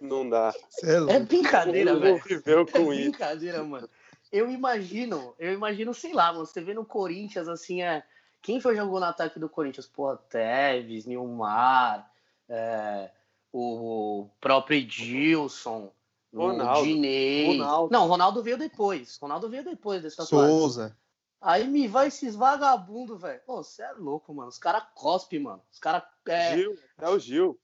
não 0.00 0.28
dá. 0.28 0.52
É 0.82 1.16
É 1.16 1.20
brincadeira, 1.20 1.96
velho. 1.98 2.22
viveu 2.24 2.62
É 2.62 2.64
com 2.66 2.92
isso. 2.92 3.10
brincadeira, 3.10 3.62
mano. 3.62 3.88
Eu 4.32 4.50
imagino, 4.50 5.34
eu 5.38 5.52
imagino, 5.52 5.92
sei 5.92 6.12
lá, 6.12 6.32
mano, 6.32 6.46
você 6.46 6.60
vê 6.60 6.72
no 6.72 6.84
Corinthians, 6.84 7.48
assim, 7.48 7.82
é... 7.82 8.04
Quem 8.42 8.60
foi 8.60 8.74
jogou 8.74 8.98
no 9.00 9.06
ataque 9.06 9.38
do 9.38 9.48
Corinthians? 9.50 9.86
Pô, 9.86 10.16
Tevez, 10.16 11.04
Nilmar, 11.04 12.10
é, 12.48 13.10
o 13.52 14.28
próprio 14.40 14.78
Edilson, 14.78 15.92
Ronaldo. 16.34 16.80
o 16.80 16.84
Dinei. 16.84 17.58
Ronaldo. 17.58 17.92
Não, 17.92 18.06
Ronaldo 18.06 18.42
veio 18.42 18.56
depois. 18.56 19.18
Ronaldo 19.18 19.50
veio 19.50 19.62
depois 19.64 20.02
dessa 20.02 20.18
fase. 20.18 20.28
Souza. 20.28 20.96
Aí 21.40 21.66
me 21.66 21.86
vai 21.88 22.08
esses 22.08 22.34
vagabundos, 22.34 23.20
velho. 23.20 23.40
Pô, 23.46 23.62
você 23.62 23.82
é 23.82 23.92
louco, 23.92 24.32
mano. 24.32 24.48
Os 24.48 24.58
caras 24.58 24.84
cospem, 24.94 25.40
mano. 25.40 25.62
Os 25.70 25.78
caras. 25.78 26.02
É... 26.26 26.56
Gil, 26.56 26.78
é 26.98 27.08
o 27.08 27.18
Gil. 27.18 27.58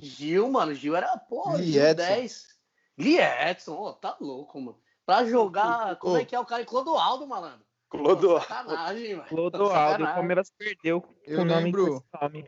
Gil, 0.00 0.50
mano. 0.50 0.74
Gil 0.74 0.96
era, 0.96 1.16
pô, 1.16 1.52
Lee 1.56 1.72
Gil 1.72 1.82
Edson. 1.82 1.94
10. 2.06 2.58
Lee 2.98 3.18
Edson, 3.18 3.74
ô, 3.76 3.92
tá 3.92 4.16
louco, 4.20 4.60
mano. 4.60 4.78
Pra 5.06 5.24
jogar, 5.24 5.96
como 5.96 6.16
é 6.16 6.24
que 6.24 6.34
é 6.34 6.40
o 6.40 6.44
cara? 6.44 6.64
Clodoaldo, 6.64 7.26
malandro. 7.26 7.64
Clodoaldo. 7.88 8.46
Sacanagem, 8.46 9.16
velho. 9.16 9.24
Clodoaldo, 9.24 10.04
o. 10.04 10.14
Palmeiras 10.14 10.52
perdeu 10.56 11.04
Eu 11.24 11.36
com 11.38 11.42
o 11.42 11.44
nome 11.44 11.62
lembro- 11.64 12.04
nome. 12.20 12.46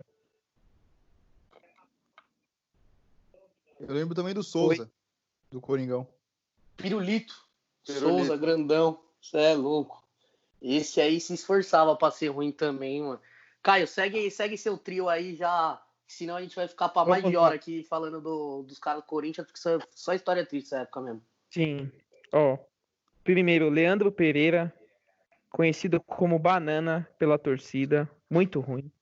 Eu 3.81 3.93
lembro 3.95 4.15
também 4.15 4.33
do 4.35 4.43
Souza, 4.43 4.91
do 5.51 5.61
Coringão. 5.61 6.07
Pirulito. 6.77 7.35
Pirulito. 7.85 8.09
Souza, 8.19 8.37
grandão. 8.37 9.01
Você 9.21 9.39
é 9.39 9.55
louco. 9.55 10.03
Esse 10.61 11.01
aí 11.01 11.21
se 11.21 11.35
esforçava 11.35 11.97
pra 11.97 12.11
ser 12.11 12.29
ruim 12.29 12.53
também, 12.53 13.03
mano. 13.03 13.21
Caio, 13.63 13.87
segue, 13.89 14.31
segue 14.31 14.57
seu 14.57 14.79
trio 14.79 15.09
aí 15.09 15.35
já. 15.35 15.83
Senão 16.13 16.37
a 16.37 16.43
gente 16.43 16.55
vai 16.55 16.69
ficar 16.69 16.91
pra 16.91 17.07
mais 17.07 17.25
de 17.25 17.35
hora 17.37 17.55
aqui 17.55 17.83
falando 17.85 18.21
do- 18.21 18.63
dos 18.65 18.79
caras 18.79 19.03
do 19.03 19.07
Corinthians, 19.07 19.47
porque 19.47 19.59
só, 19.59 19.79
só 19.95 20.13
história 20.13 20.45
triste 20.45 20.67
essa 20.67 20.81
época 20.83 21.01
mesmo. 21.01 21.23
Sim. 21.51 21.91
Ó, 22.33 22.59
primeiro, 23.25 23.71
Leandro 23.71 24.13
Pereira, 24.13 24.73
conhecido 25.51 25.99
como 26.01 26.39
Banana 26.39 27.09
pela 27.19 27.39
torcida, 27.39 28.11
muito 28.31 28.61
ruim. 28.61 28.93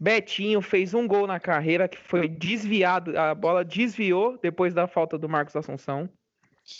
Betinho 0.00 0.60
fez 0.60 0.94
um 0.94 1.06
gol 1.06 1.26
na 1.28 1.38
carreira 1.38 1.86
que 1.88 1.98
foi 1.98 2.26
desviado, 2.26 3.16
a 3.16 3.32
bola 3.34 3.64
desviou 3.64 4.36
depois 4.38 4.74
da 4.74 4.88
falta 4.88 5.16
do 5.16 5.28
Marcos 5.28 5.54
Assunção. 5.54 6.08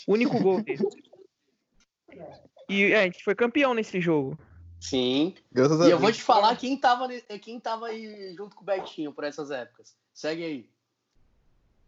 Único 0.07 0.39
gol 0.41 0.61
dele. 0.61 0.83
E 2.69 2.91
é, 2.93 3.01
a 3.01 3.03
gente 3.03 3.21
foi 3.23 3.35
campeão 3.35 3.73
nesse 3.73 3.99
jogo. 3.99 4.37
Sim. 4.81 5.35
Graças 5.51 5.87
E 5.87 5.91
eu 5.91 5.99
vou 5.99 6.11
te 6.11 6.21
falar 6.21 6.55
quem 6.55 6.75
tava, 6.75 7.07
quem 7.39 7.59
tava 7.59 7.87
aí 7.87 8.33
junto 8.35 8.55
com 8.55 8.63
o 8.63 8.65
Betinho 8.65 9.13
por 9.13 9.23
essas 9.23 9.51
épocas. 9.51 9.95
Segue 10.11 10.43
aí. 10.43 10.69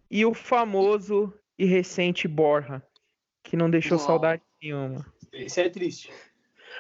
E 0.10 0.24
o 0.26 0.34
famoso 0.34 1.34
e 1.58 1.66
recente 1.66 2.28
Borja, 2.28 2.82
que 3.42 3.58
não 3.58 3.70
deixou 3.70 3.98
Uau. 3.98 4.08
saudade 4.08 4.44
nenhuma. 4.62 5.06
Esse 5.32 5.62
é 5.62 5.70
triste. 5.70 6.14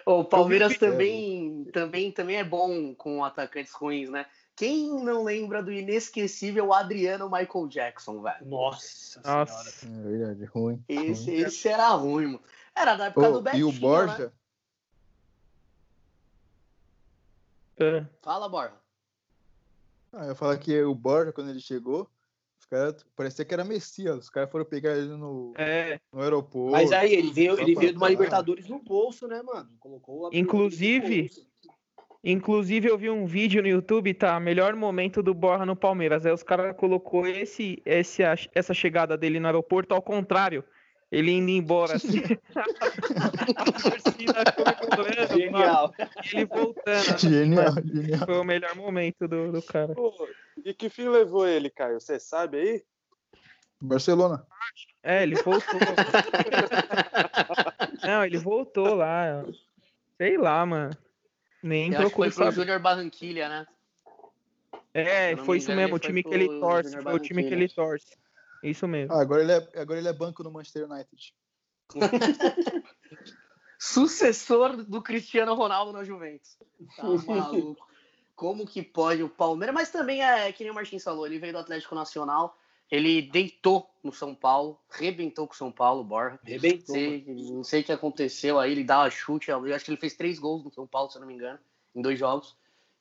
O 0.05 0.23
Palmeiras 0.23 0.77
também, 0.77 1.65
também, 1.73 2.11
também 2.11 2.35
é 2.37 2.43
bom 2.43 2.93
com 2.93 3.23
atacantes 3.23 3.73
ruins, 3.73 4.09
né? 4.09 4.25
Quem 4.55 5.03
não 5.03 5.23
lembra 5.23 5.63
do 5.63 5.71
inesquecível 5.71 6.73
Adriano 6.73 7.25
Michael 7.25 7.67
Jackson, 7.67 8.21
velho? 8.21 8.45
Nossa, 8.45 9.19
Nossa. 9.23 9.71
senhora. 9.71 10.05
É 10.05 10.09
verdade, 10.11 10.45
ruim. 10.45 10.83
Esse, 10.87 11.31
ruim. 11.31 11.41
esse 11.41 11.67
era 11.67 11.89
ruim, 11.89 12.25
mano. 12.25 12.41
Era 12.75 12.95
da 12.95 13.05
época 13.05 13.29
Ô, 13.29 13.31
do 13.33 13.41
Betinho, 13.41 13.69
e 13.69 13.75
o 13.77 13.79
Borja, 13.79 14.25
né? 14.25 14.31
É. 17.77 18.05
Fala, 18.21 18.47
Borja. 18.47 18.73
ah, 20.13 20.23
eu 20.23 20.29
ia 20.29 20.35
falar 20.35 20.57
que 20.57 20.81
o 20.83 20.93
Borja, 20.93 21.31
quando 21.31 21.49
ele 21.49 21.59
chegou, 21.59 22.09
os 22.59 22.65
caras 22.65 23.05
parecia 23.15 23.43
que 23.43 23.53
era 23.53 23.63
Messias. 23.65 24.17
Os 24.17 24.29
caras 24.29 24.49
foram 24.51 24.65
pegar 24.65 24.95
ele 24.95 25.15
no, 25.17 25.53
É, 25.57 25.99
no 26.11 26.21
aeroporto. 26.21 26.71
Mas 26.71 26.91
aí, 26.91 27.13
ele 27.13 27.31
veio, 27.31 27.59
ele 27.59 27.75
veio 27.75 27.91
de 27.91 27.97
uma. 27.97 28.09
Libertadores 28.09 28.67
no 28.67 28.79
bolso, 28.79 29.27
né, 29.27 29.41
mano? 29.41 29.69
Colocou 29.79 30.27
a 30.27 30.29
Inclusive-. 30.33 31.29
Inclusive, 32.25 32.87
eu 32.87 32.97
vi 32.97 33.09
um 33.09 33.25
vídeo 33.25 33.61
no 33.61 33.67
YouTube, 33.67 34.13
tá? 34.13 34.39
Melhor 34.39 34.73
momento 34.77 35.21
do 35.21 35.33
Borja 35.33 35.65
no 35.65 35.75
Palmeiras. 35.75 36.25
Aí 36.25 36.31
os 36.31 36.41
caras 36.41 36.73
colocou 36.77 37.27
esse, 37.27 37.81
esse, 37.85 38.21
essa 38.55 38.73
chegada 38.73 39.17
dele 39.17 39.41
no 39.41 39.47
aeroporto 39.47 39.93
ao 39.93 40.01
contrário. 40.01 40.63
Ele 41.13 41.31
indo 41.31 41.51
embora, 41.51 41.95
assim. 41.95 42.21
a 43.55 43.71
torcida 43.71 44.43
comemorando, 44.51 45.37
Genial. 45.37 45.93
e 45.99 46.35
ele 46.35 46.45
voltando. 46.45 47.19
Genial, 47.19 47.73
genial. 47.85 48.25
Foi 48.25 48.39
o 48.39 48.43
melhor 48.43 48.75
momento 48.75 49.27
do, 49.27 49.51
do 49.51 49.61
cara. 49.61 49.93
Pô, 49.93 50.11
e 50.65 50.73
que 50.73 50.89
fim 50.89 51.07
levou 51.07 51.47
ele, 51.47 51.69
Caio? 51.69 52.01
Você 52.01 52.19
sabe 52.19 52.57
aí? 52.57 52.83
Barcelona. 53.79 54.43
É, 55.03 55.21
ele 55.21 55.35
voltou. 55.35 55.79
Não, 58.01 58.25
ele 58.25 58.39
voltou 58.39 58.95
lá. 58.95 59.45
Sei 60.17 60.35
lá, 60.35 60.65
mano. 60.65 60.97
Nem 61.61 61.93
Eu 61.93 62.09
que 62.09 62.15
foi 62.15 62.31
pro. 62.31 62.51
Júnior 62.51 62.79
Barranquilha, 62.79 63.47
né? 63.47 63.67
É, 64.95 65.35
foi 65.37 65.57
isso 65.57 65.71
mesmo, 65.75 65.95
o 65.95 65.99
time 65.99 66.23
que 66.23 66.33
ele 66.33 66.47
torce. 66.59 66.99
Foi 67.03 67.13
o 67.13 67.19
time 67.19 67.43
que 67.43 67.53
ele 67.53 67.69
torce. 67.69 68.17
Isso 68.63 68.87
mesmo. 68.87 69.13
Ah, 69.13 69.21
agora 69.21 69.43
ele, 69.43 69.51
é, 69.51 69.81
agora 69.81 69.99
ele 69.99 70.07
é 70.07 70.13
banco 70.13 70.43
no 70.43 70.51
Manchester 70.51 70.89
United. 70.89 71.33
Sucessor 73.77 74.83
do 74.85 75.01
Cristiano 75.01 75.53
Ronaldo 75.53 75.91
na 75.91 76.03
Juventus. 76.05 76.57
Tá 76.95 77.03
maluco. 77.27 77.85
Como 78.35 78.65
que 78.65 78.81
pode 78.81 79.21
o 79.21 79.29
Palmeiras? 79.29 79.75
Mas 79.75 79.91
também 79.91 80.23
é 80.23 80.51
que 80.51 80.63
nem 80.63 80.71
o 80.71 80.75
Martins 80.75 81.03
falou, 81.03 81.27
ele 81.27 81.37
veio 81.37 81.53
do 81.53 81.59
Atlético 81.59 81.93
Nacional, 81.93 82.57
ele 82.89 83.21
deitou 83.21 83.89
no 84.03 84.11
São 84.11 84.33
Paulo, 84.33 84.79
rebentou 84.89 85.47
com 85.47 85.53
o 85.53 85.57
São 85.57 85.71
Paulo, 85.71 86.03
Borja. 86.03 86.39
Arrebentou. 86.43 86.95
mano. 86.95 87.09
Sei, 87.09 87.25
não 87.27 87.63
sei 87.63 87.81
o 87.81 87.83
que 87.83 87.91
aconteceu 87.91 88.57
aí, 88.57 88.71
ele 88.71 88.83
dá 88.83 89.09
chute, 89.09 89.51
eu 89.51 89.75
acho 89.75 89.85
que 89.85 89.91
ele 89.91 89.99
fez 89.99 90.15
três 90.15 90.39
gols 90.39 90.63
no 90.63 90.71
São 90.71 90.87
Paulo, 90.87 91.09
se 91.09 91.17
eu 91.17 91.21
não 91.21 91.27
me 91.27 91.35
engano, 91.35 91.59
em 91.93 92.01
dois 92.01 92.17
jogos. 92.17 92.55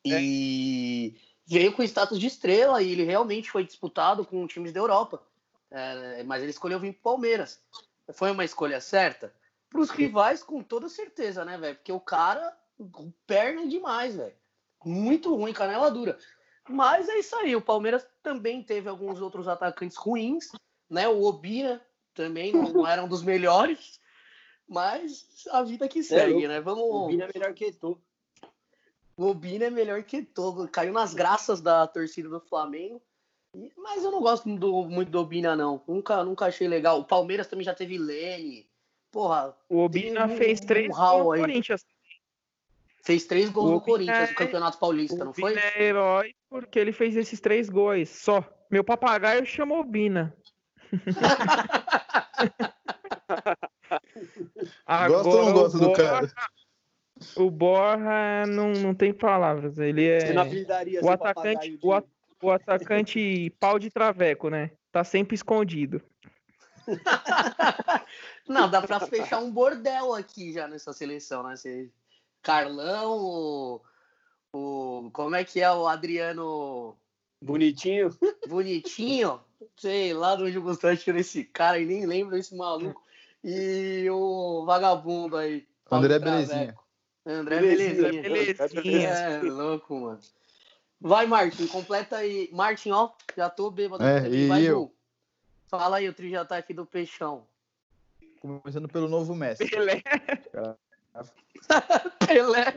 E 0.05 1.15
veio 1.47 1.73
com 1.73 1.83
status 1.83 2.19
de 2.19 2.27
estrela 2.27 2.81
e 2.81 2.91
ele 2.91 3.03
realmente 3.03 3.49
foi 3.49 3.63
disputado 3.63 4.25
com 4.25 4.45
times 4.47 4.73
da 4.73 4.79
Europa. 4.79 5.21
É, 5.73 6.23
mas 6.23 6.43
ele 6.43 6.51
escolheu 6.51 6.79
vir 6.79 6.93
pro 6.93 7.01
Palmeiras. 7.01 7.59
Foi 8.13 8.29
uma 8.29 8.45
escolha 8.45 8.79
certa? 8.79 9.33
Para 9.69 9.81
os 9.81 9.89
rivais, 9.89 10.43
com 10.43 10.61
toda 10.61 10.87
certeza, 10.87 11.43
né, 11.43 11.57
velho? 11.57 11.75
Porque 11.75 11.91
o 11.91 11.99
cara, 11.99 12.55
perna 13.25 13.67
demais, 13.67 14.15
velho. 14.15 14.35
Muito 14.85 15.35
ruim, 15.35 15.51
canela 15.51 15.89
dura. 15.89 16.17
Mas 16.69 17.09
é 17.09 17.17
isso 17.17 17.35
aí. 17.37 17.55
O 17.55 17.61
Palmeiras 17.61 18.07
também 18.21 18.61
teve 18.61 18.87
alguns 18.87 19.19
outros 19.19 19.47
atacantes 19.47 19.97
ruins, 19.97 20.49
né? 20.87 21.07
O 21.07 21.23
Obina 21.23 21.81
também 22.13 22.53
não, 22.53 22.85
era 22.85 23.03
um 23.03 23.07
dos 23.07 23.23
melhores. 23.23 23.99
Mas 24.67 25.27
a 25.49 25.63
vida 25.63 25.87
que 25.87 26.03
segue, 26.03 26.33
louco. 26.33 26.47
né? 26.47 26.61
Vamos. 26.61 26.83
O 26.83 27.07
Vini 27.07 27.23
é 27.23 27.29
melhor 27.33 27.53
que 27.53 27.71
tu. 27.71 27.99
O 29.17 29.25
Obina 29.25 29.65
é 29.65 29.69
melhor 29.71 30.03
que 30.03 30.21
todo. 30.21 30.67
Caiu 30.67 30.93
nas 30.93 31.15
graças 31.15 31.61
da 31.61 31.87
torcida 31.87 32.29
do 32.29 32.39
Flamengo. 32.39 33.01
Mas 33.77 34.03
eu 34.03 34.11
não 34.11 34.21
gosto 34.21 34.49
do- 34.57 34.85
muito 34.85 35.09
do 35.11 35.19
Obina, 35.19 35.55
não. 35.55 35.81
Nunca, 35.87 36.23
nunca 36.23 36.45
achei 36.47 36.67
legal. 36.67 36.99
O 36.99 37.05
Palmeiras 37.05 37.47
também 37.47 37.63
já 37.63 37.73
teve 37.73 37.97
Lene. 37.97 38.67
Porra, 39.11 39.55
O 39.69 39.79
Obina 39.79 40.25
um- 40.25 40.35
fez 40.37 40.59
três 40.59 40.89
um 40.89 40.93
gols 40.99 41.23
no 41.25 41.31
aí. 41.33 41.41
Corinthians. 41.41 41.85
fez 43.03 43.25
três 43.25 43.49
gols 43.49 43.71
no 43.71 43.81
Corinthians, 43.81 44.29
é- 44.29 44.31
no 44.31 44.37
Campeonato 44.37 44.79
Paulista, 44.79 45.21
O 45.21 45.25
não 45.25 45.33
foi? 45.33 45.51
Obina 45.51 45.61
é 45.75 45.83
herói 45.83 46.33
porque 46.49 46.79
ele 46.79 46.91
fez 46.93 47.15
esses 47.15 47.39
três 47.39 47.69
gols. 47.69 48.09
Só. 48.09 48.43
Meu 48.71 48.83
papagaio 48.83 49.45
chama 49.45 49.75
Obina. 49.77 50.35
Gosta 55.07 55.29
ou 55.29 55.45
não 55.45 55.53
gosta 55.53 55.77
do 55.77 55.93
cara? 55.93 56.31
O 57.35 57.49
Borja 57.51 58.45
não, 58.47 58.71
não 58.73 58.95
tem 58.95 59.13
palavras. 59.13 59.77
Ele 59.77 60.19
Você 60.19 60.33
não 60.33 60.43
é 60.43 60.47
apelidaria 60.47 61.01
o 61.03 61.09
atacante, 61.09 61.53
papagaio 61.53 61.77
de- 61.77 61.85
o, 61.85 61.93
a- 61.93 62.03
o 62.43 62.51
atacante 62.51 63.49
pau 63.59 63.79
de 63.79 63.89
traveco, 63.89 64.49
né? 64.49 64.71
Tá 64.91 65.03
sempre 65.03 65.35
escondido. 65.35 66.01
Não, 68.47 68.69
dá 68.69 68.81
pra 68.81 68.99
fechar 68.99 69.39
um 69.39 69.51
bordel 69.51 70.13
aqui 70.13 70.51
já 70.53 70.67
nessa 70.67 70.91
seleção, 70.93 71.43
né? 71.43 71.55
Você- 71.55 71.89
Carlão, 72.41 73.17
o, 73.19 73.81
o- 74.51 75.09
Como 75.13 75.35
é 75.35 75.43
que 75.45 75.61
é 75.61 75.71
o 75.71 75.87
Adriano 75.87 76.97
Bonitinho. 77.41 78.09
Bonitinho? 78.47 79.39
Sei 79.77 80.13
lá 80.13 80.35
de 80.35 80.43
onde 80.43 80.57
o 80.57 80.61
Gustavo 80.61 80.97
tirou 80.97 81.19
esse 81.19 81.43
cara 81.45 81.79
e 81.79 81.85
nem 81.85 82.05
lembro 82.05 82.35
desse 82.35 82.53
maluco. 82.55 83.01
E 83.43 84.07
o 84.09 84.65
vagabundo 84.65 85.37
aí. 85.37 85.65
André 85.89 86.19
Belezinha. 86.19 86.75
André 87.25 87.59
Belezinha. 87.61 88.21
Belezinha. 88.21 88.81
Belezinha. 88.81 89.09
É 89.09 89.41
louco, 89.41 89.95
mano. 89.99 90.19
Vai, 91.03 91.27
Martin, 91.27 91.67
completa 91.67 92.15
aí. 92.15 92.49
Martin, 92.53 92.91
ó, 92.91 93.11
já 93.35 93.49
tô 93.49 93.69
bêbado. 93.69 94.01
É, 94.01 94.19
aqui. 94.19 94.29
e 94.29 94.47
Vai, 94.47 94.63
eu? 94.63 94.95
Fala 95.67 95.97
aí, 95.97 96.07
o 96.07 96.13
trio 96.13 96.31
já 96.31 96.45
tá 96.45 96.55
aqui 96.55 96.73
do 96.73 96.85
Peixão. 96.85 97.45
Começando 98.39 98.87
pelo 98.87 99.09
novo 99.09 99.35
Messi. 99.35 99.69
Pelé. 99.69 100.01
Pelé. 102.25 102.63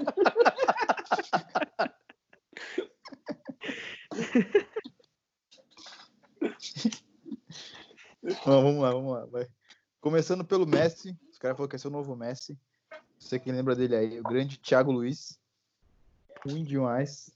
Não, 8.44 8.60
vamos 8.60 8.82
lá, 8.82 8.90
vamos 8.90 9.12
lá. 9.12 9.24
Vai. 9.26 9.46
Começando 10.00 10.44
pelo 10.44 10.66
Messi. 10.66 11.16
Os 11.30 11.38
caras 11.38 11.56
falaram 11.56 11.70
que 11.70 11.76
esse 11.76 11.86
é 11.86 11.88
o 11.88 11.92
novo 11.92 12.16
Messi. 12.16 12.58
Sei 13.20 13.38
quem 13.38 13.52
lembra 13.52 13.76
dele 13.76 13.94
aí. 13.94 14.18
O 14.18 14.24
grande 14.24 14.58
Thiago 14.58 14.90
Luiz. 14.90 15.38
Ruim 16.44 16.64
demais. 16.64 17.30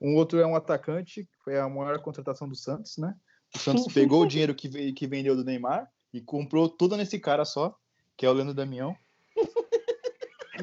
Um 0.00 0.14
outro 0.14 0.38
é 0.38 0.46
um 0.46 0.54
atacante, 0.54 1.24
que 1.24 1.44
foi 1.44 1.58
a 1.58 1.68
maior 1.68 2.00
contratação 2.00 2.48
do 2.48 2.54
Santos, 2.54 2.96
né? 2.98 3.14
O 3.54 3.58
Santos 3.58 3.86
pegou 3.92 4.22
o 4.22 4.26
dinheiro 4.26 4.54
que, 4.54 4.68
veio, 4.68 4.94
que 4.94 5.06
vendeu 5.06 5.36
do 5.36 5.44
Neymar 5.44 5.90
e 6.12 6.20
comprou 6.20 6.68
tudo 6.68 6.96
nesse 6.96 7.18
cara 7.18 7.44
só, 7.44 7.76
que 8.16 8.24
é 8.24 8.30
o 8.30 8.32
Leandro 8.32 8.54
Damião. 8.54 8.96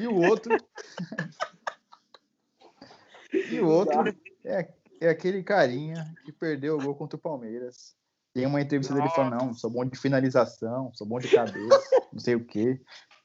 E 0.00 0.06
o 0.06 0.14
outro. 0.14 0.56
e 3.32 3.60
o 3.60 3.68
outro 3.68 4.14
é, 4.44 4.68
é 5.00 5.08
aquele 5.08 5.42
carinha 5.42 6.14
que 6.24 6.32
perdeu 6.32 6.76
o 6.76 6.82
gol 6.82 6.94
contra 6.94 7.16
o 7.16 7.20
Palmeiras. 7.20 7.96
Tem 8.34 8.44
uma 8.44 8.60
entrevista 8.60 8.94
dele 8.94 9.08
falando, 9.10 9.40
não, 9.40 9.54
sou 9.54 9.70
bom 9.70 9.84
de 9.84 9.98
finalização, 9.98 10.92
sou 10.92 11.06
bom 11.06 11.18
de 11.18 11.28
cabeça, 11.28 12.08
não 12.12 12.20
sei 12.20 12.34
o 12.34 12.44
quê. 12.44 12.78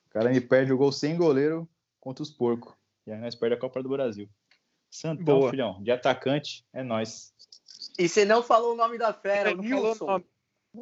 O 0.05 0.09
cara 0.09 0.29
me 0.29 0.39
perde 0.39 0.71
o 0.71 0.77
gol 0.77 0.91
sem 0.91 1.17
goleiro 1.17 1.69
contra 1.99 2.23
os 2.23 2.29
porcos. 2.29 2.73
E 3.05 3.11
aí 3.11 3.19
nós 3.19 3.35
perdemos 3.35 3.57
a 3.57 3.67
Copa 3.67 3.83
do 3.83 3.89
Brasil. 3.89 4.29
Santão, 4.91 5.39
Boa. 5.39 5.49
filhão, 5.49 5.81
de 5.81 5.89
atacante, 5.89 6.65
é 6.73 6.83
nós. 6.83 7.33
E 7.97 8.09
você 8.09 8.25
não 8.25 8.43
falou 8.43 8.73
o 8.73 8.75
nome 8.75 8.97
da 8.97 9.13
fera, 9.13 9.53
o 9.53 9.55
Não 9.57 9.63
falou 9.63 9.79
o 9.79 9.85
Nilson. 9.87 10.05
nome. 10.05 10.25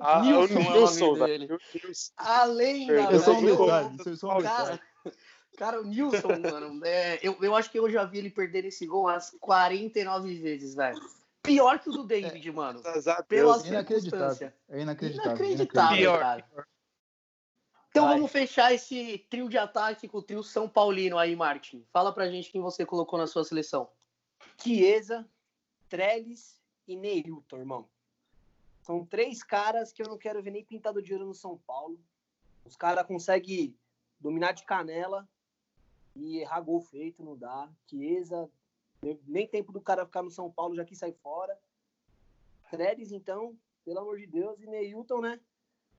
Ah, 0.02 0.22
Nilson 0.22 0.40
o 0.40 0.42
é 0.42 0.46
o 0.46 0.64
nome 0.64 0.70
Nilson, 0.78 1.14
dele. 1.26 1.48
Nilson. 1.48 2.12
É 2.18 2.46
um 2.46 2.56
velho, 2.56 2.88
detalhe, 2.88 3.16
é 3.16 3.20
só 4.16 4.34
um 4.34 4.38
detalhe. 4.38 4.44
Cara, 4.44 4.82
cara, 5.58 5.82
o 5.82 5.86
Nilson, 5.86 6.28
mano, 6.40 6.86
é, 6.86 7.20
eu, 7.22 7.38
eu 7.42 7.56
acho 7.56 7.70
que 7.72 7.78
eu 7.80 7.90
já 7.90 8.04
vi 8.04 8.18
ele 8.18 8.30
perder 8.30 8.66
esse 8.66 8.86
gol 8.86 9.04
umas 9.04 9.32
49 9.40 10.36
vezes, 10.36 10.76
velho. 10.76 11.00
Pior 11.44 11.80
que 11.80 11.90
o 11.90 11.94
do 11.94 12.04
David, 12.04 12.52
mano. 12.52 12.82
Graças 12.82 13.08
a 13.08 13.24
Pela 13.24 13.54
Deus. 13.54 13.66
Inacreditável. 13.68 14.30
circunstância. 14.36 14.56
É 14.70 14.82
inacreditável. 14.82 15.32
Inacreditável, 15.32 15.98
Pior. 15.98 16.20
cara. 16.20 16.48
Então 17.90 18.06
Vai. 18.06 18.16
vamos 18.16 18.32
fechar 18.32 18.74
esse 18.74 19.18
trio 19.30 19.50
de 19.50 19.58
ataque 19.58 20.08
com 20.08 20.20
o 20.20 20.24
trio 20.24 20.44
São 20.44 20.70
Paulino 20.70 21.18
aí, 21.18 21.36
Martin. 21.36 21.84
Fala 21.92 22.14
pra 22.14 22.30
gente 22.30 22.52
quem 22.52 22.62
você 22.62 22.86
colocou 22.86 23.18
na 23.18 23.26
sua 23.26 23.44
seleção. 23.44 23.90
Chiesa, 24.62 25.28
Trellis 25.88 26.62
e 26.88 26.96
Neilton, 26.96 27.58
irmão. 27.58 27.90
São 28.82 29.06
três 29.06 29.44
caras 29.44 29.92
que 29.92 30.02
eu 30.02 30.08
não 30.08 30.18
quero 30.18 30.42
ver 30.42 30.52
nem 30.52 30.64
pintado 30.64 31.02
de 31.02 31.14
ouro 31.14 31.26
no 31.26 31.34
São 31.34 31.58
Paulo. 31.58 32.00
Os 32.64 32.76
caras 32.76 33.06
conseguem 33.06 33.76
dominar 34.20 34.52
de 34.52 34.64
canela 34.64 35.28
e 36.16 36.40
errar 36.40 36.62
gol 36.62 36.82
feito, 36.82 37.24
não 37.24 37.36
dá. 37.36 37.70
Chiesa, 37.88 38.50
nem 39.28 39.48
tempo 39.48 39.72
do 39.72 39.82
cara 39.82 40.06
ficar 40.06 40.22
no 40.22 40.32
São 40.32 40.52
Paulo, 40.52 40.76
já 40.76 40.86
quis 40.86 41.00
sair 41.00 41.14
fora. 41.24 41.58
Trellis, 42.70 43.12
então, 43.12 43.58
pelo 43.84 44.00
amor 44.00 44.20
de 44.20 44.28
Deus. 44.28 44.62
E 44.62 44.68
Neilton, 44.68 45.22
né? 45.22 45.40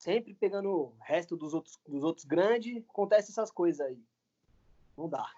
Sempre 0.01 0.33
pegando 0.33 0.71
o 0.71 0.95
resto 1.03 1.37
dos 1.37 1.53
outros, 1.53 1.79
dos 1.87 2.03
outros 2.03 2.25
grandes, 2.25 2.83
acontece 2.89 3.31
essas 3.31 3.51
coisas 3.51 3.87
aí. 3.87 3.99
Não 4.97 5.07
dá. 5.07 5.29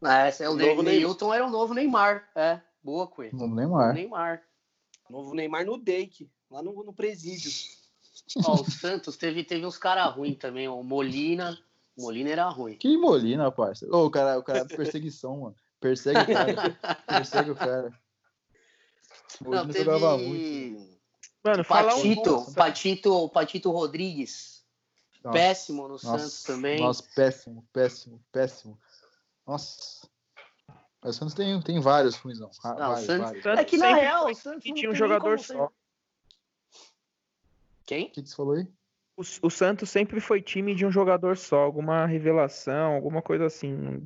Ah, 0.00 0.28
esse 0.28 0.44
é 0.44 0.48
o, 0.48 0.52
O 0.52 0.56
novo 0.56 0.84
Neilton 0.84 1.34
era 1.34 1.44
o 1.44 1.50
novo 1.50 1.74
Neymar. 1.74 2.30
É, 2.36 2.60
boa, 2.80 3.08
Cunha. 3.08 3.30
Não 3.32 3.52
Neymar. 3.52 3.92
Neymar. 3.92 4.40
Novo 5.10 5.34
Neymar 5.34 5.66
no 5.66 5.78
Dake, 5.78 6.30
lá 6.48 6.62
no, 6.62 6.84
no 6.84 6.92
presídio. 6.92 7.50
Ó, 8.46 8.54
o 8.54 8.70
Santos 8.70 9.16
teve, 9.16 9.42
teve 9.42 9.66
uns 9.66 9.76
caras 9.76 10.14
ruins 10.14 10.38
também. 10.38 10.68
O 10.68 10.84
Molina. 10.84 11.58
Molina 11.98 12.30
era 12.30 12.48
ruim. 12.48 12.76
Que 12.76 12.96
Molina, 12.96 13.50
parça. 13.50 13.84
Ô, 13.90 14.06
o 14.06 14.10
cara, 14.12 14.38
o 14.38 14.44
cara 14.44 14.60
é 14.60 14.64
de 14.64 14.76
perseguição, 14.76 15.40
mano. 15.40 15.56
Persegue 15.80 16.20
o 16.20 16.26
cara. 16.26 16.54
Persegue 17.04 17.50
o 17.50 17.56
cara. 17.56 17.92
Molina 19.40 19.64
Não, 19.64 19.72
teve. 19.72 19.84
jogava 19.84 20.18
muito. 20.18 20.95
Mano, 21.46 21.62
falar 21.64 21.94
um 21.94 22.02
Patito, 22.02 22.30
bom, 22.38 22.52
Patito, 22.54 23.28
Patito 23.28 23.70
Rodrigues. 23.70 24.64
Nossa, 25.22 25.38
péssimo 25.38 25.82
no 25.82 25.90
nossa, 25.90 26.18
Santos 26.18 26.42
também. 26.42 26.80
Nossa, 26.80 27.04
péssimo, 27.14 27.68
péssimo, 27.72 28.24
péssimo. 28.32 28.80
Nossa. 29.46 30.08
Mas 31.02 31.14
o 31.14 31.18
Santos 31.18 31.34
tem, 31.34 31.60
tem 31.62 31.80
vários 31.80 32.16
ruins, 32.16 32.40
não. 32.40 32.50
Não, 32.64 32.76
vários, 32.76 33.06
Santos- 33.06 33.26
vários. 33.26 33.42
Santos 33.44 33.60
É 33.60 33.64
que 33.64 33.78
na 33.78 33.86
sempre 33.86 34.00
real, 34.00 34.26
o 34.30 34.34
Santos 34.34 34.62
que 34.64 34.74
tinha 34.74 34.90
um 34.90 34.92
tem 34.92 34.98
jogador 34.98 35.38
só. 35.38 35.70
Quem? 37.84 38.06
O 38.06 38.10
que, 38.10 38.22
que 38.22 38.28
você 38.28 38.34
falou 38.34 38.54
aí? 38.54 38.66
O, 39.16 39.22
o 39.46 39.50
Santos 39.50 39.88
sempre 39.88 40.20
foi 40.20 40.42
time 40.42 40.74
de 40.74 40.84
um 40.84 40.90
jogador 40.90 41.36
só, 41.36 41.58
alguma 41.62 42.06
revelação, 42.06 42.94
alguma 42.94 43.22
coisa 43.22 43.46
assim. 43.46 44.04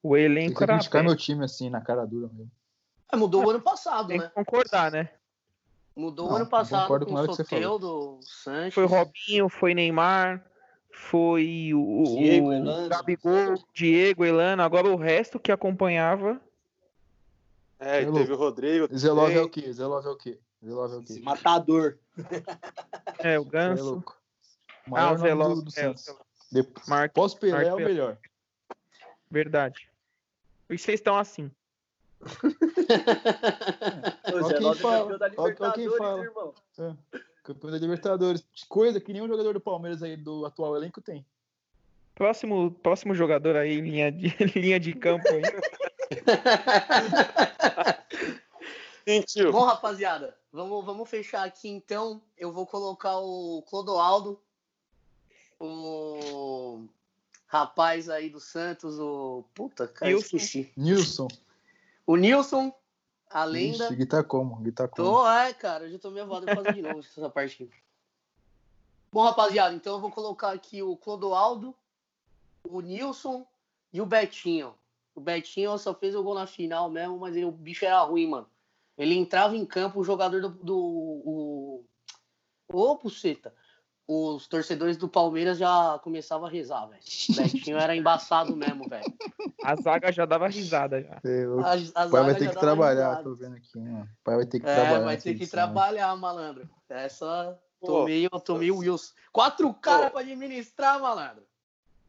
O 0.00 0.14
Tem 0.14 0.24
elenco 0.24 0.58
que 0.58 0.62
era 0.62 0.74
criticar 0.74 1.02
meu 1.02 1.16
time 1.16 1.44
assim, 1.44 1.68
na 1.68 1.80
cara 1.80 2.06
dura 2.06 2.28
mesmo. 2.28 2.52
Ah, 3.08 3.16
mudou 3.16 3.44
o 3.44 3.50
ano 3.50 3.60
passado, 3.60 4.08
Tem 4.08 4.18
né? 4.18 4.28
que 4.28 4.34
concordar, 4.34 4.92
né? 4.92 5.17
Mudou 5.98 6.26
o 6.26 6.28
Não, 6.30 6.36
ano 6.36 6.46
passado 6.46 6.86
com 6.86 7.04
com 7.06 7.12
o 7.12 7.16
falou. 7.16 7.34
Soteldo, 7.34 8.20
Sanches. 8.22 8.72
Foi 8.74 8.84
Robinho, 8.86 9.48
foi 9.48 9.74
Neymar, 9.74 10.44
foi 10.92 11.72
o, 11.74 11.80
o- 12.02 12.04
Diego, 12.04 12.46
o 12.46 12.52
Elano. 12.52 12.88
Gabigol, 12.88 13.54
Diego, 13.74 14.24
Elano. 14.24 14.62
Agora 14.62 14.86
o 14.88 14.94
resto 14.96 15.40
que 15.40 15.50
acompanhava. 15.50 16.40
É, 17.80 18.02
e 18.02 18.04
É 18.06 18.12
teve 18.12 18.32
o 18.32 18.36
Rodrigo. 18.36 18.86
Zelov 18.96 19.24
é 19.30 19.34
também. 19.34 19.44
o 19.46 19.50
quê? 19.50 19.72
Zelov 19.72 20.06
é 20.06 20.08
o 20.10 20.16
quê? 20.16 20.38
Zelov 20.64 20.92
é 20.92 20.96
o 20.98 21.00
Esse 21.02 21.14
quê? 21.18 21.20
matador. 21.24 21.98
É, 23.18 23.36
o 23.38 23.42
Você 23.42 23.48
é 23.48 23.50
Ganso. 23.50 23.84
louco. 23.84 24.16
O 24.88 24.96
Ah, 24.96 25.12
o 25.12 25.18
Zelov. 25.18 25.54
do, 25.56 25.62
do 25.62 25.80
é. 25.80 25.94
Depois, 26.52 26.86
Mark, 26.86 27.12
pós 27.12 27.34
Pelé 27.34 27.52
Mark 27.56 27.66
é 27.66 27.72
o 27.72 27.76
Pelé. 27.76 27.88
melhor. 27.88 28.18
verdade. 29.28 29.88
Isso 30.70 30.84
vocês 30.84 31.00
estão 31.00 31.16
assim. 31.18 31.50
Quem 34.24 34.70
é 34.70 34.74
fala, 34.74 35.16
campeão 35.16 35.18
da 35.18 35.30
ó- 35.36 35.44
ó 35.68 35.72
quem 35.72 35.84
Libertadores, 35.84 35.98
fala. 35.98 36.24
irmão. 36.24 36.54
É, 36.78 36.94
campeão 37.44 37.70
da 37.70 37.78
Libertadores. 37.78 38.44
Coisa 38.68 39.00
que 39.00 39.12
nenhum 39.12 39.28
jogador 39.28 39.54
do 39.54 39.60
Palmeiras 39.60 40.02
aí 40.02 40.16
do 40.16 40.44
atual 40.44 40.76
elenco 40.76 41.00
tem. 41.00 41.24
Próximo, 42.14 42.72
próximo 42.82 43.14
jogador 43.14 43.54
aí, 43.56 43.80
linha 43.80 44.10
de, 44.10 44.28
linha 44.58 44.80
de 44.80 44.92
campo 44.94 45.24
aí. 45.28 45.42
Sentiu. 49.06 49.52
Bom, 49.52 49.64
rapaziada, 49.64 50.36
vamos, 50.52 50.84
vamos 50.84 51.08
fechar 51.08 51.44
aqui 51.44 51.68
então. 51.68 52.20
Eu 52.36 52.52
vou 52.52 52.66
colocar 52.66 53.18
o 53.18 53.62
Clodoaldo, 53.70 54.38
o 55.58 56.84
rapaz 57.46 58.08
aí 58.10 58.28
do 58.28 58.40
Santos, 58.40 58.98
o. 58.98 59.44
Puta, 59.54 59.86
cara, 59.88 60.10
Nilson. 60.10 60.36
esqueci. 60.36 60.72
Nilson. 60.76 61.28
O 62.08 62.16
Nilson, 62.16 62.72
a 63.28 63.44
lenda. 63.44 63.84
Ixi, 63.84 63.96
Guitar 63.96 64.24
como? 64.24 64.56
Guitar 64.62 64.88
como? 64.88 65.08
Tô, 65.10 65.28
é, 65.28 65.52
cara, 65.52 65.84
eu 65.84 65.90
já 65.90 65.98
tô 65.98 66.10
meio 66.10 66.26
voado 66.26 66.46
fazer 66.46 66.72
de 66.72 66.80
novo 66.80 67.00
essa 67.04 67.28
parte 67.28 67.64
aqui. 67.64 67.82
Bom, 69.12 69.22
rapaziada, 69.24 69.74
então 69.74 69.96
eu 69.96 70.00
vou 70.00 70.10
colocar 70.10 70.52
aqui 70.52 70.82
o 70.82 70.96
Clodoaldo, 70.96 71.74
o 72.64 72.80
Nilson 72.80 73.46
e 73.92 74.00
o 74.00 74.06
Betinho. 74.06 74.74
O 75.14 75.20
Betinho 75.20 75.76
só 75.76 75.92
fez 75.92 76.14
o 76.14 76.22
gol 76.22 76.34
na 76.34 76.46
final 76.46 76.88
mesmo, 76.88 77.18
mas 77.18 77.36
ele- 77.36 77.44
o 77.44 77.52
bicho 77.52 77.84
era 77.84 78.00
ruim, 78.00 78.26
mano. 78.26 78.48
Ele 78.96 79.14
entrava 79.14 79.54
em 79.54 79.66
campo, 79.66 80.00
o 80.00 80.04
jogador 80.04 80.40
do. 80.40 80.48
do 80.48 80.76
o, 80.78 81.84
Ô, 82.72 82.96
puceta! 82.96 83.54
Os 84.10 84.46
torcedores 84.46 84.96
do 84.96 85.06
Palmeiras 85.06 85.58
já 85.58 86.00
começavam 86.02 86.46
a 86.46 86.50
rezar, 86.50 86.86
velho. 86.86 87.02
O 87.02 87.34
Betinho 87.36 87.76
era 87.78 87.94
embaçado 87.94 88.56
mesmo, 88.56 88.88
velho. 88.88 89.04
A 89.62 89.76
zaga 89.76 90.10
já 90.10 90.24
dava 90.24 90.48
risada 90.48 91.02
já. 91.02 91.20
É 91.22 91.46
louco. 91.46 91.62
A- 91.62 91.72
a 91.72 91.76
O 91.76 91.78
pai 91.78 92.08
zaga 92.08 92.08
vai 92.08 92.32
já 92.32 92.38
ter 92.38 92.48
que 92.48 92.56
trabalhar, 92.56 93.08
risada. 93.10 93.22
tô 93.24 93.34
vendo 93.34 93.56
aqui, 93.56 93.78
mano. 93.78 94.04
O 94.04 94.24
pai 94.24 94.36
vai 94.36 94.46
ter 94.46 94.60
que 94.60 94.66
É, 94.66 94.74
trabalhar. 94.74 95.04
vai 95.04 95.16
ter 95.18 95.34
que 95.34 95.44
né? 95.44 95.50
trabalhar, 95.50 96.16
malandro. 96.16 96.70
Essa. 96.88 97.60
Tô 97.80 97.86
Pô. 97.86 98.04
meio, 98.06 98.30
tô 98.30 98.56
meio 98.56 98.78
Wilson. 98.78 99.12
Quatro 99.30 99.72
caras 99.74 100.10
pra 100.10 100.20
administrar, 100.20 100.98
malandro. 100.98 101.44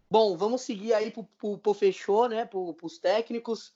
Bom, 0.09 0.37
vamos 0.37 0.61
seguir 0.61 0.93
aí 0.93 1.11
pro, 1.11 1.25
pro, 1.37 1.57
pro 1.57 1.73
fechou, 1.73 2.29
né? 2.29 2.45
Pro, 2.45 2.73
pros 2.75 2.97
técnicos. 2.97 3.73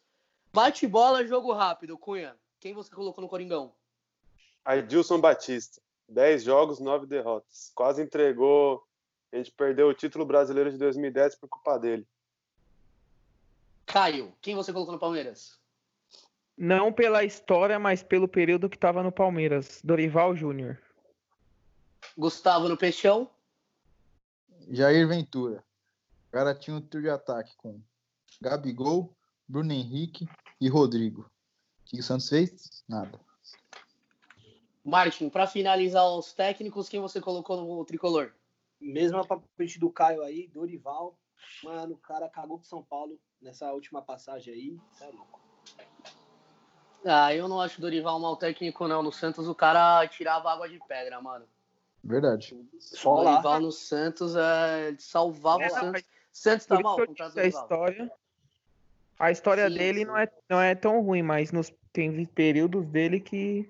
Bate 0.53 0.88
bola, 0.88 1.28
jogo 1.28 1.51
rápido, 1.51 1.97
Cunha. 1.97 2.36
Quem 2.59 2.74
você 2.74 2.89
colocou 2.89 3.21
no 3.21 3.28
Coringão? 3.30 3.74
Adilson 4.63 5.19
Batista. 5.19 5.82
10 6.14 6.43
jogos, 6.43 6.80
9 6.80 7.07
derrotas. 7.07 7.72
Quase 7.76 8.01
entregou. 8.01 8.84
A 9.32 9.38
gente 9.38 9.51
perdeu 9.51 9.88
o 9.88 9.93
título 9.93 10.26
brasileiro 10.26 10.72
de 10.72 10.78
2010 10.78 11.36
por 11.36 11.49
culpa 11.49 11.78
dele. 11.78 12.07
Caio, 13.86 14.34
quem 14.41 14.55
você 14.55 14.72
colocou 14.72 14.93
no 14.93 14.99
Palmeiras? 14.99 15.59
Não 16.55 16.93
pela 16.93 17.24
história, 17.24 17.80
mas 17.80 18.03
pelo 18.03 18.28
período 18.28 18.70
que 18.70 18.78
tava 18.78 19.01
no 19.01 19.11
Palmeiras. 19.11 19.82
Dorival 19.84 20.36
Júnior. 20.36 20.80
Gustavo 22.16 22.70
no 22.70 22.78
Peixão. 22.78 23.30
Jair 24.70 25.07
Ventura. 25.07 25.64
O 26.28 26.32
cara 26.32 26.53
tinha 26.53 26.76
um 26.76 26.82
trio 26.82 27.03
de 27.03 27.09
ataque 27.09 27.55
com 27.57 27.82
Gabigol, 28.39 29.16
Bruno 29.47 29.74
Henrique 29.74 30.28
e 30.61 30.70
Rodrigo. 30.70 31.22
O 31.22 31.86
que 31.86 31.99
o 31.99 32.03
Santos 32.03 32.30
fez? 32.30 32.84
Nada. 32.88 33.20
Martin, 34.84 35.30
pra 35.30 35.48
finalizar 35.48 36.06
os 36.06 36.34
técnicos, 36.34 36.90
quem 36.90 37.00
você 37.00 37.22
colocou 37.22 37.58
no 37.58 37.86
tricolor? 37.86 38.34
Mesma 38.80 39.26
papete 39.26 39.80
do 39.80 39.90
Caio 39.90 40.22
aí, 40.22 40.48
Dorival. 40.48 41.18
Mano, 41.64 41.94
o 41.94 41.98
cara 41.98 42.28
cagou 42.28 42.58
com 42.58 42.64
São 42.64 42.84
Paulo 42.84 43.18
nessa 43.42 43.72
última 43.72 44.02
passagem 44.02 44.54
aí. 44.54 44.78
É 45.02 45.06
louco. 45.06 45.40
Ah, 47.06 47.34
eu 47.34 47.48
não 47.48 47.62
acho 47.62 47.80
o 47.80 47.82
Dorival 47.82 48.18
um 48.18 48.22
mau 48.22 48.36
técnico, 48.36 48.88
não. 48.88 49.02
No 49.02 49.12
Santos 49.12 49.48
o 49.48 49.56
cara 49.56 50.06
tirava 50.08 50.52
água 50.52 50.68
de 50.68 50.80
pedra, 50.88 51.22
mano. 51.22 51.46
Verdade. 52.04 52.58
Só 52.80 53.14
o 53.14 53.24
lá. 53.24 53.32
Dorival 53.32 53.62
no 53.62 53.72
Santos 53.72 54.36
é, 54.36 54.96
salvava 55.00 55.64
É, 55.64 55.68
o 55.68 55.70
Santos. 55.70 55.92
mas 55.92 56.06
Santos 56.32 56.66
tá 56.66 56.80
mal, 56.82 56.98
contrato 56.98 57.40
a 57.40 57.46
história. 57.46 58.12
A 59.20 59.32
história 59.32 59.70
Sim, 59.70 59.78
dele 59.78 60.00
sim. 60.00 60.06
Não, 60.06 60.18
é, 60.18 60.32
não 60.50 60.62
é 60.62 60.76
tão 60.76 61.02
ruim, 61.02 61.22
mas 61.22 61.52
nos, 61.52 61.72
tem 61.94 62.26
períodos 62.26 62.86
dele 62.88 63.20
que 63.20 63.70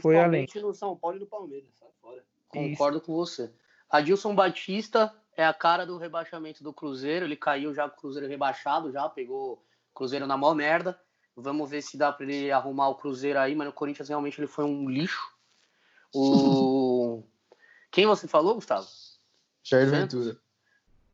foi 0.00 0.18
além. 0.18 0.46
No 0.56 0.74
São 0.74 0.96
Paulo 0.96 1.16
e 1.16 1.20
no 1.20 1.26
Palmeiras. 1.26 1.68
Sai 1.78 1.88
fora. 2.00 2.24
Concordo 2.48 3.00
com 3.00 3.14
você. 3.14 3.50
Adilson 3.90 4.34
Batista 4.34 5.14
é 5.36 5.44
a 5.44 5.52
cara 5.54 5.86
do 5.86 5.96
rebaixamento 5.98 6.62
do 6.62 6.72
Cruzeiro. 6.72 7.24
Ele 7.24 7.36
caiu 7.36 7.74
já 7.74 7.88
com 7.88 7.96
o 7.96 8.00
Cruzeiro 8.00 8.28
rebaixado, 8.28 8.92
já 8.92 9.08
pegou 9.08 9.54
o 9.54 9.58
Cruzeiro 9.94 10.26
na 10.26 10.36
mó 10.36 10.54
merda. 10.54 10.98
Vamos 11.36 11.70
ver 11.70 11.82
se 11.82 11.96
dá 11.96 12.12
para 12.12 12.26
ele 12.26 12.50
arrumar 12.50 12.88
o 12.88 12.96
Cruzeiro 12.96 13.38
aí, 13.38 13.54
mas 13.54 13.66
no 13.66 13.72
Corinthians 13.72 14.08
realmente 14.08 14.40
ele 14.40 14.48
foi 14.48 14.64
um 14.64 14.88
lixo. 14.88 15.32
O 16.12 17.22
quem 17.90 18.06
você 18.06 18.26
falou, 18.26 18.54
Gustavo? 18.54 18.86
Jair 19.62 19.88
Santos? 19.88 20.26
Ventura. 20.26 20.40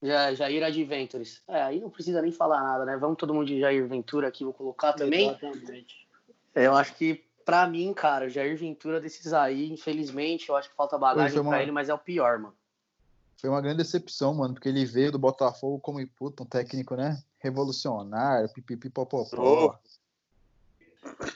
Ja- 0.02 0.34
Jair 0.34 0.62
Adventures. 0.64 1.42
É, 1.48 1.62
aí 1.62 1.80
não 1.80 1.90
precisa 1.90 2.22
nem 2.22 2.30
falar 2.32 2.62
nada, 2.62 2.84
né? 2.84 2.96
Vamos 2.96 3.16
todo 3.16 3.34
mundo 3.34 3.46
de 3.46 3.60
Jair 3.60 3.86
Ventura 3.88 4.28
aqui, 4.28 4.44
vou 4.44 4.52
colocar 4.52 4.92
também. 4.92 5.28
Exatamente. 5.28 6.06
Eu 6.54 6.74
acho 6.76 6.94
que, 6.94 7.23
pra 7.45 7.66
mim, 7.66 7.92
cara, 7.92 8.26
o 8.26 8.28
Jair 8.28 8.57
Ventura 8.57 9.01
desses 9.01 9.32
aí, 9.32 9.70
infelizmente, 9.70 10.49
eu 10.49 10.57
acho 10.57 10.68
que 10.70 10.76
falta 10.76 10.97
bagagem 10.99 11.38
uma- 11.38 11.51
pra 11.51 11.62
ele, 11.62 11.70
mas 11.72 11.88
é 11.88 11.95
o 11.95 11.99
pior, 11.99 12.38
mano. 12.38 12.55
Foi 13.36 13.51
uma 13.51 13.61
grande 13.61 13.78
decepção, 13.78 14.32
mano, 14.34 14.55
porque 14.55 14.68
ele 14.68 14.84
veio 14.86 15.12
do 15.12 15.18
Botafogo 15.18 15.78
como 15.78 16.07
puta, 16.09 16.42
um 16.42 16.47
técnico, 16.47 16.95
né? 16.97 17.22
Revolucionário, 17.38 18.49
pipipi 18.49 18.88
popopó. 18.88 19.78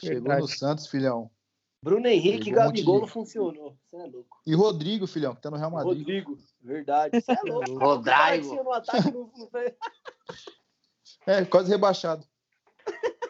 Chegou 0.01 0.23
Verdade. 0.23 0.41
no 0.41 0.49
Santos, 0.49 0.87
filhão. 0.87 1.31
Bruno 1.83 2.07
Henrique 2.09 2.49
e 2.49 2.53
um 2.53 2.57
Gabigol 2.57 2.95
de- 2.97 3.01
não 3.03 3.07
funcionou. 3.09 3.77
Você 3.85 3.97
é 3.97 4.07
louco. 4.07 4.41
E 4.47 4.55
Rodrigo, 4.55 5.07
filhão, 5.07 5.35
que 5.35 5.43
tá 5.43 5.51
no 5.51 5.57
Real 5.57 5.71
Madrid. 5.71 5.99
Rodrigo, 5.99 6.39
verdade. 6.63 7.21
Você 7.21 7.33
é 7.33 7.43
louco. 7.43 7.79
Rodrigo. 7.79 8.83
É, 11.27 11.45
quase 11.45 11.69
rebaixado. 11.69 12.27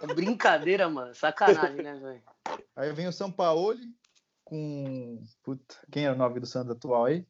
É 0.01 0.07
brincadeira, 0.15 0.89
mano. 0.89 1.13
Sacanagem, 1.17 1.83
né, 1.83 1.95
velho? 1.95 2.23
Aí 2.77 2.93
vem 2.93 3.09
o 3.09 3.13
Sampaoli 3.13 3.93
com. 4.45 5.23
Puta, 5.43 5.77
quem 5.91 6.05
é 6.05 6.13
o 6.13 6.17
nome 6.17 6.41
do 6.41 6.47
Santos 6.47 6.73
atual 6.77 7.05
aí? 7.07 7.27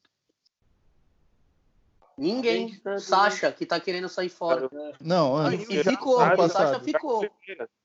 Ninguém. 2.16 2.80
Sacha, 2.98 3.52
que 3.52 3.64
tá 3.64 3.78
querendo 3.78 4.08
sair 4.08 4.28
fora. 4.28 4.68
Não, 5.00 5.36
E, 5.50 5.54
antes. 5.54 5.70
e 5.70 5.84
ficou, 5.84 6.16
o 6.16 6.20
Sacha 6.20 6.36
passado. 6.36 6.84
ficou. 6.84 7.30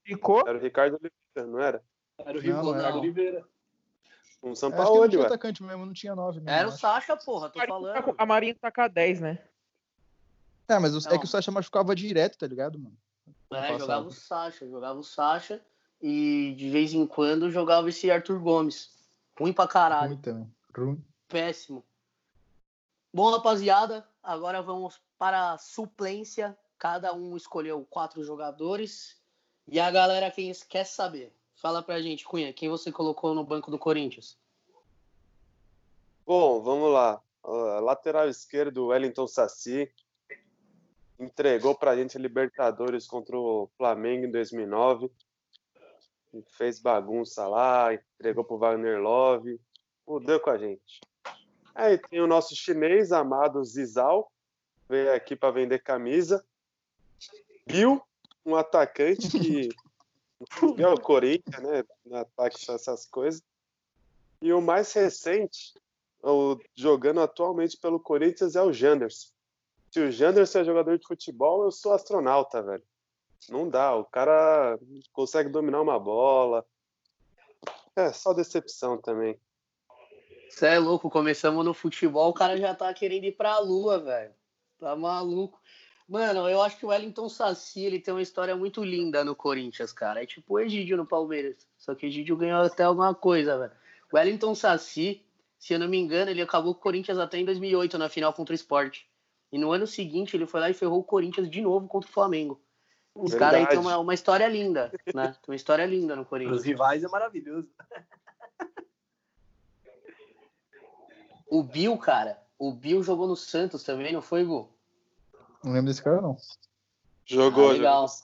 Ficou? 0.04 0.44
Era 0.48 0.58
o 0.58 0.62
Ricardo 0.62 0.94
Oliveira, 0.96 1.52
não 1.52 1.60
era? 1.60 1.84
Era 2.18 2.38
o 2.40 2.42
Não, 2.44 2.64
não 2.64 2.74
Ricardo. 2.74 3.00
Oliveira. 3.00 3.40
Um 3.40 3.44
Acho 3.44 3.50
que 4.42 4.46
não 4.46 4.56
Sampaoli, 4.56 5.10
tinha 5.12 5.26
atacante 5.26 5.64
mesmo, 5.64 5.86
não 5.86 5.94
tinha 5.94 6.16
nove 6.16 6.40
mesmo. 6.40 6.50
Era 6.50 6.68
o. 6.68 6.72
Sacha, 6.72 7.16
porra, 7.16 7.50
tô 7.50 7.60
falando. 7.66 8.16
A 8.18 8.26
Marinha 8.26 8.56
tá 8.60 8.72
com 8.72 8.82
a 8.82 8.88
10, 8.88 9.22
né? 9.22 9.40
É, 10.68 10.80
mas 10.80 10.94
o- 10.96 11.08
é 11.08 11.12
Não. 11.14 11.20
que 11.20 11.26
o 11.26 11.28
Sacha 11.28 11.52
machucava 11.52 11.96
direto, 11.96 12.38
tá 12.38 12.48
ligado, 12.48 12.80
mano? 12.80 12.98
Ano 13.52 13.64
É, 13.66 13.80
jogava 13.80 14.08
o 14.08 14.12
Sacha, 14.12 14.68
jogava 14.68 15.00
o 15.00 15.04
Sacha 15.04 15.62
e 16.06 16.54
de 16.58 16.70
vez 16.70 16.94
em 16.94 17.08
quando 17.08 17.50
jogava 17.50 17.88
esse 17.88 18.12
Arthur 18.12 18.38
Gomes. 18.40 18.92
Ruim 19.40 19.54
pra 19.54 19.66
caralho, 19.66 20.16
Ruim 20.16 20.22
também. 20.22 20.56
Ruim. 20.76 21.04
péssimo. 21.30 21.84
Bom, 23.14 23.32
rapaziada, 23.32 24.06
agora 24.22 24.62
vamos 24.62 25.00
para 25.18 25.54
a 25.54 25.58
suplência. 25.58 26.58
Cada 26.78 27.14
um 27.14 27.38
escolheu 27.38 27.88
quatro 27.90 28.22
jogadores. 28.24 29.18
E 29.66 29.80
a 29.80 29.90
galera 29.90 30.30
quem 30.30 30.52
quer 30.64 30.84
saber. 30.84 31.34
Fala 31.56 31.82
pra 31.82 32.02
gente, 32.02 32.26
Cunha, 32.26 32.52
quem 32.52 32.68
você 32.68 32.92
colocou 32.92 33.34
no 33.34 33.46
banco 33.46 33.72
do 33.72 33.80
Corinthians? 33.80 34.38
Bom, 36.26 36.62
vamos 36.62 36.92
lá. 36.92 37.22
Lateral 37.82 38.28
esquerdo, 38.28 38.88
Wellington 38.88 39.28
Saci. 39.28 39.90
Entregou 41.18 41.74
pra 41.74 41.96
gente 41.96 42.18
a 42.18 42.20
Libertadores 42.20 43.08
contra 43.08 43.38
o 43.38 43.70
Flamengo 43.78 44.26
em 44.26 44.32
2009. 44.32 45.10
Fez 46.58 46.80
bagunça 46.80 47.48
lá, 47.48 47.94
entregou 47.94 48.44
pro 48.44 48.58
Wagner 48.58 49.00
Love. 49.00 49.60
Fudeu 50.06 50.40
com 50.40 50.50
a 50.50 50.58
gente. 50.58 51.02
Aí 51.76 51.98
tem 51.98 52.22
o 52.22 52.28
nosso 52.28 52.56
chinês 52.56 53.12
amado 53.12 53.64
Zizal. 53.64 54.32
Veio 54.88 55.14
aqui 55.14 55.36
para 55.36 55.52
vender 55.52 55.80
camisa. 55.80 56.46
Bill, 57.66 58.02
um 58.46 58.56
atacante 58.56 59.30
que 59.30 59.70
é 60.78 60.88
o 60.88 61.00
Corinthians, 61.00 61.64
né? 61.64 61.84
No 62.06 62.18
ataque 62.18 62.60
essas 62.70 63.06
coisas. 63.06 63.42
E 64.42 64.52
o 64.52 64.62
mais 64.62 64.92
recente, 64.92 65.74
o, 66.22 66.58
jogando 66.76 67.22
atualmente 67.22 67.78
pelo 67.78 68.00
Corinthians, 68.00 68.56
é 68.56 68.62
o 68.62 68.74
Janderson. 68.74 69.32
Se 69.90 70.00
o 70.00 70.12
Janderson 70.12 70.60
é 70.60 70.66
jogador 70.66 70.98
de 70.98 71.08
futebol, 71.08 71.64
eu 71.64 71.72
sou 71.72 71.94
astronauta, 71.94 72.62
velho. 72.62 72.84
Não 73.50 73.70
dá, 73.70 73.96
o 73.96 74.06
cara 74.06 74.80
consegue 75.12 75.50
dominar 75.50 75.82
uma 75.82 76.00
bola. 76.00 76.66
É, 77.96 78.12
só 78.12 78.34
decepção 78.34 78.98
também. 78.98 79.40
Você 80.50 80.68
é 80.68 80.80
louco, 80.80 81.10
começamos 81.10 81.66
no 81.66 81.74
futebol, 81.74 82.30
o 82.30 82.34
cara 82.34 82.58
já 82.58 82.76
tá 82.76 82.94
querendo 82.94 83.24
ir 83.24 83.32
pra 83.32 83.60
lua, 83.60 84.00
velho. 84.00 84.34
Tá 84.80 84.96
maluco. 84.96 85.60
Mano, 86.08 86.48
eu 86.50 86.62
acho 86.62 86.78
que 86.78 86.86
o 86.86 86.90
Wellington 86.90 87.30
Saci, 87.30 87.82
ele 87.82 88.00
tem 88.00 88.14
uma 88.14 88.22
história 88.22 88.56
muito 88.56 88.84
linda 88.84 89.24
no 89.24 89.36
Corinthians, 89.36 89.94
cara. 89.94 90.22
É 90.22 90.26
tipo 90.26 90.56
o 90.56 90.60
Egídio 90.60 90.98
no 90.98 91.06
Palmeiras. 91.06 91.68
Só 91.78 91.96
que 91.96 92.06
o 92.06 92.08
Egídio 92.08 92.36
ganhou 92.36 92.62
até 92.62 92.84
alguma 92.84 93.16
coisa, 93.16 93.58
velho. 93.58 93.72
O 94.12 94.18
Wellington 94.18 94.54
Saci, 94.54 95.26
se 95.58 95.74
eu 95.74 95.80
não 95.80 95.88
me 95.88 95.98
engano, 95.98 96.30
ele 96.30 96.42
acabou 96.42 96.74
com 96.74 96.82
o 96.82 96.84
Corinthians 96.84 97.18
até 97.18 97.40
em 97.40 97.46
2008, 97.46 97.98
na 97.98 98.10
final 98.10 98.34
contra 98.34 98.54
o 98.54 98.56
Sport. 98.56 99.02
E 99.52 99.58
no 99.58 99.72
ano 99.72 99.88
seguinte, 99.88 100.36
ele 100.36 100.46
foi 100.46 100.60
lá 100.60 100.70
e 100.70 100.74
ferrou 100.74 101.00
o 101.00 101.04
Corinthians 101.04 101.50
de 101.50 101.62
novo 101.62 101.88
contra 101.88 102.10
o 102.10 102.14
Flamengo. 102.14 102.62
Os 103.16 103.34
caras 103.36 103.60
aí 103.62 103.68
têm 103.68 103.78
uma, 103.80 103.98
uma 104.00 104.14
história 104.14 104.48
linda, 104.48 104.92
né? 105.14 105.28
Tem 105.34 105.50
uma 105.50 105.56
história 105.56 105.86
linda 105.86 106.16
no 106.16 106.26
Corinthians. 106.26 106.60
os 106.60 106.66
rivais 106.66 107.04
é 107.04 107.08
maravilhoso. 107.08 107.70
O 111.50 111.62
Bill, 111.64 111.98
cara, 111.98 112.42
o 112.58 112.72
Bill 112.74 113.04
jogou 113.04 113.28
no 113.28 113.36
Santos 113.36 113.84
também, 113.84 114.12
não 114.12 114.22
foi, 114.22 114.44
Gu? 114.44 114.68
Não 115.64 115.72
lembro 115.74 115.88
desse 115.92 116.02
cara, 116.02 116.22
não. 116.22 116.36
Jogou, 117.26 117.70
Ah, 117.70 117.74
legal. 117.74 118.08
jogou. 118.08 118.24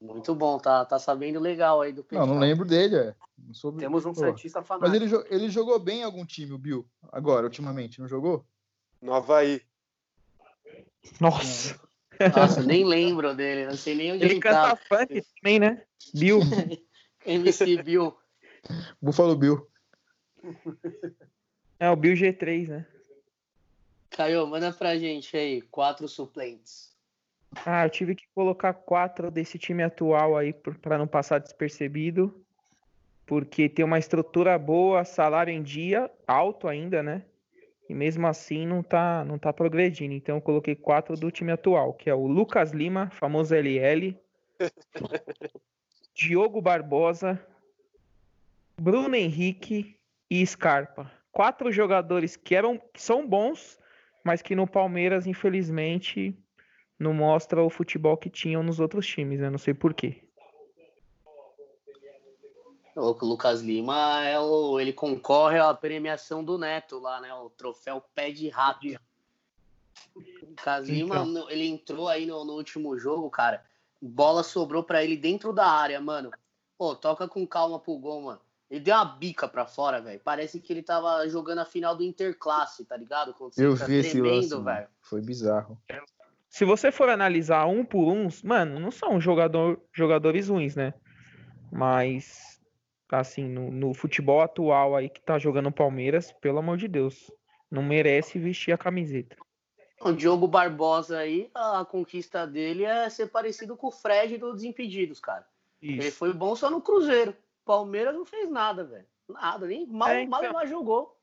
Muito 0.00 0.32
bom, 0.34 0.58
tá, 0.58 0.84
tá 0.84 0.98
sabendo 0.98 1.40
legal 1.40 1.80
aí 1.80 1.92
do 1.92 2.06
Não, 2.12 2.20
não 2.20 2.26
Peixão. 2.26 2.38
lembro 2.40 2.64
dele, 2.64 2.96
é. 2.96 3.14
Não 3.36 3.52
soube- 3.52 3.80
Temos 3.80 4.06
um. 4.06 4.14
Santista 4.14 4.60
Mas 4.60 4.68
fanático. 4.68 4.96
ele, 4.96 5.08
jo- 5.08 5.24
ele 5.28 5.50
jogou 5.50 5.78
bem 5.78 6.00
em 6.00 6.04
algum 6.04 6.24
time, 6.24 6.52
o 6.52 6.58
Bill. 6.58 6.88
Agora, 7.12 7.44
ultimamente, 7.46 8.00
não 8.00 8.06
jogou? 8.08 8.46
No 9.02 9.12
Havaí. 9.12 9.60
Nossa. 11.20 11.78
Nossa, 12.36 12.62
nem 12.62 12.84
lembro 12.84 13.34
dele, 13.34 13.66
não 13.66 13.76
sei 13.76 13.94
nem 13.94 14.12
onde 14.12 14.24
Ele 14.24 14.34
ele 14.34 14.40
canta 14.40 14.76
tá. 14.76 14.76
funk 14.76 15.22
também, 15.36 15.58
né? 15.58 15.82
Bill. 16.14 16.40
MC 17.24 17.82
Bill. 17.82 18.16
Buffalo 19.00 19.36
Bill. 19.36 19.68
É 21.78 21.88
o 21.90 21.96
Bill 21.96 22.14
G3, 22.14 22.68
né? 22.68 22.86
Caio, 24.10 24.46
manda 24.46 24.72
pra 24.72 24.98
gente 24.98 25.36
aí, 25.36 25.62
quatro 25.62 26.08
suplentes. 26.08 26.96
Ah, 27.64 27.86
eu 27.86 27.90
tive 27.90 28.14
que 28.14 28.24
colocar 28.34 28.74
quatro 28.74 29.30
desse 29.30 29.58
time 29.58 29.82
atual 29.82 30.36
aí 30.36 30.52
para 30.52 30.98
não 30.98 31.06
passar 31.06 31.38
despercebido. 31.38 32.44
Porque 33.26 33.68
tem 33.68 33.84
uma 33.84 33.98
estrutura 33.98 34.58
boa, 34.58 35.04
salário 35.04 35.52
em 35.52 35.62
dia, 35.62 36.10
alto 36.26 36.66
ainda, 36.66 37.02
né? 37.02 37.24
E 37.88 37.94
mesmo 37.94 38.26
assim 38.26 38.66
não 38.66 38.82
tá, 38.82 39.24
não 39.24 39.38
tá 39.38 39.52
progredindo. 39.52 40.12
Então 40.12 40.36
eu 40.36 40.42
coloquei 40.42 40.74
quatro 40.74 41.16
do 41.16 41.30
time 41.30 41.52
atual, 41.52 41.94
que 41.94 42.10
é 42.10 42.14
o 42.14 42.26
Lucas 42.26 42.72
Lima, 42.72 43.08
famoso 43.10 43.54
LL, 43.54 44.14
Diogo 46.14 46.60
Barbosa, 46.60 47.40
Bruno 48.78 49.14
Henrique 49.14 49.96
e 50.30 50.46
Scarpa. 50.46 51.10
Quatro 51.32 51.72
jogadores 51.72 52.36
que 52.36 52.54
eram 52.54 52.78
que 52.92 53.00
são 53.00 53.26
bons, 53.26 53.78
mas 54.22 54.42
que 54.42 54.54
no 54.54 54.66
Palmeiras, 54.66 55.26
infelizmente, 55.26 56.36
não 56.98 57.14
mostra 57.14 57.62
o 57.62 57.70
futebol 57.70 58.16
que 58.16 58.28
tinham 58.28 58.62
nos 58.62 58.80
outros 58.80 59.06
times, 59.06 59.40
né? 59.40 59.48
Não 59.48 59.58
sei 59.58 59.72
porquê. 59.72 60.27
O 62.98 63.24
Lucas 63.24 63.60
Lima 63.60 64.24
é 64.24 64.38
o, 64.40 64.80
ele 64.80 64.92
concorre 64.92 65.58
à 65.58 65.72
premiação 65.72 66.42
do 66.42 66.58
Neto 66.58 66.98
lá, 66.98 67.20
né? 67.20 67.32
O 67.34 67.48
troféu 67.50 68.02
pé 68.14 68.30
de 68.30 68.48
rato. 68.48 68.86
O 70.14 70.20
Lucas 70.50 70.88
Lima, 70.88 71.16
Então. 71.16 71.48
ele 71.50 71.66
entrou 71.68 72.08
aí 72.08 72.26
no, 72.26 72.44
no 72.44 72.54
último 72.54 72.98
jogo, 72.98 73.30
cara. 73.30 73.64
Bola 74.00 74.42
sobrou 74.42 74.82
pra 74.82 75.02
ele 75.02 75.16
dentro 75.16 75.52
da 75.52 75.66
área, 75.66 76.00
mano. 76.00 76.30
Pô, 76.76 76.94
toca 76.94 77.26
com 77.28 77.46
calma 77.46 77.78
pro 77.78 77.96
gol, 77.98 78.22
mano. 78.22 78.40
Ele 78.70 78.80
deu 78.80 78.94
uma 78.94 79.04
bica 79.04 79.48
pra 79.48 79.66
fora, 79.66 80.00
velho. 80.00 80.20
Parece 80.22 80.60
que 80.60 80.72
ele 80.72 80.82
tava 80.82 81.26
jogando 81.28 81.60
a 81.60 81.64
final 81.64 81.96
do 81.96 82.02
Interclasse, 82.04 82.84
tá 82.84 82.96
ligado? 82.96 83.32
Quando 83.32 83.52
Eu 83.56 83.74
fica 83.74 83.86
vi 83.86 83.94
esse 83.96 84.20
lance, 84.20 84.48
tremendo, 84.48 84.62
mano. 84.62 84.86
Foi 85.00 85.20
bizarro. 85.22 85.80
Se 86.48 86.64
você 86.64 86.92
for 86.92 87.08
analisar 87.08 87.66
um 87.66 87.84
por 87.84 88.12
uns, 88.12 88.42
mano, 88.42 88.78
não 88.78 88.90
são 88.90 89.20
jogador, 89.20 89.80
jogadores 89.92 90.48
ruins, 90.48 90.76
né? 90.76 90.92
Mas, 91.72 92.57
assim, 93.10 93.44
no, 93.44 93.70
no 93.70 93.94
futebol 93.94 94.40
atual 94.40 94.94
aí 94.94 95.08
que 95.08 95.20
tá 95.20 95.38
jogando 95.38 95.68
o 95.68 95.72
Palmeiras, 95.72 96.32
pelo 96.32 96.58
amor 96.58 96.76
de 96.76 96.88
Deus, 96.88 97.30
não 97.70 97.82
merece 97.82 98.38
vestir 98.38 98.72
a 98.72 98.78
camiseta. 98.78 99.36
O 100.00 100.12
Diogo 100.12 100.46
Barbosa 100.46 101.18
aí, 101.18 101.50
a 101.54 101.84
conquista 101.84 102.46
dele 102.46 102.84
é 102.84 103.08
ser 103.08 103.28
parecido 103.28 103.76
com 103.76 103.88
o 103.88 103.92
Fred 103.92 104.38
do 104.38 104.52
Desimpedidos, 104.52 105.18
cara. 105.18 105.44
Ele 105.82 106.06
Isso. 106.06 106.16
foi 106.16 106.32
bom 106.32 106.54
só 106.54 106.70
no 106.70 106.80
Cruzeiro. 106.80 107.34
Palmeiras 107.64 108.14
não 108.14 108.24
fez 108.24 108.48
nada, 108.48 108.84
velho. 108.84 109.06
Nada, 109.28 109.66
nem 109.66 109.86
mal, 109.86 110.08
É, 110.08 110.26
mal, 110.26 110.40
então. 110.40 110.52
mal 110.52 110.66
jogou. 110.66 111.16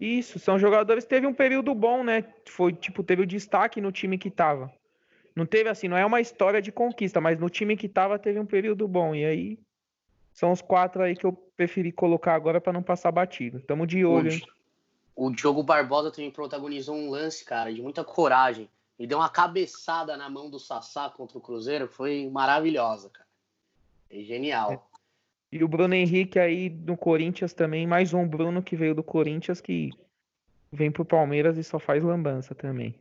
Isso, 0.00 0.38
são 0.38 0.58
jogadores 0.58 1.04
que 1.04 1.10
teve 1.10 1.26
um 1.26 1.34
período 1.34 1.74
bom, 1.74 2.02
né? 2.02 2.24
Foi 2.48 2.72
tipo, 2.72 3.02
teve 3.04 3.22
o 3.22 3.26
destaque 3.26 3.80
no 3.80 3.92
time 3.92 4.18
que 4.18 4.30
tava. 4.30 4.72
Não 5.36 5.46
teve 5.46 5.68
assim, 5.68 5.88
não 5.88 5.96
é 5.96 6.04
uma 6.04 6.20
história 6.20 6.60
de 6.60 6.72
conquista, 6.72 7.20
mas 7.20 7.38
no 7.38 7.48
time 7.48 7.76
que 7.76 7.88
tava 7.88 8.18
teve 8.18 8.38
um 8.38 8.46
período 8.46 8.88
bom. 8.88 9.14
E 9.14 9.24
aí 9.24 9.58
são 10.34 10.50
os 10.50 10.60
quatro 10.60 11.02
aí 11.02 11.14
que 11.14 11.24
eu 11.24 11.32
preferi 11.32 11.92
colocar 11.92 12.34
agora 12.34 12.60
para 12.60 12.72
não 12.72 12.82
passar 12.82 13.12
batido. 13.12 13.60
Tamo 13.60 13.86
de 13.86 14.04
olho, 14.04 14.32
hein? 14.32 14.42
O 15.14 15.30
Diogo 15.30 15.62
Barbosa 15.62 16.10
também 16.10 16.30
protagonizou 16.30 16.96
um 16.96 17.08
lance, 17.08 17.44
cara, 17.44 17.72
de 17.72 17.80
muita 17.80 18.02
coragem. 18.02 18.68
Ele 18.98 19.06
deu 19.06 19.18
uma 19.18 19.28
cabeçada 19.28 20.16
na 20.16 20.28
mão 20.28 20.50
do 20.50 20.58
Sassá 20.58 21.08
contra 21.08 21.38
o 21.38 21.40
Cruzeiro, 21.40 21.86
foi 21.86 22.28
maravilhosa, 22.28 23.08
cara. 23.10 23.28
É 24.10 24.20
genial. 24.22 24.72
É. 24.72 24.80
E 25.52 25.62
o 25.62 25.68
Bruno 25.68 25.94
Henrique 25.94 26.36
aí 26.36 26.68
no 26.68 26.96
Corinthians 26.96 27.52
também, 27.52 27.86
mais 27.86 28.12
um 28.12 28.26
Bruno 28.26 28.60
que 28.60 28.74
veio 28.74 28.92
do 28.92 29.04
Corinthians 29.04 29.60
que 29.60 29.90
vem 30.72 30.90
pro 30.90 31.04
Palmeiras 31.04 31.56
e 31.56 31.62
só 31.62 31.78
faz 31.78 32.02
lambança 32.02 32.56
também. 32.56 32.98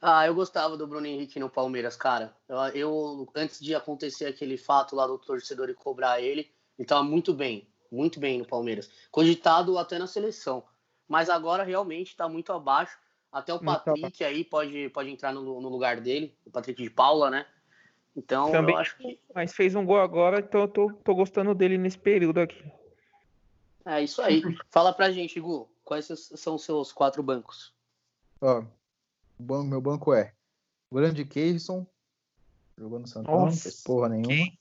Ah, 0.00 0.26
eu 0.26 0.34
gostava 0.34 0.76
do 0.76 0.86
Bruno 0.86 1.06
Henrique 1.06 1.38
no 1.38 1.50
Palmeiras, 1.50 1.94
cara. 1.94 2.34
Eu, 2.48 2.56
eu 2.68 3.28
antes 3.34 3.60
de 3.60 3.74
acontecer 3.74 4.26
aquele 4.26 4.56
fato 4.56 4.96
lá 4.96 5.06
do 5.06 5.18
torcedor 5.18 5.68
e 5.68 5.74
cobrar 5.74 6.20
ele, 6.20 6.50
ele 6.78 6.86
tava 6.86 7.02
muito 7.02 7.34
bem, 7.34 7.68
muito 7.92 8.18
bem 8.18 8.38
no 8.38 8.46
Palmeiras. 8.46 8.90
Cogitado 9.10 9.76
até 9.76 9.98
na 9.98 10.06
seleção. 10.06 10.64
Mas 11.06 11.28
agora 11.28 11.64
realmente 11.64 12.16
tá 12.16 12.28
muito 12.28 12.52
abaixo. 12.52 12.98
Até 13.30 13.52
o 13.52 13.60
Patrick 13.60 14.24
aí 14.24 14.42
pode, 14.42 14.88
pode 14.88 15.10
entrar 15.10 15.32
no, 15.34 15.60
no 15.60 15.68
lugar 15.68 16.00
dele, 16.00 16.34
o 16.46 16.50
Patrick 16.50 16.82
de 16.82 16.90
Paula, 16.90 17.30
né? 17.30 17.46
Então, 18.16 18.50
Também, 18.50 18.74
eu 18.74 18.80
acho 18.80 18.96
que. 18.96 19.20
Mas 19.34 19.52
fez 19.52 19.74
um 19.74 19.84
gol 19.84 20.00
agora, 20.00 20.40
então 20.40 20.62
eu 20.62 20.68
tô, 20.68 20.92
tô 21.04 21.14
gostando 21.14 21.54
dele 21.54 21.76
nesse 21.76 21.98
período 21.98 22.40
aqui. 22.40 22.64
É 23.84 24.02
isso 24.02 24.20
aí. 24.22 24.42
Fala 24.70 24.92
pra 24.92 25.10
gente, 25.10 25.38
Gu, 25.38 25.70
quais 25.84 26.06
são 26.06 26.54
os 26.56 26.64
seus 26.64 26.92
quatro 26.92 27.22
bancos? 27.22 27.72
Ó, 28.40 28.64
banco, 29.40 29.64
meu 29.64 29.80
banco 29.80 30.12
é 30.14 30.32
Grande 30.92 31.24
Keirson, 31.24 31.86
jogando 32.76 33.02
no 33.02 33.08
Santão, 33.08 33.46
não 33.46 33.52
fez 33.52 33.82
porra 33.82 34.08
nenhuma. 34.08 34.28
Quem? 34.28 34.58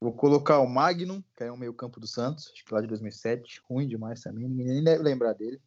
Vou 0.00 0.12
colocar 0.12 0.58
o 0.58 0.68
Magnum, 0.68 1.22
que 1.36 1.44
é 1.44 1.52
o 1.52 1.56
meio 1.56 1.72
campo 1.72 2.00
do 2.00 2.06
Santos, 2.06 2.50
acho 2.52 2.64
que 2.64 2.74
lá 2.74 2.80
de 2.80 2.88
2007, 2.88 3.62
ruim 3.68 3.86
demais 3.86 4.20
também, 4.20 4.48
ninguém 4.48 4.74
nem 4.74 4.84
deve 4.84 5.02
lembrar 5.02 5.32
dele. 5.32 5.60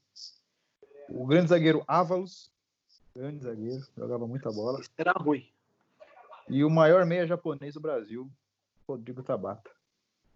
O 1.07 1.25
grande 1.25 1.49
zagueiro 1.49 1.83
Ávalos, 1.87 2.51
grande 3.15 3.43
zagueiro, 3.43 3.85
jogava 3.95 4.27
muita 4.27 4.51
bola. 4.51 4.81
Era 4.97 5.13
ruim. 5.13 5.47
E 6.49 6.63
o 6.63 6.69
maior 6.69 7.05
meia 7.05 7.25
japonês 7.25 7.73
do 7.73 7.79
Brasil, 7.79 8.29
Rodrigo 8.87 9.23
Tabata. 9.23 9.71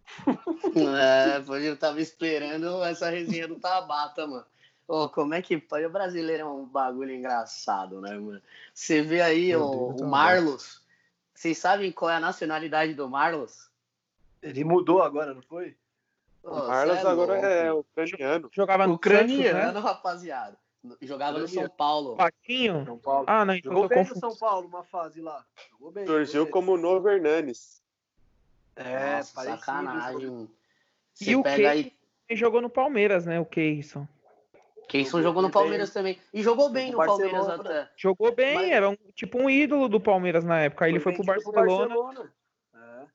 é, 0.98 1.68
eu 1.68 1.76
tava 1.76 2.00
esperando 2.00 2.82
essa 2.82 3.10
resenha 3.10 3.46
do 3.46 3.60
Tabata, 3.60 4.26
mano. 4.26 4.46
Oh, 4.92 5.08
como 5.08 5.34
é 5.34 5.40
que 5.40 5.56
pode? 5.56 5.86
O 5.86 5.90
brasileiro 5.90 6.42
é 6.42 6.44
um 6.44 6.64
bagulho 6.64 7.14
engraçado, 7.14 8.00
né, 8.00 8.18
mano? 8.18 8.42
Você 8.74 9.00
vê 9.02 9.20
aí 9.20 9.54
o, 9.54 9.90
o 9.90 10.04
Marlos. 10.04 10.82
Vocês 11.32 11.58
sabem 11.58 11.92
qual 11.92 12.10
é 12.10 12.16
a 12.16 12.20
nacionalidade 12.20 12.92
do 12.94 13.08
Marlos? 13.08 13.70
Ele 14.42 14.64
mudou 14.64 15.00
agora, 15.00 15.32
não 15.32 15.42
foi? 15.42 15.76
Oh, 16.42 16.50
o 16.50 16.66
Marlos 16.66 16.96
é 16.96 17.06
agora 17.06 17.36
é 17.38 17.72
ucraniano. 17.72 18.50
Jogava 18.52 18.88
no 18.88 18.94
ucraniano, 18.94 19.60
Santos, 19.60 19.74
né? 19.74 19.80
rapaziada. 19.80 20.58
Jogava 21.00 21.38
no 21.38 21.46
São 21.46 21.68
Paulo. 21.68 22.16
Paquinho? 22.16 22.84
São 22.84 22.98
Paulo. 22.98 23.26
Ah, 23.28 23.44
não, 23.44 23.54
então 23.54 23.72
Jogou 23.72 23.88
bem 23.88 24.04
no 24.04 24.16
São 24.16 24.34
Paulo 24.34 24.66
uma 24.66 24.82
fase 24.82 25.20
lá. 25.20 25.46
Jogou 25.70 25.92
bem. 25.92 26.04
Surgiu 26.04 26.48
como 26.48 26.76
novo 26.76 27.08
Hernanes. 27.08 27.80
É, 28.74 29.18
Nossa, 29.18 29.44
sacanagem. 29.44 30.50
e 31.20 31.36
o 31.36 31.44
pega 31.44 31.70
aí... 31.70 31.92
jogou 32.32 32.60
no 32.60 32.68
Palmeiras, 32.68 33.24
né? 33.24 33.38
O 33.38 33.46
Keison. 33.46 34.08
Keison 34.90 35.22
jogou 35.22 35.40
no 35.40 35.50
Palmeiras 35.50 35.92
também. 35.92 36.18
E 36.34 36.42
jogou 36.42 36.68
bem 36.68 36.90
no 36.90 36.98
Palmeiras 36.98 37.48
até. 37.48 37.88
Jogou 37.96 38.34
bem, 38.34 38.54
Mas... 38.54 38.70
era 38.70 38.90
um, 38.90 38.96
tipo 39.14 39.38
um 39.38 39.48
ídolo 39.48 39.88
do 39.88 40.00
Palmeiras 40.00 40.44
na 40.44 40.60
época. 40.60 40.84
Aí 40.84 40.90
ele 40.90 41.00
foi 41.00 41.14
pro 41.14 41.24
Barcelona. 41.24 41.86
Pro 41.86 42.02
Barcelona. 42.04 42.32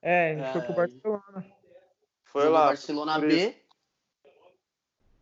É, 0.01 0.31
ele 0.31 0.41
é, 0.41 0.51
foi 0.53 0.61
pro 0.61 0.73
Barcelona. 0.73 1.45
Foi 2.23 2.49
lá. 2.49 2.67
Barcelona 2.67 3.19
B. 3.19 3.55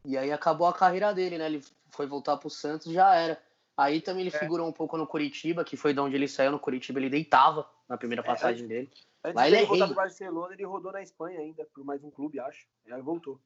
E 0.05 0.17
aí 0.17 0.31
acabou 0.31 0.67
a 0.67 0.73
carreira 0.73 1.13
dele, 1.13 1.37
né? 1.37 1.47
Ele 1.47 1.61
foi 1.89 2.05
voltar 2.05 2.37
pro 2.37 2.49
Santos 2.49 2.91
já 2.91 3.15
era. 3.15 3.41
Aí 3.75 4.01
também 4.01 4.27
ele 4.27 4.35
é. 4.35 4.39
figurou 4.39 4.67
um 4.67 4.71
pouco 4.71 4.95
no 4.97 5.07
Curitiba, 5.07 5.63
que 5.63 5.75
foi 5.75 5.93
de 5.93 5.99
onde 5.99 6.15
ele 6.15 6.27
saiu 6.27 6.51
no 6.51 6.59
Curitiba, 6.59 6.99
ele 6.99 7.09
deitava 7.09 7.67
na 7.89 7.97
primeira 7.97 8.21
é, 8.21 8.25
passagem 8.25 8.65
é. 8.65 8.67
dele. 8.67 8.91
Antes 9.23 9.35
Lá 9.35 9.47
ele 9.47 9.55
é 9.55 9.65
voltar 9.65 9.87
pro 9.87 9.95
Barcelona, 9.95 10.53
ele 10.53 10.65
rodou 10.65 10.91
na 10.91 11.01
Espanha 11.01 11.39
ainda, 11.39 11.65
por 11.73 11.83
mais 11.83 12.03
um 12.03 12.11
clube, 12.11 12.39
acho. 12.39 12.67
E 12.85 12.93
aí 12.93 13.01
voltou. 13.01 13.39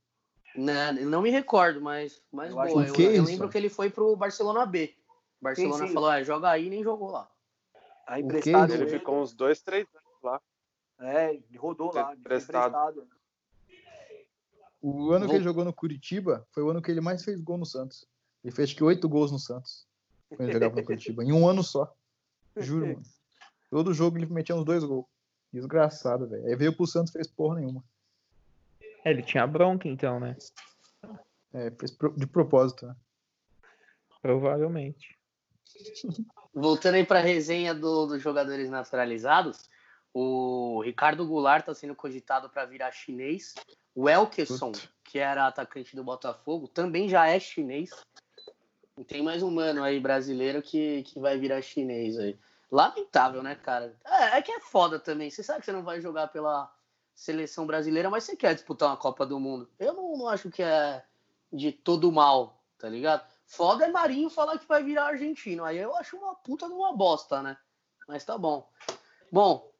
Não, 0.57 0.65
né, 0.65 0.91
não 0.93 1.21
me 1.21 1.29
recordo, 1.29 1.79
mas, 1.79 2.21
mas 2.31 2.49
eu 2.49 2.55
boa. 2.55 2.87
Eu, 2.87 2.95
eu, 2.95 3.11
eu 3.11 3.23
lembro 3.23 3.47
que 3.47 3.57
ele 3.57 3.69
foi 3.69 3.89
pro 3.89 4.15
Barcelona 4.15 4.65
B. 4.65 4.95
Barcelona 5.39 5.83
sim, 5.83 5.87
sim. 5.87 5.93
falou, 5.93 6.11
é, 6.11 6.23
joga 6.23 6.49
aí 6.49 6.65
e 6.65 6.69
nem 6.69 6.83
jogou 6.83 7.11
lá. 7.11 7.29
Aí 8.07 8.23
emprestado. 8.23 8.73
Ele 8.73 8.87
ficou 8.87 9.21
uns 9.21 9.33
dois, 9.33 9.61
três 9.61 9.85
anos 9.93 10.21
lá. 10.23 10.41
É, 10.99 11.39
rodou 11.57 11.93
lá. 11.93 12.15
Emprestado. 12.15 12.97
emprestado. 12.97 13.07
O 14.81 15.11
ano 15.11 15.27
que 15.27 15.35
ele 15.35 15.43
jogou 15.43 15.63
no 15.63 15.73
Curitiba 15.73 16.47
foi 16.51 16.63
o 16.63 16.69
ano 16.69 16.81
que 16.81 16.89
ele 16.89 17.01
mais 17.01 17.23
fez 17.23 17.39
gol 17.41 17.57
no 17.57 17.65
Santos. 17.65 18.05
Ele 18.43 18.53
fez 18.53 18.69
acho 18.69 18.77
que 18.77 18.83
oito 18.83 19.07
gols 19.07 19.31
no 19.31 19.39
Santos. 19.39 19.85
Quando 20.29 20.41
ele 20.41 20.53
jogava 20.53 20.75
no 20.75 20.83
Curitiba. 20.85 21.23
Em 21.23 21.31
um 21.31 21.47
ano 21.47 21.63
só. 21.63 21.93
Juro, 22.55 22.87
mano. 22.87 23.03
Todo 23.69 23.93
jogo 23.93 24.17
ele 24.17 24.25
metia 24.27 24.55
uns 24.55 24.63
dois 24.63 24.83
gols. 24.83 25.05
Desgraçado, 25.51 26.27
velho. 26.27 26.45
Aí 26.45 26.55
veio 26.55 26.75
pro 26.75 26.87
Santos 26.87 27.11
e 27.11 27.13
fez 27.13 27.27
porra 27.27 27.59
nenhuma. 27.59 27.83
É, 29.07 29.11
ele 29.11 29.23
tinha 29.23 29.47
bronca 29.47 29.87
então, 29.87 30.19
né? 30.19 30.35
É, 31.53 31.71
fez 31.71 31.97
de 32.17 32.27
propósito, 32.27 32.85
né? 32.85 32.95
Provavelmente. 34.21 35.17
Voltando 36.53 36.95
aí 36.95 37.05
pra 37.05 37.21
resenha 37.21 37.73
do, 37.73 38.05
dos 38.05 38.21
jogadores 38.21 38.69
naturalizados, 38.69 39.69
o 40.13 40.81
Ricardo 40.83 41.25
Goulart 41.25 41.65
tá 41.65 41.73
sendo 41.73 41.95
cogitado 41.95 42.49
para 42.49 42.65
virar 42.65 42.91
chinês. 42.91 43.53
O 43.95 44.09
Elkeson, 44.09 44.73
que 45.05 45.19
era 45.19 45.47
atacante 45.47 45.95
do 45.95 46.03
Botafogo, 46.03 46.67
também 46.67 47.07
já 47.07 47.27
é 47.27 47.39
chinês. 47.39 47.91
E 48.97 49.05
tem 49.05 49.23
mais 49.23 49.41
um 49.41 49.51
mano 49.51 49.83
aí 49.83 50.01
brasileiro 50.01 50.61
que, 50.61 51.03
que 51.03 51.19
vai 51.19 51.37
virar 51.37 51.61
chinês 51.61 52.17
aí. 52.19 52.37
Lamentável, 52.69 53.41
né, 53.41 53.55
cara? 53.55 53.95
É, 54.05 54.37
é 54.37 54.41
que 54.41 54.51
é 54.51 54.59
foda 54.59 54.99
também. 54.99 55.29
Você 55.29 55.41
sabe 55.41 55.61
que 55.61 55.65
você 55.65 55.71
não 55.71 55.83
vai 55.83 56.01
jogar 56.01 56.27
pela 56.27 56.69
seleção 57.17 57.65
brasileira, 57.65 58.11
mas 58.11 58.23
você 58.23 58.35
quer 58.35 58.53
disputar 58.53 58.89
uma 58.89 58.95
Copa 58.95 59.25
do 59.25 59.39
Mundo. 59.39 59.67
Eu 59.79 59.91
não, 59.91 60.15
não 60.15 60.27
acho 60.29 60.51
que 60.51 60.61
é 60.61 61.03
de 61.51 61.71
todo 61.71 62.11
mal, 62.11 62.63
tá 62.77 62.87
ligado? 62.87 63.27
Foda 63.47 63.85
é 63.85 63.91
Marinho 63.91 64.29
falar 64.29 64.59
que 64.59 64.67
vai 64.67 64.83
virar 64.83 65.07
argentino. 65.07 65.65
Aí 65.65 65.79
eu 65.79 65.95
acho 65.95 66.15
uma 66.15 66.35
puta 66.35 66.67
de 66.67 66.73
uma 66.73 66.95
bosta, 66.95 67.41
né? 67.41 67.57
Mas 68.07 68.23
tá 68.23 68.37
bom. 68.37 68.69
Bom, 69.31 69.71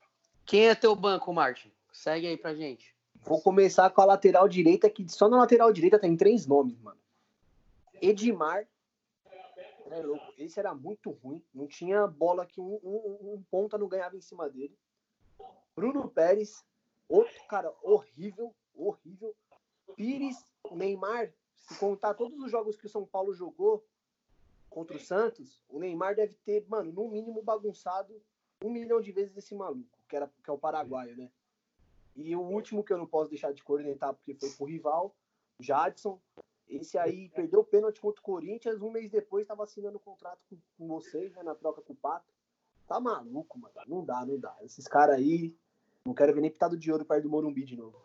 quem 0.45 0.67
é 0.67 0.73
teu 0.73 0.95
banco, 0.95 1.31
Martin? 1.31 1.71
Segue 1.93 2.25
aí 2.25 2.38
pra 2.38 2.55
gente. 2.55 2.95
Vou 3.21 3.39
começar 3.39 3.89
com 3.91 4.01
a 4.01 4.05
lateral 4.05 4.47
direita, 4.47 4.89
que 4.89 5.07
só 5.07 5.29
na 5.29 5.38
lateral 5.38 5.71
direita 5.71 5.99
tem 5.99 6.17
três 6.17 6.47
nomes, 6.47 6.79
mano. 6.79 6.99
Edmar. 8.01 8.67
É 9.91 10.01
louco. 10.01 10.33
Esse 10.39 10.59
era 10.59 10.73
muito 10.73 11.11
ruim. 11.11 11.43
Não 11.53 11.67
tinha 11.67 12.07
bola 12.07 12.47
que 12.47 12.59
um, 12.59 12.79
um, 12.83 13.33
um 13.33 13.43
ponta 13.51 13.77
não 13.77 13.88
ganhava 13.88 14.17
em 14.17 14.21
cima 14.21 14.49
dele. 14.49 14.75
Bruno 15.75 16.09
Pérez. 16.09 16.65
Outro 17.10 17.34
cara 17.47 17.74
horrível, 17.82 18.53
horrível. 18.76 19.36
Pires, 19.95 20.38
Neymar. 20.72 21.34
Se 21.55 21.78
contar 21.80 22.14
todos 22.14 22.39
os 22.39 22.51
jogos 22.51 22.76
que 22.76 22.86
o 22.86 22.89
São 22.89 23.05
Paulo 23.05 23.34
jogou 23.34 23.86
contra 24.70 24.95
o 24.95 24.99
Santos, 24.99 25.64
o 25.70 25.80
Neymar 25.80 26.16
deve 26.16 26.34
ter, 26.45 26.66
mano, 26.68 26.91
no 26.91 27.10
mínimo 27.10 27.41
bagunçado 27.41 28.22
um 28.64 28.70
milhão 28.70 29.01
de 29.01 29.12
vezes 29.12 29.38
esse 29.38 29.55
maluco, 29.55 29.97
que, 30.08 30.16
era, 30.16 30.28
que 30.43 30.49
é 30.49 30.53
o 30.53 30.58
paraguaio, 30.58 31.16
né? 31.16 31.30
E 32.16 32.36
o 32.36 32.41
último 32.41 32.84
que 32.84 32.91
eu 32.91 32.97
não 32.97 33.05
posso 33.05 33.30
deixar 33.30 33.53
de 33.53 33.64
cornetar 33.64 34.14
porque 34.14 34.34
foi 34.34 34.49
pro 34.49 34.66
rival, 34.66 35.16
Jadson. 35.60 36.20
Esse 36.68 36.97
aí 36.97 37.30
perdeu 37.30 37.62
o 37.62 37.66
pênalti 37.66 38.01
contra 38.01 38.20
o 38.20 38.24
Corinthians, 38.24 38.82
um 38.82 38.91
mês 38.91 39.10
depois 39.10 39.43
estava 39.43 39.64
assinando 39.64 39.99
contrato 39.99 40.39
com, 40.49 40.58
com 40.78 40.88
vocês, 40.88 41.34
né, 41.34 41.43
na 41.43 41.55
troca 41.55 41.82
com 41.82 41.93
o 41.93 41.95
Pato. 41.95 42.34
Tá 42.88 42.99
maluco, 42.99 43.60
mano. 43.60 43.74
Não 43.86 44.03
dá, 44.03 44.26
não 44.26 44.39
dá. 44.39 44.55
Esses 44.62 44.88
caras 44.88 45.18
aí, 45.18 45.55
não 46.08 46.14
quero 46.14 46.34
ver 46.34 46.41
nem 46.41 46.49
pitado 46.49 46.78
de 46.78 46.91
ouro 46.91 47.05
perto 47.05 47.24
do 47.24 47.30
Morumbi 47.30 47.64
de 47.64 47.76
novo. 47.76 48.01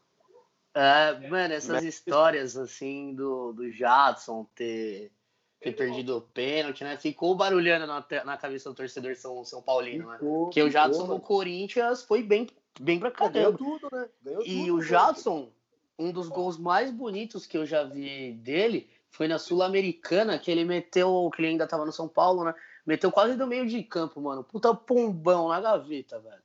É, 0.75 1.29
mano, 1.29 1.55
essas 1.55 1.85
histórias 1.85 2.57
assim 2.57 3.15
do, 3.15 3.53
do 3.53 3.71
Jadson 3.71 4.47
ter, 4.55 5.13
ter 5.61 5.73
perdido 5.73 6.17
o 6.17 6.21
pênalti, 6.21 6.83
né? 6.83 6.97
Ficou 6.97 7.35
barulhando 7.35 7.87
na, 7.87 8.05
na 8.25 8.37
cabeça 8.37 8.71
do 8.71 8.75
torcedor 8.75 9.15
São, 9.15 9.45
São 9.45 9.63
Paulino, 9.63 10.09
né? 10.09 10.15
ficou, 10.15 10.39
né? 10.39 10.45
Porque 10.45 10.63
o 10.63 10.71
Jadson 10.71 11.07
no 11.07 11.21
Corinthians 11.21 12.03
foi 12.03 12.23
bem 12.23 12.49
bem 12.81 12.99
pra 12.99 13.11
caramba. 13.11 13.35
Ganhou 13.35 13.53
tudo, 13.53 13.89
né? 13.93 14.09
Ganhou 14.23 14.43
e 14.43 14.61
tudo, 14.61 14.75
o 14.75 14.83
Jadson, 14.83 15.53
um 15.99 16.11
dos 16.11 16.29
gols 16.29 16.59
mais 16.59 16.91
bonitos 16.91 17.47
que 17.47 17.57
eu 17.57 17.67
já 17.67 17.85
vi 17.85 18.33
dele 18.33 18.91
foi 19.11 19.29
na 19.29 19.39
Sul-Americana, 19.39 20.39
que 20.39 20.51
ele 20.51 20.65
meteu, 20.65 21.31
que 21.35 21.43
ele 21.43 21.49
ainda 21.49 21.67
tava 21.67 21.85
no 21.85 21.93
São 21.93 22.09
Paulo, 22.09 22.45
né? 22.45 22.55
Meteu 22.85 23.13
quase 23.13 23.37
do 23.37 23.47
meio 23.47 23.67
de 23.67 23.83
campo, 23.85 24.21
mano. 24.21 24.43
Puta 24.43 24.75
pombão 24.75 25.49
na 25.49 25.61
gaveta, 25.61 26.19
velho. 26.19 26.43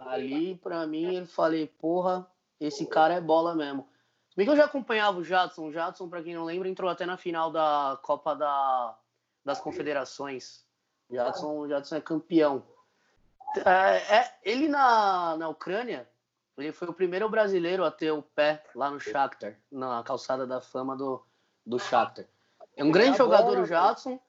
Ali, 0.00 0.56
pra 0.56 0.86
mim, 0.86 1.16
eu 1.16 1.26
falei, 1.26 1.66
porra, 1.66 2.26
esse 2.58 2.86
cara 2.86 3.14
é 3.14 3.20
bola 3.20 3.54
mesmo. 3.54 3.88
Bem 4.36 4.46
que 4.46 4.52
eu 4.52 4.56
já 4.56 4.64
acompanhava 4.64 5.18
o 5.18 5.24
Jadson. 5.24 5.68
O 5.68 5.72
Jadson, 5.72 6.08
para 6.08 6.22
quem 6.22 6.34
não 6.34 6.44
lembra, 6.44 6.68
entrou 6.68 6.90
até 6.90 7.04
na 7.04 7.16
final 7.16 7.50
da 7.50 7.98
Copa 8.02 8.34
da, 8.34 8.96
das 9.44 9.60
Confederações. 9.60 10.64
O 11.08 11.14
Jadson, 11.14 11.58
o 11.58 11.68
Jadson 11.68 11.96
é 11.96 12.00
campeão. 12.00 12.62
É, 13.56 14.16
é, 14.16 14.38
ele 14.42 14.68
na, 14.68 15.36
na 15.36 15.48
Ucrânia, 15.48 16.08
ele 16.56 16.72
foi 16.72 16.88
o 16.88 16.94
primeiro 16.94 17.28
brasileiro 17.28 17.84
a 17.84 17.90
ter 17.90 18.12
o 18.12 18.22
pé 18.22 18.64
lá 18.74 18.90
no 18.90 19.00
Shakhtar, 19.00 19.56
na 19.70 20.02
calçada 20.04 20.46
da 20.46 20.60
fama 20.60 20.96
do, 20.96 21.24
do 21.66 21.78
Shakhtar. 21.78 22.26
É 22.76 22.84
um 22.84 22.92
grande 22.92 23.18
jogador 23.18 23.58
o 23.58 23.66
Jadson, 23.66 24.20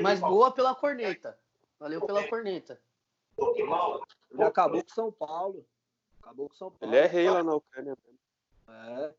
mas 0.00 0.20
boa 0.20 0.52
pela 0.52 0.74
corneta. 0.74 1.36
Valeu 1.78 2.00
pela 2.06 2.26
corneta. 2.28 2.80
Ele 3.38 4.42
acabou 4.42 4.82
com 4.82 4.94
São 4.94 5.12
Paulo. 5.12 5.66
Acabou 6.22 6.48
com 6.48 6.54
São 6.54 6.70
Paulo. 6.70 6.94
Ele 6.94 7.02
é 7.02 7.06
rei 7.06 7.28
lá 7.28 7.42
na 7.42 7.54
Ucrânia. 7.54 7.96
É. 8.68 9.14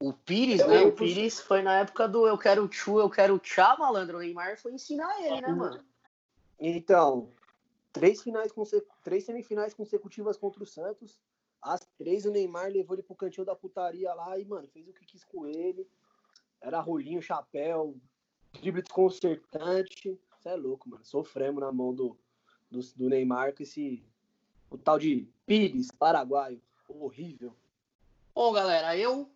O 0.00 0.12
Pires, 0.12 0.66
né? 0.66 0.82
O 0.82 0.92
Pires 0.92 1.40
foi 1.40 1.62
na 1.62 1.78
época 1.80 2.08
do 2.08 2.26
eu 2.26 2.36
quero 2.36 2.66
tchu, 2.68 2.98
eu 2.98 3.08
quero 3.08 3.38
tchá, 3.38 3.76
malandro. 3.78 4.18
O 4.18 4.20
Neymar 4.20 4.58
foi 4.58 4.72
ensinar 4.72 5.20
ele, 5.20 5.40
né, 5.40 5.48
mano? 5.48 5.84
Então, 6.58 7.28
três 7.92 8.22
finais 8.22 8.50
conse- 8.50 8.84
três 9.04 9.24
semifinais 9.24 9.74
consecutivas 9.74 10.36
contra 10.36 10.62
o 10.62 10.66
Santos. 10.66 11.20
As 11.60 11.80
três 11.96 12.24
o 12.24 12.30
Neymar 12.32 12.68
levou 12.72 12.96
ele 12.96 13.02
pro 13.04 13.14
cantinho 13.14 13.46
da 13.46 13.54
putaria 13.54 14.12
lá 14.14 14.36
e, 14.38 14.44
mano, 14.44 14.66
fez 14.68 14.88
o 14.88 14.92
que 14.92 15.04
quis 15.04 15.22
com 15.24 15.46
ele. 15.46 15.86
Era 16.60 16.80
rolinho, 16.80 17.22
chapéu, 17.22 17.94
drible 18.54 18.82
desconcertante. 18.82 20.18
Você 20.40 20.48
é 20.48 20.56
louco, 20.56 20.88
mano. 20.88 21.04
Sofremos 21.04 21.60
na 21.60 21.70
mão 21.70 21.94
do, 21.94 22.16
do, 22.72 22.80
do 22.96 23.08
Neymar 23.08 23.54
com 23.54 23.62
esse. 23.62 24.02
O 24.70 24.78
tal 24.78 24.98
de 24.98 25.28
Pires, 25.46 25.90
paraguaio. 25.90 26.60
Horrível. 26.88 27.54
Bom, 28.34 28.52
galera, 28.52 28.96
eu 28.96 29.30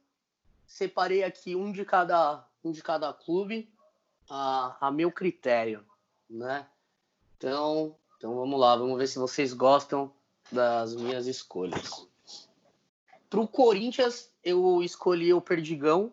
separei 0.67 1.23
aqui 1.23 1.55
um 1.55 1.71
de 1.71 1.85
cada, 1.85 2.47
um 2.65 2.73
de 2.73 2.83
cada 2.83 3.13
clube 3.13 3.71
a, 4.29 4.77
a 4.81 4.91
meu 4.91 5.13
critério, 5.13 5.85
né? 6.29 6.67
Então, 7.37 7.95
então 8.17 8.35
vamos 8.35 8.59
lá, 8.59 8.77
vamos 8.77 8.99
ver 8.99 9.07
se 9.07 9.19
vocês 9.19 9.53
gostam 9.53 10.13
das 10.51 10.95
minhas 10.97 11.27
escolhas. 11.27 12.07
Para 13.29 13.41
o 13.41 13.49
Corinthians, 13.49 14.31
eu 14.43 14.83
escolhi 14.83 15.33
o 15.35 15.41
Perdigão, 15.41 16.13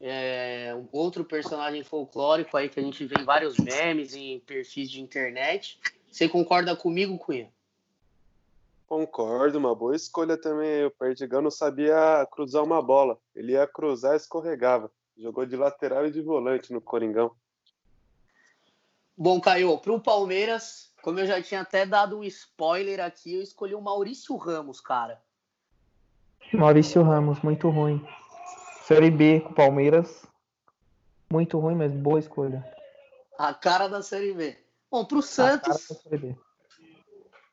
é, 0.00 0.76
outro 0.92 1.24
personagem 1.24 1.82
folclórico 1.82 2.56
aí 2.56 2.68
que 2.68 2.78
a 2.78 2.82
gente 2.82 3.04
vê 3.04 3.16
em 3.20 3.24
vários 3.24 3.58
memes 3.58 4.14
em 4.14 4.38
perfis 4.40 4.90
de 4.90 5.00
internet. 5.00 5.80
Você 6.18 6.28
concorda 6.28 6.74
comigo, 6.74 7.16
Cunha? 7.16 7.48
Concordo, 8.88 9.56
uma 9.56 9.72
boa 9.72 9.94
escolha 9.94 10.36
também. 10.36 10.84
O 10.84 10.90
Perdigão 10.90 11.40
não 11.40 11.50
sabia 11.50 12.26
cruzar 12.32 12.64
uma 12.64 12.82
bola. 12.82 13.16
Ele 13.36 13.52
ia 13.52 13.68
cruzar 13.68 14.14
e 14.14 14.16
escorregava. 14.16 14.90
Jogou 15.16 15.46
de 15.46 15.54
lateral 15.54 16.08
e 16.08 16.10
de 16.10 16.20
volante 16.20 16.72
no 16.72 16.80
Coringão. 16.80 17.30
Bom, 19.16 19.40
Caio, 19.40 19.78
para 19.78 19.92
o 19.92 20.00
Palmeiras, 20.00 20.92
como 21.02 21.20
eu 21.20 21.26
já 21.26 21.40
tinha 21.40 21.60
até 21.60 21.86
dado 21.86 22.18
um 22.18 22.24
spoiler 22.24 22.98
aqui, 22.98 23.34
eu 23.34 23.40
escolhi 23.40 23.76
o 23.76 23.80
Maurício 23.80 24.34
Ramos, 24.34 24.80
cara. 24.80 25.22
Maurício 26.52 27.00
Ramos, 27.04 27.40
muito 27.42 27.70
ruim. 27.70 28.04
Série 28.82 29.12
B 29.12 29.38
com 29.38 29.50
o 29.50 29.54
Palmeiras. 29.54 30.26
Muito 31.30 31.60
ruim, 31.60 31.76
mas 31.76 31.92
boa 31.92 32.18
escolha. 32.18 32.68
A 33.38 33.54
cara 33.54 33.86
da 33.86 34.02
Série 34.02 34.34
B. 34.34 34.67
Bom, 34.90 35.04
para 35.04 35.16
o 35.16 35.20
A 35.20 35.22
cara 35.22 35.74
Santos, 35.74 35.88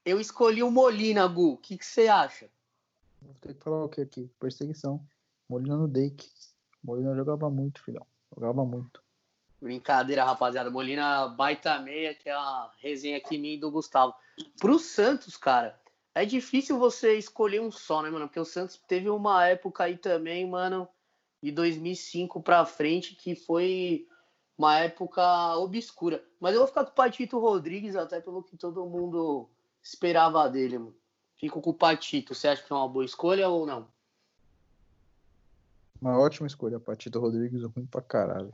eu 0.06 0.20
escolhi 0.20 0.64
o 0.64 0.72
Molina, 0.72 1.28
Gu. 1.28 1.54
O 1.54 1.58
que 1.58 1.78
que 1.78 1.86
você 1.86 2.08
acha? 2.08 2.50
Vou 3.22 3.34
ter 3.42 3.54
que 3.54 3.64
falar 3.64 3.84
o 3.84 3.90
que 3.90 4.02
aqui? 4.02 4.30
Perseguição. 4.40 5.06
Molina 5.50 5.76
no 5.76 5.88
Dake. 5.88 6.30
Molina 6.84 7.16
jogava 7.16 7.50
muito, 7.50 7.84
filhão. 7.84 8.06
Jogava 8.34 8.64
muito. 8.64 9.04
Brincadeira, 9.60 10.24
rapaziada. 10.24 10.70
Molina 10.70 11.28
baita 11.28 11.80
meia, 11.80 12.14
que 12.14 12.30
é 12.30 12.34
a 12.34 12.72
resenha 12.78 13.18
aqui 13.18 13.38
minha 13.38 13.56
e 13.56 13.60
do 13.60 13.72
Gustavo. 13.72 14.14
Pro 14.60 14.78
Santos, 14.78 15.36
cara, 15.36 15.80
é 16.14 16.24
difícil 16.24 16.78
você 16.78 17.18
escolher 17.18 17.60
um 17.62 17.72
só, 17.72 18.02
né, 18.02 18.10
mano? 18.10 18.28
Porque 18.28 18.40
o 18.40 18.46
Santos 18.46 18.80
teve 18.88 19.10
uma 19.10 19.48
época 19.48 19.86
aí 19.86 19.98
também, 19.98 20.48
mano, 20.48 20.88
de 21.42 21.52
2005 21.52 22.42
pra 22.42 22.66
frente, 22.66 23.16
que 23.16 23.36
foi 23.36 24.08
uma 24.58 24.80
época 24.80 25.56
obscura. 25.58 26.24
Mas 26.40 26.54
eu 26.54 26.60
vou 26.60 26.68
ficar 26.68 26.86
com 26.86 26.92
o 26.92 26.96
Patito 26.96 27.40
Rodrigues, 27.40 27.96
até 27.96 28.22
pelo 28.22 28.44
que 28.44 28.58
todo 28.58 28.86
mundo 28.86 29.50
esperava 29.84 30.50
dele, 30.50 30.78
mano. 30.78 30.96
Fico 31.38 31.62
com 31.62 31.72
o 31.72 31.74
Patito. 31.74 32.34
Você 32.34 32.48
acha 32.48 32.64
que 32.64 32.72
é 32.72 32.76
uma 32.76 32.88
boa 32.88 33.06
escolha 33.06 33.50
ou 33.50 33.66
não? 33.66 33.88
Uma 36.02 36.18
ótima 36.18 36.48
escolha, 36.48 36.80
Patito 36.80 37.20
Rodrigues, 37.20 37.64
ruim 37.64 37.86
pra 37.86 38.02
caralho. 38.02 38.54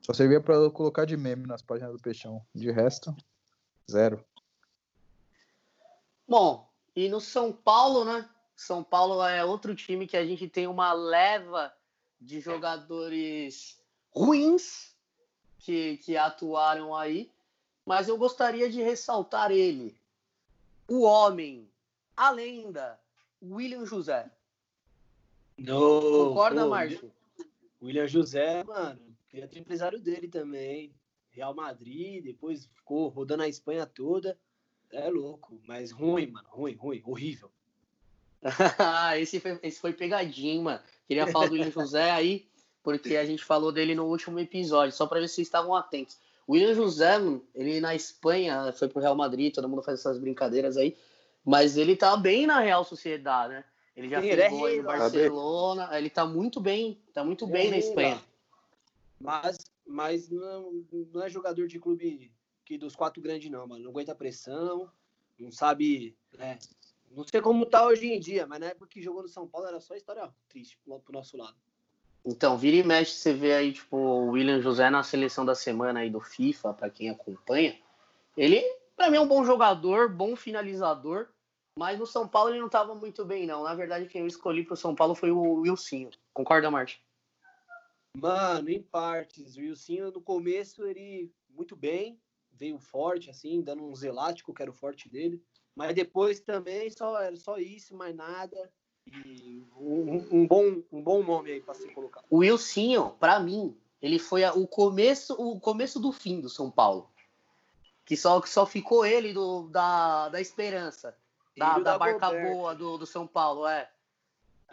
Só 0.00 0.12
servia 0.12 0.40
pra 0.40 0.54
eu 0.54 0.70
colocar 0.70 1.04
de 1.04 1.16
meme 1.16 1.46
nas 1.46 1.60
páginas 1.60 1.92
do 1.92 2.00
Peixão. 2.00 2.44
De 2.54 2.70
resto, 2.70 3.14
zero. 3.90 4.24
Bom, 6.26 6.70
e 6.96 7.08
no 7.08 7.20
São 7.20 7.52
Paulo, 7.52 8.04
né? 8.04 8.28
São 8.56 8.82
Paulo 8.82 9.22
é 9.22 9.44
outro 9.44 9.74
time 9.74 10.06
que 10.06 10.16
a 10.16 10.24
gente 10.24 10.48
tem 10.48 10.66
uma 10.66 10.92
leva 10.92 11.72
de 12.20 12.40
jogadores 12.40 13.78
ruins 14.10 14.97
que, 15.58 15.98
que 15.98 16.16
atuaram 16.16 16.94
aí, 16.94 17.30
mas 17.84 18.08
eu 18.08 18.16
gostaria 18.16 18.70
de 18.70 18.82
ressaltar 18.82 19.50
ele, 19.50 19.96
o 20.86 21.02
homem, 21.02 21.68
a 22.16 22.30
lenda, 22.30 22.98
William 23.42 23.84
José. 23.84 24.30
No, 25.56 26.28
Concorda, 26.28 26.62
pô, 26.62 26.70
Márcio? 26.70 27.12
William 27.82 28.06
José, 28.06 28.64
mano, 28.64 29.00
queria 29.28 29.48
ter 29.48 29.58
empresário 29.58 29.98
dele 29.98 30.28
também. 30.28 30.94
Real 31.30 31.54
Madrid, 31.54 32.24
depois 32.24 32.66
ficou 32.66 33.08
rodando 33.08 33.42
a 33.42 33.48
Espanha 33.48 33.86
toda. 33.86 34.38
É 34.90 35.08
louco, 35.08 35.60
mas 35.66 35.90
ruim, 35.92 36.26
mano, 36.28 36.48
ruim, 36.48 36.74
ruim, 36.74 37.02
horrível. 37.04 37.50
esse, 39.18 39.40
foi, 39.40 39.58
esse 39.62 39.80
foi 39.80 39.92
pegadinho, 39.92 40.62
mano. 40.62 40.82
Queria 41.06 41.26
falar 41.26 41.46
do 41.46 41.52
William 41.52 41.70
José 41.72 42.10
aí, 42.10 42.48
porque 42.96 43.16
a 43.16 43.24
gente 43.24 43.44
falou 43.44 43.70
dele 43.70 43.94
no 43.94 44.06
último 44.06 44.38
episódio, 44.38 44.94
só 44.94 45.06
para 45.06 45.20
ver 45.20 45.28
se 45.28 45.34
vocês 45.36 45.46
estavam 45.46 45.74
atentos. 45.74 46.18
O 46.46 46.52
William 46.52 46.74
José, 46.74 47.16
ele 47.54 47.80
na 47.80 47.94
Espanha 47.94 48.72
foi 48.72 48.88
pro 48.88 49.02
Real 49.02 49.14
Madrid, 49.14 49.52
todo 49.52 49.68
mundo 49.68 49.82
faz 49.82 50.00
essas 50.00 50.18
brincadeiras 50.18 50.76
aí, 50.76 50.96
mas 51.44 51.76
ele 51.76 51.94
tá 51.94 52.16
bem 52.16 52.46
na 52.46 52.60
Real 52.60 52.84
Sociedade, 52.84 53.54
né? 53.54 53.64
Ele 53.94 54.08
já 54.08 54.22
Sim, 54.22 54.28
fez 54.28 54.32
ele 54.32 54.42
é 54.42 54.48
gol 54.48 54.76
no. 54.76 54.82
Barcelona, 54.84 55.98
ele 55.98 56.08
tá 56.08 56.24
muito 56.24 56.60
bem, 56.60 57.02
tá 57.12 57.24
muito 57.24 57.44
Ele 57.44 57.52
bem 57.52 57.66
é 57.66 57.70
na 57.70 57.78
Espanha. 57.78 58.24
Mas, 59.20 59.56
mas 59.86 60.30
não, 60.30 60.84
não 61.12 61.22
é 61.22 61.28
jogador 61.28 61.66
de 61.66 61.78
clube 61.78 62.32
que 62.64 62.78
dos 62.78 62.94
quatro 62.94 63.20
grandes, 63.20 63.50
não, 63.50 63.66
mano. 63.66 63.82
Não 63.82 63.90
aguenta 63.90 64.14
pressão, 64.14 64.90
não 65.38 65.50
sabe. 65.50 66.16
né? 66.36 66.58
Não 67.10 67.24
sei 67.24 67.40
como 67.40 67.66
tá 67.66 67.86
hoje 67.86 68.06
em 68.06 68.20
dia, 68.20 68.46
mas 68.46 68.60
na 68.60 68.66
época 68.66 68.86
que 68.88 69.02
jogou 69.02 69.22
no 69.22 69.28
São 69.28 69.48
Paulo 69.48 69.66
era 69.66 69.80
só 69.80 69.94
história 69.94 70.32
triste 70.48 70.78
pro, 70.84 71.00
pro 71.00 71.12
nosso 71.12 71.36
lado. 71.36 71.56
Então, 72.24 72.58
vira 72.58 72.76
e 72.76 72.82
mexe, 72.82 73.12
você 73.12 73.32
vê 73.32 73.54
aí, 73.54 73.72
tipo, 73.72 73.96
o 73.96 74.30
William 74.30 74.60
José 74.60 74.90
na 74.90 75.02
seleção 75.02 75.44
da 75.44 75.54
semana 75.54 76.00
aí 76.00 76.10
do 76.10 76.20
FIFA, 76.20 76.74
para 76.74 76.90
quem 76.90 77.08
acompanha. 77.08 77.78
Ele, 78.36 78.62
pra 78.96 79.10
mim, 79.10 79.16
é 79.16 79.20
um 79.20 79.28
bom 79.28 79.44
jogador, 79.44 80.08
bom 80.08 80.36
finalizador, 80.36 81.28
mas 81.76 81.98
no 81.98 82.06
São 82.06 82.26
Paulo 82.26 82.50
ele 82.50 82.60
não 82.60 82.68
tava 82.68 82.94
muito 82.94 83.24
bem, 83.24 83.46
não. 83.46 83.62
Na 83.62 83.74
verdade, 83.74 84.06
quem 84.06 84.20
eu 84.22 84.26
escolhi 84.26 84.64
pro 84.64 84.76
São 84.76 84.94
Paulo 84.94 85.14
foi 85.14 85.30
o 85.30 85.60
Wilsinho. 85.60 86.10
Concorda, 86.34 86.70
Marte? 86.70 87.02
Mano, 88.16 88.68
em 88.68 88.82
partes. 88.82 89.56
O 89.56 89.60
Wilson, 89.60 90.10
no 90.12 90.20
começo, 90.20 90.84
ele 90.84 91.32
muito 91.48 91.76
bem, 91.76 92.20
veio 92.52 92.78
forte, 92.78 93.30
assim, 93.30 93.62
dando 93.62 93.84
uns 93.84 94.02
elásticos, 94.02 94.54
que 94.54 94.62
era 94.62 94.70
o 94.70 94.74
forte 94.74 95.08
dele. 95.08 95.42
Mas 95.74 95.94
depois 95.94 96.40
também 96.40 96.90
só 96.90 97.20
era 97.20 97.36
só 97.36 97.58
isso, 97.58 97.96
mais 97.96 98.14
nada. 98.14 98.70
E 99.24 99.64
um, 99.76 100.26
um 100.40 100.46
bom, 100.46 100.82
um 100.92 101.02
bom 101.02 101.22
nome 101.22 101.52
aí 101.52 101.60
pra 101.60 101.74
se 101.74 101.88
colocar. 101.88 102.22
O 102.28 102.38
Wilsinho, 102.38 103.10
pra 103.18 103.40
mim, 103.40 103.76
ele 104.02 104.18
foi 104.18 104.44
a- 104.44 104.52
o 104.54 104.66
começo, 104.66 105.34
o 105.34 105.58
começo 105.60 105.98
do 106.00 106.12
fim 106.12 106.40
do 106.40 106.48
São 106.48 106.70
Paulo. 106.70 107.10
Que 108.04 108.16
só, 108.16 108.40
que 108.40 108.48
só 108.48 108.64
ficou 108.64 109.04
ele 109.04 109.32
do, 109.32 109.68
da, 109.68 110.28
da 110.30 110.40
esperança. 110.40 111.16
Da, 111.56 111.76
o 111.76 111.82
da 111.82 111.98
barca 111.98 112.30
boa 112.30 112.74
do, 112.74 112.96
do 112.98 113.06
São 113.06 113.26
Paulo, 113.26 113.66
é. 113.66 113.90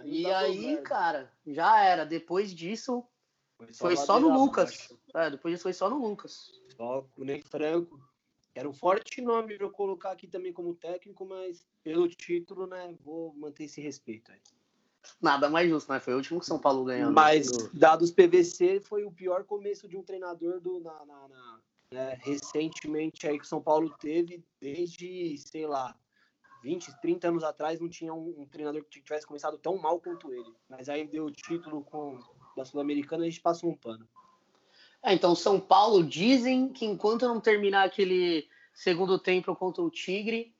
E 0.03 0.25
aí, 0.31 0.77
cara, 0.81 1.31
já 1.47 1.83
era. 1.83 2.05
Depois 2.05 2.53
disso, 2.53 3.03
foi 3.73 3.95
só 3.95 4.19
no 4.19 4.27
ladeira 4.27 4.37
Lucas. 4.45 4.69
abaixo. 4.69 4.99
É, 5.15 5.29
depois 5.31 5.53
disso 5.53 5.63
foi 5.63 5.73
só 5.73 5.89
no 5.89 5.97
Lucas. 5.97 6.51
Só 6.75 7.05
o 7.17 7.23
Ney 7.23 7.41
Franco. 7.41 7.99
Era 8.55 8.69
um 8.69 8.73
forte 8.73 9.21
nome 9.21 9.57
pra 9.57 9.65
eu 9.65 9.69
colocar 9.71 10.11
aqui 10.11 10.27
também 10.27 10.53
como 10.53 10.73
técnico, 10.73 11.25
mas 11.25 11.67
pelo 11.83 12.07
título, 12.07 12.65
né, 12.65 12.95
vou 13.03 13.33
manter 13.35 13.65
esse 13.65 13.81
respeito 13.81 14.31
aí. 14.31 14.39
Nada 15.21 15.49
mais 15.49 15.69
justo, 15.69 15.91
né? 15.91 15.99
Foi 15.99 16.13
o 16.13 16.17
último 16.17 16.39
que 16.39 16.45
São 16.45 16.57
Paulo 16.57 16.85
ganhou. 16.85 17.09
né? 17.09 17.13
Mas, 17.13 17.51
dados 17.73 18.11
PVC, 18.11 18.79
foi 18.79 19.03
o 19.03 19.11
pior 19.11 19.43
começo 19.43 19.87
de 19.87 19.97
um 19.97 20.01
treinador 20.03 20.59
do, 20.61 20.79
na, 20.79 21.05
na- 21.05 21.27
na- 21.27 21.59
né, 21.91 22.17
recentemente 22.21 23.27
aí 23.27 23.37
que 23.37 23.45
o 23.45 23.47
São 23.47 23.61
Paulo 23.61 23.93
teve, 23.99 24.43
desde, 24.59 25.37
sei 25.37 25.67
lá, 25.67 25.95
20, 26.63 26.91
30 26.99 27.27
anos 27.27 27.43
atrás 27.43 27.79
não 27.79 27.87
tinha 27.87 28.11
um, 28.13 28.41
um 28.41 28.47
treinador 28.47 28.83
que 28.85 29.01
tivesse 29.01 29.27
começado 29.27 29.57
tão 29.59 29.77
mal 29.77 29.99
quanto 29.99 30.33
ele. 30.33 30.51
Mas 30.67 30.89
aí 30.89 31.05
deu 31.05 31.25
o 31.25 31.31
título 31.31 31.83
com 31.83 32.17
da 32.55 32.65
Sul-Americana 32.65 33.25
e 33.25 33.27
a 33.27 33.29
gente 33.29 33.41
passou 33.41 33.69
um 33.69 33.75
pano. 33.77 34.07
É, 35.05 35.13
então, 35.13 35.35
São 35.35 35.59
Paulo 35.59 36.03
dizem 36.03 36.73
que 36.73 36.83
enquanto 36.83 37.27
não 37.27 37.39
terminar 37.39 37.85
aquele 37.85 38.49
segundo 38.73 39.19
tempo 39.19 39.55
contra 39.55 39.83
o 39.83 39.91
Tigre, 39.91 40.51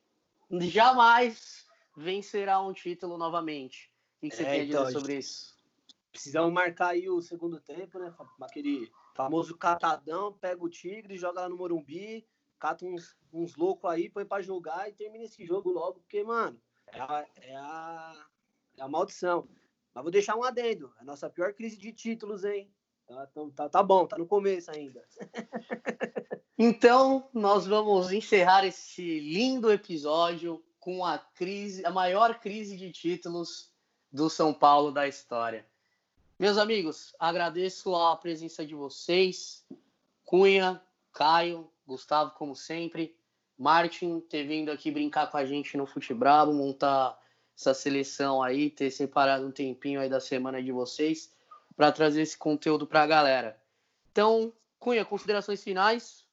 jamais 0.62 1.66
vencerá 1.98 2.62
um 2.62 2.72
título 2.72 3.18
novamente. 3.18 3.92
O 4.22 4.30
que 4.30 4.36
você 4.36 4.44
É, 4.44 4.46
tem 4.46 4.62
a 4.62 4.66
então, 4.66 4.84
dizer 4.84 5.00
sobre 5.00 5.18
isso? 5.18 5.56
Precisamos 6.12 6.54
marcar 6.54 6.90
aí 6.90 7.10
o 7.10 7.20
segundo 7.24 7.60
tempo, 7.60 7.98
né? 7.98 8.14
Aquele 8.40 8.92
famoso 9.16 9.58
catadão, 9.58 10.32
pega 10.34 10.64
o 10.64 10.70
Tigre, 10.70 11.18
joga 11.18 11.42
lá 11.42 11.50
no 11.50 11.58
Morumbi, 11.58 12.24
cata 12.60 12.86
uns, 12.86 13.18
uns 13.34 13.56
loucos 13.56 13.90
aí, 13.90 14.12
põe 14.12 14.26
pra 14.26 14.44
jogar 14.44 14.88
e 14.88 14.94
termina 14.94 15.24
esse 15.26 15.44
jogo 15.44 15.72
logo, 15.72 16.02
porque, 16.02 16.24
mano, 16.24 16.62
é 16.94 17.00
a, 17.00 17.26
é 17.38 17.56
a, 17.56 18.28
é 18.78 18.82
a 18.84 18.88
maldição. 18.88 19.50
Mas 19.92 20.04
vou 20.04 20.12
deixar 20.12 20.36
um 20.36 20.44
adendo. 20.44 20.94
É 21.00 21.02
a 21.02 21.04
nossa 21.04 21.28
pior 21.32 21.52
crise 21.56 21.80
de 21.80 21.92
títulos, 21.92 22.44
hein? 22.44 22.72
Tá, 23.08 23.28
tá, 23.28 23.42
tá, 23.56 23.70
tá 23.70 23.84
bom, 23.84 24.08
tá 24.08 24.18
no 24.18 24.26
começo 24.26 24.72
ainda. 24.72 25.04
Então, 26.58 27.30
nós 27.34 27.68
vamos 27.68 28.14
encerrar 28.14 28.66
esse 28.66 29.20
lindo 29.20 29.70
episódio 29.70 30.64
com 30.80 31.04
a 31.04 31.18
crise, 31.18 31.86
a 31.86 31.92
maior 31.92 32.40
crise 32.40 32.78
de 32.78 32.94
títulos 32.94 33.74
do 34.10 34.30
São 34.30 34.54
Paulo 34.54 34.90
da 34.90 35.06
história. 35.06 35.68
Meus 36.40 36.58
amigos, 36.58 37.14
agradeço 37.20 37.94
a 37.94 38.16
presença 38.16 38.66
de 38.66 38.74
vocês, 38.74 39.66
Cunha, 40.24 40.82
Caio, 41.12 41.70
Gustavo, 41.86 42.32
como 42.32 42.56
sempre, 42.56 43.18
Martin 43.58 44.22
ter 44.22 44.48
vindo 44.48 44.72
aqui 44.72 44.90
brincar 44.90 45.30
com 45.30 45.36
a 45.36 45.46
gente 45.46 45.76
no 45.76 45.86
Fute 45.86 46.14
Bravo, 46.14 46.54
montar 46.54 47.20
essa 47.54 47.74
seleção 47.74 48.42
aí, 48.42 48.70
ter 48.70 48.92
separado 48.92 49.46
um 49.46 49.52
tempinho 49.52 50.00
aí 50.00 50.08
da 50.08 50.22
semana 50.22 50.64
de 50.64 50.72
vocês 50.72 51.35
para 51.76 51.92
trazer 51.92 52.22
esse 52.22 52.38
conteúdo 52.38 52.88
para 52.88 53.04
a 53.04 53.08
galera. 53.08 53.62
Então, 54.12 54.54
Cunha, 54.80 55.04
considerações 55.04 55.64
finais? 55.64 56.26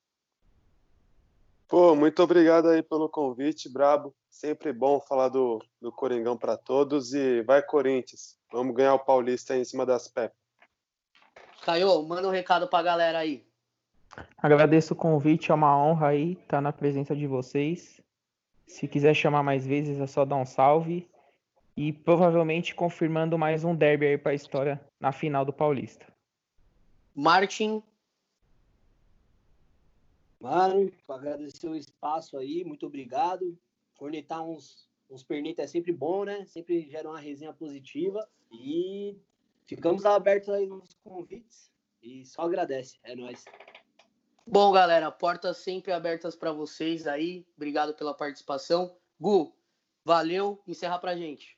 Pô, 1.68 1.94
muito 1.94 2.22
obrigado 2.22 2.68
aí 2.68 2.82
pelo 2.82 3.08
convite, 3.08 3.68
Brabo. 3.68 4.14
Sempre 4.28 4.72
bom 4.72 5.00
falar 5.00 5.28
do, 5.28 5.64
do 5.80 5.90
Coringão 5.90 6.36
para 6.36 6.56
todos 6.56 7.14
e 7.14 7.42
vai 7.42 7.62
Corinthians. 7.62 8.36
Vamos 8.52 8.74
ganhar 8.74 8.94
o 8.94 8.98
Paulista 8.98 9.54
aí 9.54 9.60
em 9.60 9.64
cima 9.64 9.86
das 9.86 10.06
Pepas. 10.06 10.36
Caio, 11.62 12.02
manda 12.02 12.28
um 12.28 12.30
recado 12.30 12.68
para 12.68 12.80
a 12.80 12.82
galera 12.82 13.18
aí. 13.18 13.46
Agradeço 14.36 14.92
o 14.92 14.96
convite, 14.96 15.50
é 15.50 15.54
uma 15.54 15.76
honra 15.76 16.08
aí 16.08 16.32
estar 16.32 16.60
na 16.60 16.72
presença 16.72 17.16
de 17.16 17.26
vocês. 17.26 18.02
Se 18.66 18.86
quiser 18.86 19.14
chamar 19.14 19.42
mais 19.42 19.66
vezes, 19.66 19.98
é 19.98 20.06
só 20.06 20.24
dar 20.24 20.36
um 20.36 20.44
salve. 20.44 21.08
E 21.76 21.92
provavelmente 21.92 22.74
confirmando 22.74 23.38
mais 23.38 23.64
um 23.64 23.74
derby 23.74 24.06
aí 24.06 24.18
para 24.18 24.32
a 24.32 24.34
história 24.34 24.80
na 25.00 25.12
final 25.12 25.44
do 25.44 25.52
Paulista. 25.52 26.06
Martin, 27.14 27.82
Mano, 30.42 30.92
agradecer 31.08 31.68
o 31.68 31.76
espaço 31.76 32.36
aí, 32.36 32.64
muito 32.64 32.84
obrigado. 32.84 33.56
Cornetar 33.94 34.42
uns, 34.42 34.88
uns 35.08 35.22
pernitas 35.22 35.66
é 35.66 35.68
sempre 35.68 35.92
bom, 35.92 36.24
né? 36.24 36.44
Sempre 36.46 36.90
gera 36.90 37.08
uma 37.08 37.20
resenha 37.20 37.52
positiva. 37.52 38.28
E 38.50 39.16
ficamos 39.64 40.04
abertos 40.04 40.48
aí 40.48 40.66
nos 40.66 40.94
convites. 41.04 41.70
E 42.02 42.26
só 42.26 42.42
agradece, 42.42 42.98
é 43.04 43.14
nóis. 43.14 43.44
Bom, 44.44 44.72
galera, 44.72 45.12
portas 45.12 45.58
sempre 45.58 45.92
abertas 45.92 46.34
para 46.34 46.50
vocês 46.50 47.06
aí. 47.06 47.46
Obrigado 47.56 47.94
pela 47.94 48.12
participação. 48.12 48.96
Gu, 49.20 49.54
valeu. 50.04 50.60
Encerrar 50.66 50.98
pra 50.98 51.16
gente. 51.16 51.56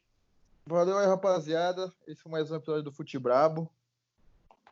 Valeu 0.66 0.96
aí, 0.96 1.06
rapaziada. 1.06 1.92
Esse 2.06 2.22
foi 2.22 2.32
mais 2.32 2.50
um 2.50 2.56
episódio 2.56 2.82
do 2.84 2.90
Fute 2.90 3.18
Brabo. 3.18 3.70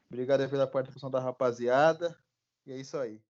Obrigado 0.08 0.40
aí 0.40 0.48
pela 0.48 0.66
participação 0.66 1.10
da 1.10 1.20
rapaziada. 1.20 2.16
E 2.66 2.72
é 2.72 2.78
isso 2.78 2.96
aí. 2.96 3.22